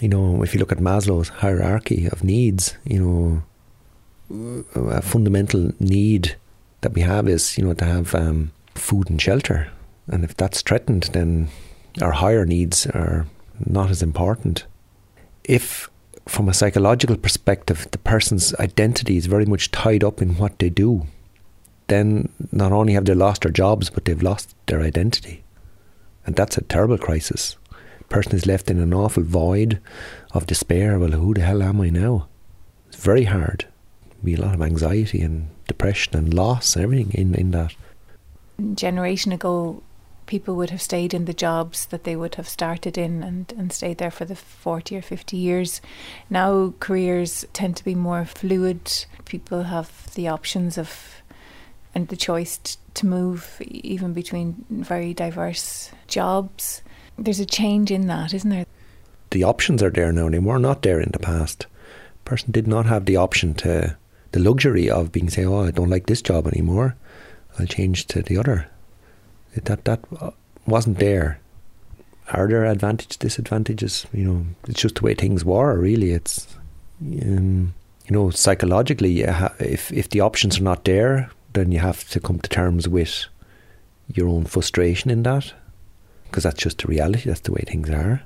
You 0.00 0.08
know, 0.08 0.42
if 0.42 0.54
you 0.54 0.60
look 0.60 0.72
at 0.72 0.78
Maslow's 0.78 1.28
hierarchy 1.28 2.06
of 2.06 2.24
needs, 2.24 2.76
you 2.84 3.00
know, 3.00 3.42
a 4.74 5.02
fundamental 5.02 5.72
need 5.78 6.36
that 6.80 6.94
we 6.94 7.02
have 7.02 7.28
is, 7.28 7.56
you 7.56 7.64
know, 7.64 7.74
to 7.74 7.84
have 7.84 8.14
um, 8.14 8.52
food 8.74 9.10
and 9.10 9.20
shelter. 9.20 9.68
And 10.08 10.24
if 10.24 10.36
that's 10.36 10.62
threatened, 10.62 11.04
then 11.12 11.48
our 12.02 12.12
higher 12.12 12.44
needs 12.44 12.86
are 12.88 13.26
not 13.64 13.90
as 13.90 14.02
important. 14.02 14.64
If, 15.44 15.88
from 16.26 16.48
a 16.48 16.54
psychological 16.54 17.16
perspective, 17.16 17.86
the 17.90 17.98
person's 17.98 18.54
identity 18.56 19.16
is 19.16 19.26
very 19.26 19.46
much 19.46 19.70
tied 19.70 20.02
up 20.02 20.20
in 20.20 20.36
what 20.36 20.58
they 20.58 20.70
do, 20.70 21.06
then 21.88 22.30
not 22.52 22.72
only 22.72 22.94
have 22.94 23.04
they 23.04 23.14
lost 23.14 23.42
their 23.42 23.52
jobs, 23.52 23.90
but 23.90 24.04
they've 24.04 24.22
lost 24.22 24.54
their 24.66 24.80
identity. 24.80 25.44
And 26.26 26.36
that's 26.36 26.56
a 26.56 26.62
terrible 26.62 26.98
crisis. 26.98 27.56
The 27.98 28.04
person 28.04 28.34
is 28.34 28.46
left 28.46 28.70
in 28.70 28.80
an 28.80 28.94
awful 28.94 29.22
void 29.22 29.80
of 30.32 30.46
despair. 30.46 30.98
Well, 30.98 31.10
who 31.10 31.34
the 31.34 31.42
hell 31.42 31.62
am 31.62 31.80
I 31.80 31.90
now? 31.90 32.28
It's 32.88 33.02
very 33.02 33.24
hard. 33.24 33.66
Be 34.22 34.34
a 34.34 34.40
lot 34.40 34.54
of 34.54 34.62
anxiety 34.62 35.20
and 35.20 35.48
depression 35.68 36.16
and 36.16 36.32
loss, 36.32 36.76
and 36.76 36.84
everything 36.84 37.12
in, 37.12 37.34
in 37.34 37.50
that. 37.50 37.74
generation 38.74 39.32
ago, 39.32 39.82
people 40.26 40.54
would 40.56 40.70
have 40.70 40.80
stayed 40.80 41.12
in 41.12 41.26
the 41.26 41.34
jobs 41.34 41.86
that 41.86 42.04
they 42.04 42.16
would 42.16 42.36
have 42.36 42.48
started 42.48 42.96
in 42.96 43.22
and, 43.22 43.52
and 43.56 43.72
stayed 43.72 43.98
there 43.98 44.10
for 44.10 44.24
the 44.24 44.36
40 44.36 44.96
or 44.96 45.02
50 45.02 45.36
years. 45.36 45.80
Now, 46.30 46.72
careers 46.80 47.44
tend 47.52 47.76
to 47.76 47.84
be 47.84 47.94
more 47.94 48.24
fluid. 48.24 49.06
People 49.24 49.64
have 49.64 50.12
the 50.14 50.28
options 50.28 50.78
of 50.78 51.22
and 51.94 52.08
the 52.08 52.16
choice 52.16 52.58
t- 52.58 52.76
to 52.94 53.06
move 53.06 53.60
even 53.60 54.12
between 54.12 54.64
very 54.70 55.14
diverse 55.14 55.90
jobs. 56.08 56.82
There's 57.18 57.40
a 57.40 57.46
change 57.46 57.90
in 57.90 58.06
that, 58.08 58.34
isn't 58.34 58.50
there? 58.50 58.66
The 59.30 59.44
options 59.44 59.82
are 59.82 59.90
there 59.90 60.12
now, 60.12 60.28
they 60.28 60.38
were 60.38 60.58
not 60.58 60.82
there 60.82 61.00
in 61.00 61.10
the 61.12 61.18
past. 61.18 61.66
A 62.24 62.28
person 62.28 62.52
did 62.52 62.66
not 62.66 62.86
have 62.86 63.04
the 63.04 63.16
option 63.16 63.54
to, 63.54 63.96
the 64.32 64.40
luxury 64.40 64.90
of 64.90 65.12
being 65.12 65.30
say, 65.30 65.44
oh, 65.44 65.64
I 65.64 65.70
don't 65.70 65.90
like 65.90 66.06
this 66.06 66.22
job 66.22 66.46
anymore. 66.46 66.96
I'll 67.58 67.66
change 67.66 68.06
to 68.06 68.22
the 68.22 68.36
other. 68.36 68.68
That 69.54 69.84
that 69.84 70.00
wasn't 70.66 70.98
there. 70.98 71.38
Are 72.32 72.48
there 72.48 72.64
advantages, 72.64 73.16
disadvantages? 73.16 74.06
You 74.12 74.24
know, 74.24 74.46
it's 74.66 74.80
just 74.80 74.96
the 74.96 75.02
way 75.02 75.14
things 75.14 75.44
were. 75.44 75.78
Really, 75.78 76.10
it's 76.10 76.48
um, 77.00 77.74
you 78.06 78.10
know 78.10 78.30
psychologically, 78.30 79.22
if 79.60 79.92
if 79.92 80.10
the 80.10 80.20
options 80.20 80.58
are 80.58 80.64
not 80.64 80.84
there, 80.84 81.30
then 81.54 81.72
you 81.72 81.78
have 81.80 82.08
to 82.10 82.20
come 82.20 82.38
to 82.40 82.48
terms 82.50 82.88
with 82.88 83.24
your 84.08 84.28
own 84.28 84.44
frustration 84.44 85.10
in 85.10 85.22
that, 85.22 85.54
because 86.24 86.44
that's 86.44 86.62
just 86.62 86.78
the 86.78 86.88
reality. 86.88 87.28
That's 87.28 87.40
the 87.40 87.52
way 87.52 87.64
things 87.66 87.88
are. 87.90 88.22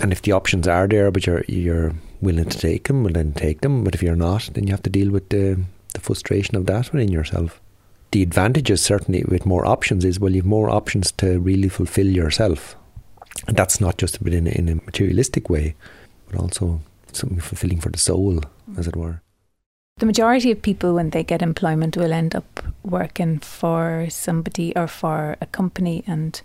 And 0.00 0.12
if 0.12 0.22
the 0.22 0.32
options 0.32 0.66
are 0.66 0.88
there, 0.88 1.10
but 1.10 1.26
you're 1.26 1.44
you're 1.46 1.92
willing 2.22 2.48
to 2.48 2.58
take 2.58 2.88
them, 2.88 3.04
well 3.04 3.12
then 3.12 3.32
take 3.32 3.60
them. 3.60 3.84
But 3.84 3.94
if 3.94 4.02
you're 4.02 4.16
not, 4.16 4.48
then 4.54 4.66
you 4.66 4.72
have 4.72 4.82
to 4.84 4.90
deal 4.90 5.10
with 5.10 5.28
the 5.28 5.62
the 5.92 6.00
frustration 6.00 6.56
of 6.56 6.66
that 6.66 6.92
within 6.92 7.10
yourself. 7.10 7.60
The 8.12 8.22
advantages 8.22 8.80
certainly 8.80 9.24
with 9.28 9.44
more 9.46 9.66
options 9.66 10.04
is 10.04 10.18
well, 10.18 10.34
you've 10.34 10.46
more 10.46 10.70
options 10.70 11.12
to 11.12 11.38
really 11.38 11.68
fulfil 11.68 12.06
yourself, 12.06 12.76
and 13.46 13.56
that's 13.56 13.80
not 13.80 13.98
just 13.98 14.22
within 14.22 14.46
in 14.46 14.68
a 14.68 14.74
materialistic 14.76 15.50
way, 15.50 15.74
but 16.28 16.40
also 16.40 16.80
something 17.12 17.40
fulfilling 17.40 17.80
for 17.80 17.90
the 17.90 17.98
soul, 17.98 18.40
as 18.78 18.88
it 18.88 18.96
were. 18.96 19.20
The 19.98 20.06
majority 20.06 20.50
of 20.50 20.62
people, 20.62 20.94
when 20.94 21.10
they 21.10 21.22
get 21.22 21.42
employment, 21.42 21.96
will 21.96 22.12
end 22.12 22.34
up 22.34 22.64
working 22.82 23.38
for 23.38 24.06
somebody 24.08 24.74
or 24.74 24.86
for 24.86 25.36
a 25.40 25.46
company. 25.46 26.02
And 26.06 26.40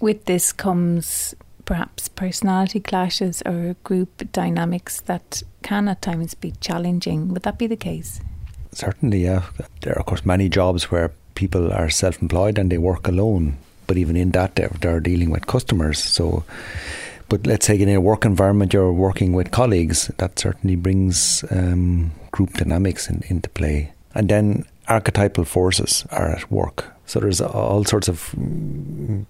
with 0.00 0.24
this 0.24 0.52
comes 0.52 1.34
perhaps 1.64 2.08
personality 2.08 2.80
clashes 2.80 3.42
or 3.46 3.76
group 3.84 4.32
dynamics 4.32 5.00
that 5.02 5.42
can 5.62 5.86
at 5.86 6.02
times 6.02 6.34
be 6.34 6.52
challenging. 6.60 7.28
Would 7.28 7.42
that 7.42 7.58
be 7.58 7.66
the 7.66 7.76
case? 7.76 8.20
Certainly, 8.72 9.24
yeah. 9.24 9.42
There 9.82 9.92
are, 9.92 10.00
of 10.00 10.06
course, 10.06 10.24
many 10.26 10.48
jobs 10.48 10.90
where 10.90 11.12
people 11.34 11.72
are 11.72 11.90
self 11.90 12.20
employed 12.20 12.58
and 12.58 12.70
they 12.70 12.78
work 12.78 13.06
alone. 13.06 13.58
But 13.86 13.96
even 13.96 14.16
in 14.16 14.32
that, 14.32 14.56
they're, 14.56 14.72
they're 14.80 15.00
dealing 15.00 15.30
with 15.30 15.46
customers. 15.46 15.98
So 15.98 16.42
but 17.28 17.46
let's 17.46 17.66
say 17.66 17.78
in 17.78 17.88
a 17.88 18.00
work 18.00 18.24
environment, 18.24 18.72
you're 18.72 18.92
working 18.92 19.32
with 19.32 19.50
colleagues, 19.50 20.08
that 20.18 20.38
certainly 20.38 20.76
brings 20.76 21.44
um, 21.50 22.12
group 22.30 22.54
dynamics 22.54 23.08
in, 23.08 23.22
into 23.28 23.48
play. 23.50 23.92
And 24.14 24.28
then 24.28 24.64
archetypal 24.88 25.44
forces 25.44 26.06
are 26.10 26.30
at 26.30 26.50
work. 26.50 26.92
So 27.06 27.20
there's 27.20 27.40
all 27.40 27.84
sorts 27.84 28.08
of 28.08 28.34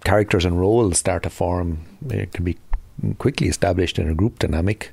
characters 0.05 0.45
and 0.45 0.59
roles 0.59 0.99
start 0.99 1.25
to 1.25 1.31
form. 1.31 1.81
It 2.09 2.33
can 2.33 2.45
be 2.45 2.59
quickly 3.19 3.49
established 3.49 3.99
in 3.99 4.09
a 4.09 4.15
group 4.15 4.39
dynamic. 4.39 4.91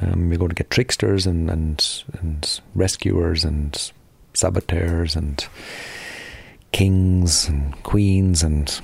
Um, 0.00 0.30
you're 0.30 0.38
going 0.38 0.50
to 0.50 0.54
get 0.54 0.70
tricksters 0.70 1.26
and, 1.26 1.50
and 1.50 2.04
and 2.20 2.60
rescuers 2.74 3.44
and 3.44 3.92
saboteurs 4.34 5.16
and 5.16 5.44
kings 6.72 7.48
and 7.48 7.82
queens 7.82 8.42
and 8.42 8.80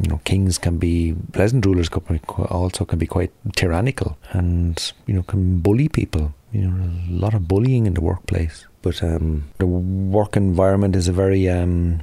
you 0.00 0.08
know, 0.08 0.20
kings 0.24 0.58
can 0.58 0.78
be 0.78 1.14
pleasant 1.32 1.66
rulers, 1.66 1.88
also 2.28 2.84
can 2.84 2.98
be 2.98 3.06
quite 3.06 3.32
tyrannical, 3.56 4.16
and 4.30 4.92
you 5.06 5.14
know, 5.14 5.22
can 5.22 5.60
bully 5.60 5.88
people. 5.88 6.34
You 6.52 6.68
know, 6.68 6.84
a 7.08 7.12
lot 7.12 7.34
of 7.34 7.48
bullying 7.48 7.86
in 7.86 7.94
the 7.94 8.00
workplace. 8.00 8.66
But 8.82 9.02
um, 9.02 9.44
the 9.58 9.66
work 9.66 10.36
environment 10.36 10.96
is 10.96 11.08
a 11.08 11.12
very 11.12 11.48
um, 11.48 12.00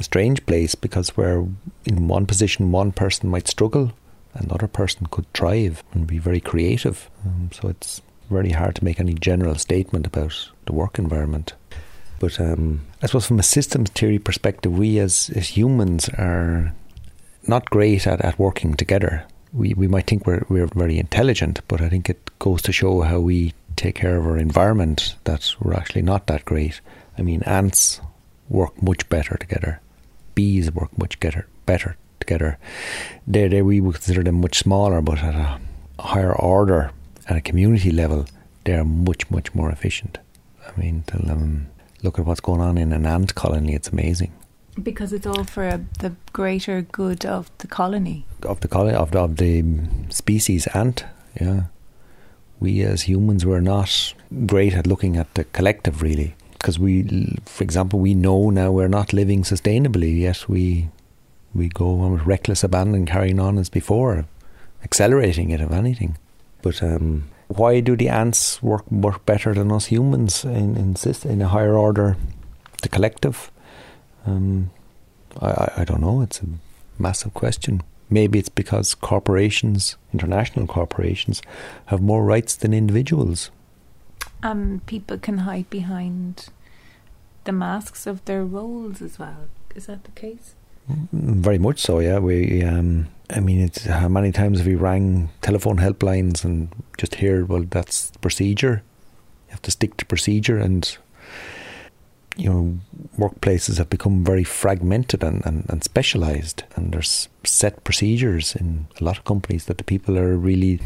strange 0.00 0.44
place 0.44 0.74
because 0.74 1.16
where 1.16 1.46
in 1.84 2.08
one 2.08 2.26
position 2.26 2.72
one 2.72 2.92
person 2.92 3.30
might 3.30 3.48
struggle, 3.48 3.92
another 4.34 4.66
person 4.66 5.06
could 5.10 5.32
thrive 5.32 5.82
and 5.92 6.06
be 6.06 6.18
very 6.18 6.40
creative. 6.40 7.10
Um, 7.24 7.50
so 7.52 7.68
it's 7.68 8.02
very 8.28 8.50
hard 8.50 8.74
to 8.76 8.84
make 8.84 9.00
any 9.00 9.14
general 9.14 9.54
statement 9.54 10.06
about 10.06 10.50
the 10.66 10.72
work 10.72 10.98
environment. 10.98 11.54
But 12.18 12.40
um, 12.40 12.86
I 13.02 13.06
suppose 13.06 13.26
from 13.26 13.38
a 13.38 13.44
systems 13.44 13.90
theory 13.90 14.18
perspective, 14.18 14.76
we 14.76 14.98
as, 14.98 15.30
as 15.34 15.48
humans 15.50 16.08
are 16.10 16.74
not 17.48 17.70
great 17.70 18.06
at, 18.06 18.20
at 18.20 18.38
working 18.38 18.74
together. 18.74 19.24
We 19.52 19.74
we 19.74 19.88
might 19.88 20.06
think 20.06 20.26
we're 20.26 20.44
we're 20.48 20.66
very 20.66 20.98
intelligent, 20.98 21.60
but 21.68 21.80
I 21.80 21.88
think 21.88 22.10
it 22.10 22.38
goes 22.38 22.62
to 22.62 22.72
show 22.72 23.02
how 23.02 23.20
we 23.20 23.54
take 23.76 23.94
care 23.94 24.16
of 24.16 24.26
our 24.26 24.38
environment 24.38 25.16
that 25.24 25.54
we're 25.60 25.74
actually 25.74 26.02
not 26.02 26.26
that 26.26 26.44
great. 26.44 26.80
I 27.18 27.22
mean, 27.22 27.42
ants 27.42 28.00
work 28.48 28.82
much 28.82 29.08
better 29.08 29.36
together. 29.36 29.80
Bees 30.34 30.70
work 30.72 30.96
much 30.98 31.18
better 31.20 31.46
better 31.64 31.96
together. 32.20 32.58
They 33.26 33.48
they 33.48 33.62
we 33.62 33.80
would 33.80 33.94
consider 33.96 34.22
them 34.22 34.40
much 34.40 34.58
smaller, 34.58 35.00
but 35.00 35.18
at 35.18 35.34
a 35.34 35.60
higher 35.98 36.34
order, 36.34 36.90
at 37.28 37.36
a 37.36 37.40
community 37.40 37.90
level, 37.90 38.26
they 38.64 38.74
are 38.74 38.84
much 38.84 39.30
much 39.30 39.54
more 39.54 39.70
efficient. 39.70 40.18
I 40.66 40.80
mean, 40.80 41.04
look 42.02 42.18
at 42.18 42.26
what's 42.26 42.40
going 42.40 42.60
on 42.60 42.76
in 42.78 42.92
an 42.92 43.06
ant 43.06 43.34
colony. 43.34 43.74
It's 43.74 43.88
amazing. 43.88 44.32
Because 44.82 45.12
it's 45.12 45.26
all 45.26 45.44
for 45.44 45.84
the 46.00 46.12
greater 46.32 46.82
good 46.82 47.24
of 47.24 47.50
the 47.58 47.66
colony. 47.66 48.26
Of 48.42 48.60
the 48.60 48.68
colony, 48.68 48.94
of 48.94 49.10
the, 49.10 49.20
of 49.20 49.36
the 49.36 49.64
species 50.10 50.66
ant, 50.68 51.04
yeah. 51.40 51.64
We 52.58 52.82
as 52.82 53.02
humans 53.02 53.44
were 53.44 53.60
not 53.60 54.14
great 54.46 54.74
at 54.74 54.86
looking 54.86 55.16
at 55.16 55.34
the 55.34 55.44
collective, 55.44 56.02
really. 56.02 56.34
Because 56.52 56.78
we, 56.78 57.36
for 57.44 57.62
example, 57.62 58.00
we 58.00 58.14
know 58.14 58.50
now 58.50 58.70
we're 58.70 58.88
not 58.88 59.12
living 59.12 59.42
sustainably, 59.42 60.20
yet 60.20 60.48
we 60.48 60.88
we 61.54 61.68
go 61.68 62.00
on 62.00 62.12
with 62.12 62.26
reckless 62.26 62.64
abandon, 62.64 63.06
carrying 63.06 63.40
on 63.40 63.58
as 63.58 63.68
before, 63.70 64.26
accelerating 64.84 65.50
it, 65.50 65.60
if 65.60 65.70
anything. 65.70 66.18
But 66.62 66.82
um, 66.82 67.28
why 67.48 67.80
do 67.80 67.96
the 67.96 68.08
ants 68.08 68.62
work 68.62 68.90
work 68.90 69.24
better 69.26 69.54
than 69.54 69.72
us 69.72 69.86
humans 69.86 70.44
in 70.44 70.76
in, 70.76 70.96
in 71.24 71.42
a 71.42 71.48
higher 71.48 71.76
order, 71.76 72.16
the 72.82 72.88
collective? 72.88 73.50
Um, 74.26 74.70
I, 75.40 75.70
I 75.78 75.84
don't 75.84 76.00
know. 76.00 76.20
It's 76.20 76.40
a 76.40 76.46
massive 76.98 77.34
question. 77.34 77.82
Maybe 78.08 78.38
it's 78.38 78.48
because 78.48 78.94
corporations, 78.94 79.96
international 80.12 80.66
corporations, 80.66 81.42
have 81.86 82.00
more 82.00 82.24
rights 82.24 82.54
than 82.54 82.72
individuals. 82.72 83.50
Um, 84.42 84.82
people 84.86 85.18
can 85.18 85.38
hide 85.38 85.68
behind 85.70 86.48
the 87.44 87.52
masks 87.52 88.06
of 88.06 88.24
their 88.26 88.44
roles 88.44 89.02
as 89.02 89.18
well. 89.18 89.48
Is 89.74 89.86
that 89.86 90.04
the 90.04 90.10
case? 90.12 90.54
Mm, 90.90 91.08
very 91.36 91.58
much 91.58 91.80
so. 91.80 91.98
Yeah, 91.98 92.18
we. 92.18 92.62
Um, 92.62 93.08
I 93.30 93.40
mean, 93.40 93.60
it's 93.60 93.84
how 93.84 94.08
many 94.08 94.30
times 94.30 94.58
have 94.58 94.66
we 94.66 94.76
rang 94.76 95.30
telephone 95.42 95.78
helplines 95.78 96.44
and 96.44 96.68
just 96.96 97.16
hear, 97.16 97.44
well, 97.44 97.64
that's 97.68 98.12
procedure. 98.20 98.82
You 99.48 99.50
have 99.50 99.62
to 99.62 99.72
stick 99.72 99.96
to 99.96 100.06
procedure, 100.06 100.58
and 100.58 100.96
you 102.36 102.50
know, 102.50 102.78
workplaces 103.18 103.78
have 103.78 103.90
become 103.90 104.24
very 104.24 104.44
fragmented 104.44 105.24
and, 105.24 105.44
and, 105.46 105.64
and 105.68 105.82
specialised, 105.82 106.64
and 106.74 106.92
there's 106.92 107.28
set 107.44 107.82
procedures 107.84 108.54
in 108.54 108.86
a 109.00 109.04
lot 109.04 109.18
of 109.18 109.24
companies 109.24 109.66
that 109.66 109.78
the 109.78 109.84
people 109.84 110.18
are 110.18 110.36
really 110.36 110.80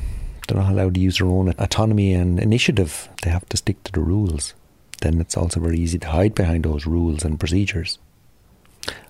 they're 0.50 0.60
not 0.60 0.72
allowed 0.72 0.94
to 0.94 1.00
use 1.00 1.18
their 1.18 1.28
own 1.28 1.54
autonomy 1.58 2.12
and 2.12 2.40
initiative. 2.40 3.08
They 3.22 3.30
have 3.30 3.48
to 3.50 3.56
stick 3.56 3.82
to 3.84 3.92
the 3.92 4.00
rules. 4.00 4.54
Then 5.00 5.20
it's 5.20 5.36
also 5.36 5.60
very 5.60 5.78
easy 5.78 5.98
to 6.00 6.08
hide 6.08 6.34
behind 6.34 6.64
those 6.64 6.86
rules 6.86 7.24
and 7.24 7.38
procedures. 7.38 7.98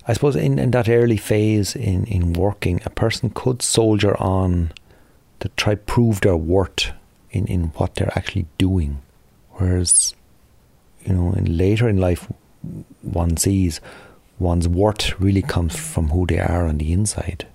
I 0.06 0.12
suppose 0.12 0.36
in, 0.36 0.58
in 0.58 0.70
that 0.72 0.88
early 0.88 1.16
phase 1.16 1.74
in, 1.74 2.04
in 2.04 2.34
working, 2.34 2.80
a 2.84 2.90
person 2.90 3.30
could 3.30 3.62
soldier 3.62 4.16
on 4.20 4.72
to 5.40 5.48
try 5.50 5.76
prove 5.76 6.20
their 6.20 6.36
worth 6.36 6.92
in, 7.30 7.46
in 7.46 7.68
what 7.76 7.94
they're 7.94 8.12
actually 8.16 8.46
doing. 8.58 9.00
Whereas 9.52 10.14
you 11.04 11.12
know, 11.12 11.32
in 11.32 11.56
later 11.56 11.88
in 11.88 11.98
life, 11.98 12.30
one 13.02 13.36
sees 13.36 13.80
one's 14.38 14.68
worth 14.68 15.18
really 15.20 15.42
comes 15.42 15.76
from 15.76 16.08
who 16.08 16.26
they 16.26 16.38
are 16.38 16.66
on 16.66 16.78
the 16.78 16.92
inside. 16.92 17.46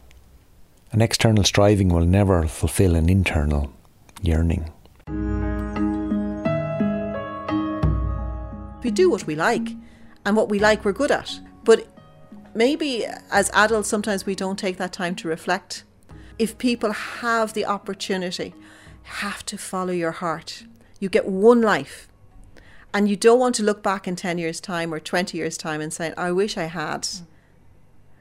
An 0.91 1.01
external 1.01 1.43
striving 1.43 1.89
will 1.89 2.05
never 2.05 2.47
fulfill 2.47 2.95
an 2.95 3.09
internal 3.09 3.71
yearning. 4.21 4.71
We 8.83 8.91
do 8.91 9.09
what 9.09 9.25
we 9.25 9.35
like, 9.35 9.69
and 10.25 10.37
what 10.37 10.49
we 10.49 10.59
like 10.59 10.85
we're 10.85 10.93
good 10.93 11.11
at. 11.11 11.39
But 11.63 11.87
maybe 12.53 13.05
as 13.31 13.49
adults, 13.53 13.89
sometimes 13.89 14.25
we 14.25 14.35
don't 14.35 14.59
take 14.59 14.77
that 14.77 14.93
time 14.93 15.15
to 15.15 15.27
reflect. 15.27 15.83
If 16.37 16.57
people 16.57 16.91
have 16.91 17.53
the 17.53 17.65
opportunity, 17.65 18.53
have 19.03 19.45
to 19.47 19.57
follow 19.57 19.93
your 19.93 20.11
heart. 20.11 20.65
You 20.99 21.09
get 21.09 21.27
one 21.27 21.61
life 21.61 22.07
and 22.95 23.09
you 23.09 23.17
don't 23.17 23.39
want 23.39 23.53
to 23.55 23.63
look 23.63 23.83
back 23.83 24.07
in 24.07 24.15
10 24.15 24.37
years' 24.37 24.61
time 24.61 24.93
or 24.93 25.01
20 25.01 25.37
years' 25.37 25.57
time 25.57 25.81
and 25.81 25.91
say, 25.91 26.13
I 26.15 26.31
wish 26.31 26.57
I 26.57 26.63
had. 26.63 27.01
Mm. 27.01 27.25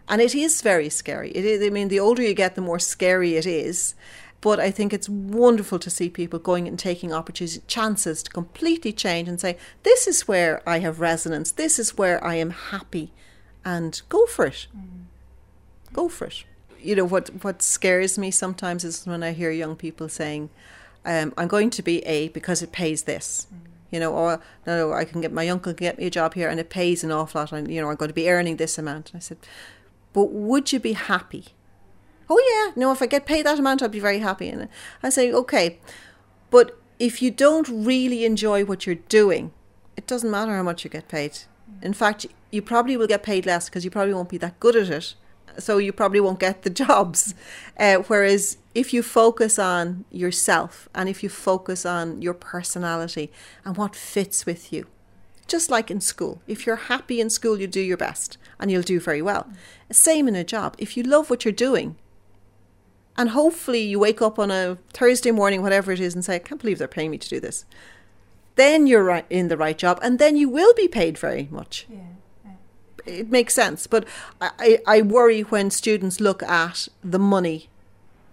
And 0.09 0.21
it 0.21 0.35
is 0.35 0.63
very 0.63 0.89
scary. 0.89 1.31
It 1.31 1.45
is, 1.45 1.65
I 1.65 1.71
mean, 1.71 1.87
the 1.87 2.01
older 2.01 2.23
you 2.23 2.35
get, 2.35 2.57
the 2.57 2.61
more 2.61 2.81
scary 2.81 3.37
it 3.37 3.47
is. 3.47 3.95
But 4.41 4.59
I 4.59 4.73
think 4.73 4.93
it's 4.93 5.09
wonderful 5.09 5.79
to 5.79 5.89
see 5.89 6.11
people 6.11 6.41
going 6.41 6.67
and 6.67 6.77
taking 6.77 7.13
opportunities, 7.13 7.63
chances 7.69 8.25
to 8.25 8.31
completely 8.33 8.93
change 8.93 9.29
and 9.29 9.41
say, 9.41 9.57
this 9.85 10.09
is 10.09 10.27
where 10.27 10.61
I 10.69 10.81
have 10.81 10.99
resonance, 10.99 11.53
this 11.53 11.79
is 11.79 11.97
where 11.97 12.23
I 12.25 12.35
am 12.35 12.51
happy, 12.51 13.13
and 13.65 14.03
go 14.09 14.27
for 14.27 14.47
it. 14.47 14.67
Mm. 14.77 15.05
Go 15.93 16.09
for 16.09 16.27
it. 16.27 16.43
You 16.81 16.97
know, 16.97 17.05
what, 17.05 17.29
what 17.45 17.63
scares 17.63 18.19
me 18.19 18.33
sometimes 18.33 18.83
is 18.83 19.07
when 19.07 19.23
I 19.23 19.35
hear 19.35 19.53
young 19.53 19.77
people 19.77 20.09
saying, 20.09 20.51
um, 21.05 21.33
I'm 21.39 21.47
going 21.47 21.71
to 21.71 21.83
be 21.83 22.01
A 22.07 22.27
because 22.31 22.61
it 22.61 22.73
pays 22.73 23.05
this. 23.05 23.47
Mm 23.55 23.71
you 23.91 24.01
know, 24.01 24.13
or 24.13 24.41
no, 24.67 24.77
no, 24.77 24.93
I 24.93 25.05
can 25.05 25.21
get 25.21 25.33
my 25.33 25.49
uncle 25.49 25.73
can 25.75 25.85
get 25.85 25.99
me 25.99 26.07
a 26.07 26.11
job 26.11 26.35
here 26.35 26.49
and 26.49 26.59
it 26.59 26.71
pays 26.71 27.05
an 27.05 27.13
awful 27.13 27.41
lot, 27.41 27.53
and 27.53 27.73
you 27.73 27.81
know, 27.81 27.91
I'm 27.91 27.97
going 27.97 28.09
to 28.09 28.15
be 28.15 28.31
earning 28.31 28.57
this 28.57 28.79
amount. 28.79 29.13
And 29.13 29.19
I 29.19 29.21
said, 29.21 29.39
but 30.13 30.33
would 30.33 30.73
you 30.73 30.81
be 30.81 30.93
happy? 30.93 31.47
Oh 32.31 32.39
yeah, 32.39 32.73
no, 32.81 32.93
if 32.93 33.03
I 33.03 33.07
get 33.07 33.27
paid 33.27 33.45
that 33.47 33.59
amount, 33.59 33.83
I'd 33.83 33.91
be 33.91 34.01
very 34.01 34.21
happy. 34.21 34.49
And 34.49 34.69
I 35.03 35.11
say, 35.11 35.33
okay, 35.33 35.79
but 36.51 36.79
if 36.99 37.21
you 37.21 37.31
don't 37.31 37.69
really 37.69 38.25
enjoy 38.25 38.65
what 38.65 38.87
you're 38.87 38.95
doing, 38.95 39.53
it 39.97 40.07
doesn't 40.07 40.31
matter 40.31 40.57
how 40.57 40.63
much 40.63 40.85
you 40.85 40.91
get 40.91 41.09
paid. 41.09 41.39
In 41.83 41.93
fact, 41.93 42.27
you 42.51 42.63
probably 42.63 42.97
will 42.97 43.07
get 43.07 43.23
paid 43.23 43.47
less 43.47 43.69
because 43.69 43.85
you 43.85 43.91
probably 43.91 44.15
won't 44.15 44.29
be 44.29 44.39
that 44.39 44.59
good 44.61 44.77
at 44.77 44.89
it. 44.89 45.15
So 45.59 45.79
you 45.79 45.93
probably 45.93 46.21
won't 46.21 46.41
get 46.41 46.63
the 46.63 46.71
jobs. 46.85 47.35
Uh, 47.79 47.97
whereas 47.97 48.59
if 48.75 48.93
you 48.93 49.03
focus 49.03 49.59
on 49.59 50.05
yourself 50.11 50.89
and 50.95 51.09
if 51.09 51.23
you 51.23 51.29
focus 51.29 51.87
on 51.87 52.23
your 52.23 52.35
personality 52.35 53.31
and 53.65 53.77
what 53.77 53.95
fits 53.95 54.47
with 54.47 54.73
you, 54.73 54.87
just 55.47 55.71
like 55.71 55.91
in 55.91 56.01
school, 56.01 56.41
if 56.47 56.67
you're 56.67 56.77
happy 56.77 57.21
in 57.21 57.31
school, 57.31 57.61
you 57.61 57.67
do 57.67 57.81
your 57.81 57.97
best 57.97 58.39
and 58.59 58.71
you'll 58.71 58.83
do 58.83 58.99
very 58.99 59.23
well. 59.23 59.49
Same 59.91 60.27
in 60.27 60.35
a 60.35 60.45
job. 60.45 60.75
If 60.79 60.97
you 60.97 61.03
love 61.03 61.31
what 61.31 61.45
you're 61.45 61.53
doing, 61.53 61.97
and 63.17 63.31
hopefully 63.31 63.83
you 63.83 64.01
wake 64.01 64.21
up 64.21 64.41
on 64.41 64.51
a 64.51 64.79
Thursday 64.93 65.31
morning, 65.31 65.63
whatever 65.63 65.93
it 65.93 66.01
is, 66.01 66.15
and 66.15 66.25
say, 66.25 66.37
I 66.37 66.41
can't 66.41 66.61
believe 66.61 66.79
they're 66.79 66.89
paying 66.89 67.13
me 67.13 67.19
to 67.19 67.29
do 67.29 67.39
this. 67.39 67.65
Then 68.57 68.89
you're 68.89 69.05
right 69.05 69.27
in 69.31 69.47
the 69.47 69.57
right 69.57 69.79
job, 69.79 70.01
and 70.03 70.19
then 70.19 70.37
you 70.37 70.49
will 70.49 70.75
be 70.75 70.89
paid 70.89 71.17
very 71.17 71.47
much. 71.53 71.87
Yeah 71.89 72.14
it 73.07 73.31
makes 73.31 73.55
sense. 73.55 73.87
But 73.87 74.07
I, 74.41 74.79
I 74.87 75.03
worry 75.03 75.43
when 75.43 75.71
students 75.71 76.21
look 76.21 76.43
at 76.43 76.89
the 77.03 77.19
money 77.19 77.69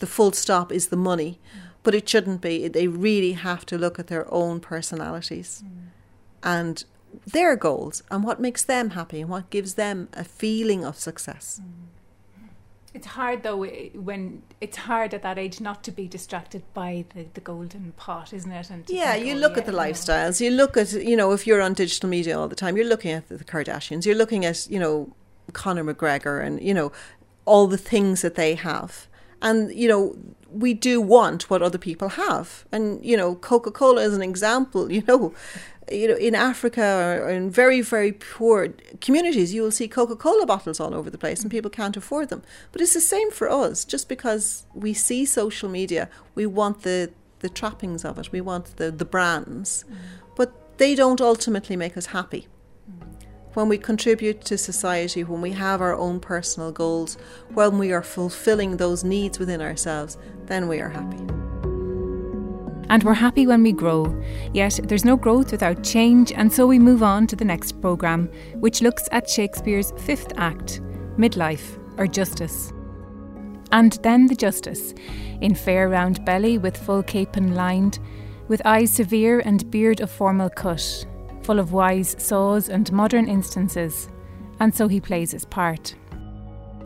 the 0.02 0.08
full 0.08 0.34
stop 0.34 0.72
is 0.72 0.88
the 0.88 0.98
money. 0.98 1.40
But 1.84 1.96
it 1.96 2.10
shouldn't 2.10 2.42
be. 2.42 2.68
They 2.68 2.88
really 2.88 3.32
have 3.34 3.66
to 3.68 3.78
look 3.78 3.98
at 3.98 4.08
their 4.08 4.32
own 4.32 4.60
personalities 4.60 5.64
mm. 5.66 5.88
and 6.44 6.84
their 7.26 7.56
goals 7.56 8.04
and 8.12 8.24
what 8.24 8.40
makes 8.40 8.64
them 8.64 8.92
happy 8.92 9.22
and 9.22 9.30
what 9.30 9.50
gives 9.50 9.76
them 9.76 10.08
a 10.14 10.24
feeling 10.24 10.86
of 10.86 10.98
success. 10.98 11.60
Mm. 11.64 11.91
It's 12.94 13.08
hard 13.08 13.44
though 13.44 13.64
eh, 13.64 13.90
when 13.94 14.44
it's 14.60 14.78
hard 14.78 15.14
at 15.14 15.22
that 15.24 15.38
age 15.38 15.62
not 15.62 15.84
to 15.84 15.92
be 15.92 16.08
distracted 16.08 16.64
by 16.74 17.06
the, 17.14 17.26
the 17.34 17.42
golden 17.42 17.94
pot, 17.98 18.34
isn't 18.34 18.52
it? 18.52 18.70
And 18.70 18.90
yeah, 18.90 19.16
you 19.16 19.36
oh, 19.36 19.38
look 19.38 19.58
at 19.58 19.66
the 19.66 19.72
lifestyles. 19.72 20.42
You 20.42 20.52
look 20.52 20.76
at 20.78 20.92
you 20.94 21.16
know 21.16 21.32
if 21.32 21.48
you're 21.48 21.62
on 21.62 21.74
digital 21.74 22.10
media 22.10 22.38
all 22.38 22.48
the 22.48 22.56
time, 22.56 22.76
you're 22.76 22.86
looking 22.86 23.12
at 23.12 23.30
the 23.30 23.44
Kardashians. 23.44 24.06
You're 24.06 24.16
looking 24.16 24.46
at 24.46 24.70
you 24.70 24.80
know 24.80 25.14
Conor 25.54 25.84
McGregor 25.84 26.46
and 26.46 26.62
you 26.62 26.74
know 26.74 26.92
all 27.46 27.68
the 27.68 27.78
things 27.78 28.22
that 28.22 28.36
they 28.36 28.56
have, 28.56 29.08
and, 29.42 29.74
you 29.74 29.88
know, 29.88 30.16
we 30.52 30.74
do 30.74 31.02
want 31.02 31.50
what 31.50 31.62
other 31.62 31.78
people 31.78 32.10
have. 32.10 32.66
And, 32.72 33.04
you 33.04 33.18
know, 33.18 33.36
Coca 33.36 33.72
Cola 33.72 34.02
is 34.02 34.14
an 34.14 34.22
example, 34.22 34.92
you 34.92 35.04
know. 35.08 35.34
You 35.92 36.08
know, 36.10 36.16
in 36.16 36.36
Africa 36.36 37.20
or 37.22 37.30
in 37.30 37.50
very, 37.50 37.82
very 37.82 38.12
poor 38.14 38.70
communities, 39.02 39.54
you 39.54 39.62
will 39.62 39.72
see 39.72 39.88
Coca 39.88 40.16
Cola 40.16 40.46
bottles 40.46 40.80
all 40.80 40.94
over 40.94 41.10
the 41.10 41.18
place 41.18 41.42
and 41.42 41.52
people 41.52 41.70
can't 41.70 41.98
afford 41.98 42.30
them. 42.30 42.42
But 42.72 42.82
it's 42.82 42.94
the 42.94 43.02
same 43.02 43.32
for 43.32 43.50
us. 43.50 43.86
Just 43.86 44.08
because 44.08 44.66
we 44.74 44.94
see 44.94 45.26
social 45.26 45.70
media, 45.70 46.10
we 46.36 46.46
want 46.46 46.84
the, 46.84 47.12
the 47.40 47.50
trappings 47.50 48.06
of 48.06 48.18
it, 48.18 48.32
we 48.32 48.42
want 48.42 48.78
the, 48.78 48.92
the 48.92 49.06
brands. 49.06 49.86
Mm. 49.90 49.96
But 50.36 50.78
they 50.78 50.96
don't 50.96 51.22
ultimately 51.22 51.76
make 51.76 51.98
us 51.98 52.08
happy 52.08 52.48
when 53.54 53.68
we 53.68 53.78
contribute 53.78 54.42
to 54.46 54.58
society, 54.58 55.24
when 55.24 55.42
we 55.42 55.52
have 55.52 55.82
our 55.82 55.96
own 55.96 56.20
personal 56.20 56.72
goals, 56.72 57.18
when 57.54 57.78
we 57.78 57.92
are 57.92 58.04
fulfilling 58.04 58.78
those 58.78 59.04
needs 59.04 59.40
within 59.40 59.62
ourselves, 59.62 60.18
then 60.46 60.68
we 60.68 60.80
are 60.80 60.90
happy. 60.90 61.51
And 62.92 63.04
we're 63.04 63.14
happy 63.14 63.48
when 63.48 63.64
we 63.64 63.72
grow, 63.72 64.22
yet 64.54 64.78
there's 64.84 65.06
no 65.06 65.16
growth 65.16 65.54
without 65.54 65.82
change, 65.82 66.34
and 66.34 66.52
so 66.52 66.68
we 66.68 66.78
move 66.78 67.02
on 67.02 67.26
to 67.28 67.38
the 67.38 67.46
next 67.46 67.80
programme, 67.80 68.30
which 68.56 68.82
looks 68.82 69.08
at 69.14 69.30
Shakespeare's 69.30 69.94
fifth 69.96 70.34
act, 70.36 70.82
Midlife 71.18 71.80
or 71.98 72.06
Justice. 72.06 72.74
And 73.72 73.94
then 74.04 74.28
the 74.28 74.36
Justice, 74.36 74.94
in 75.40 75.56
fair 75.56 75.88
round 75.88 76.26
belly 76.26 76.58
with 76.58 76.76
full 76.76 77.02
capon 77.02 77.56
lined, 77.56 78.00
with 78.50 78.62
eyes 78.66 78.92
severe 78.92 79.40
and 79.40 79.72
beard 79.72 80.02
of 80.02 80.12
formal 80.12 80.50
cut, 80.50 81.06
full 81.44 81.60
of 81.60 81.72
wise 81.72 82.18
saws 82.20 82.68
and 82.68 82.92
modern 82.92 83.30
instances, 83.30 84.10
and 84.60 84.76
so 84.76 84.90
he 84.90 85.00
plays 85.00 85.32
his 85.32 85.46
part. 85.46 85.96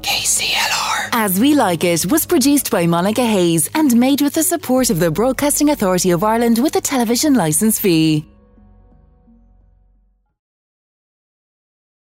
KCLR. 0.01 0.64
As 1.11 1.39
We 1.39 1.55
Like 1.55 1.83
It 1.83 2.05
was 2.11 2.25
produced 2.25 2.71
by 2.71 2.85
Monica 2.87 3.23
Hayes 3.23 3.69
and 3.73 3.95
made 3.95 4.21
with 4.21 4.33
the 4.33 4.43
support 4.43 4.89
of 4.89 4.99
the 4.99 5.11
Broadcasting 5.11 5.69
Authority 5.69 6.11
of 6.11 6.23
Ireland 6.23 6.59
with 6.59 6.75
a 6.75 6.81
television 6.81 7.33
licence 7.33 7.79
fee. 7.79 8.25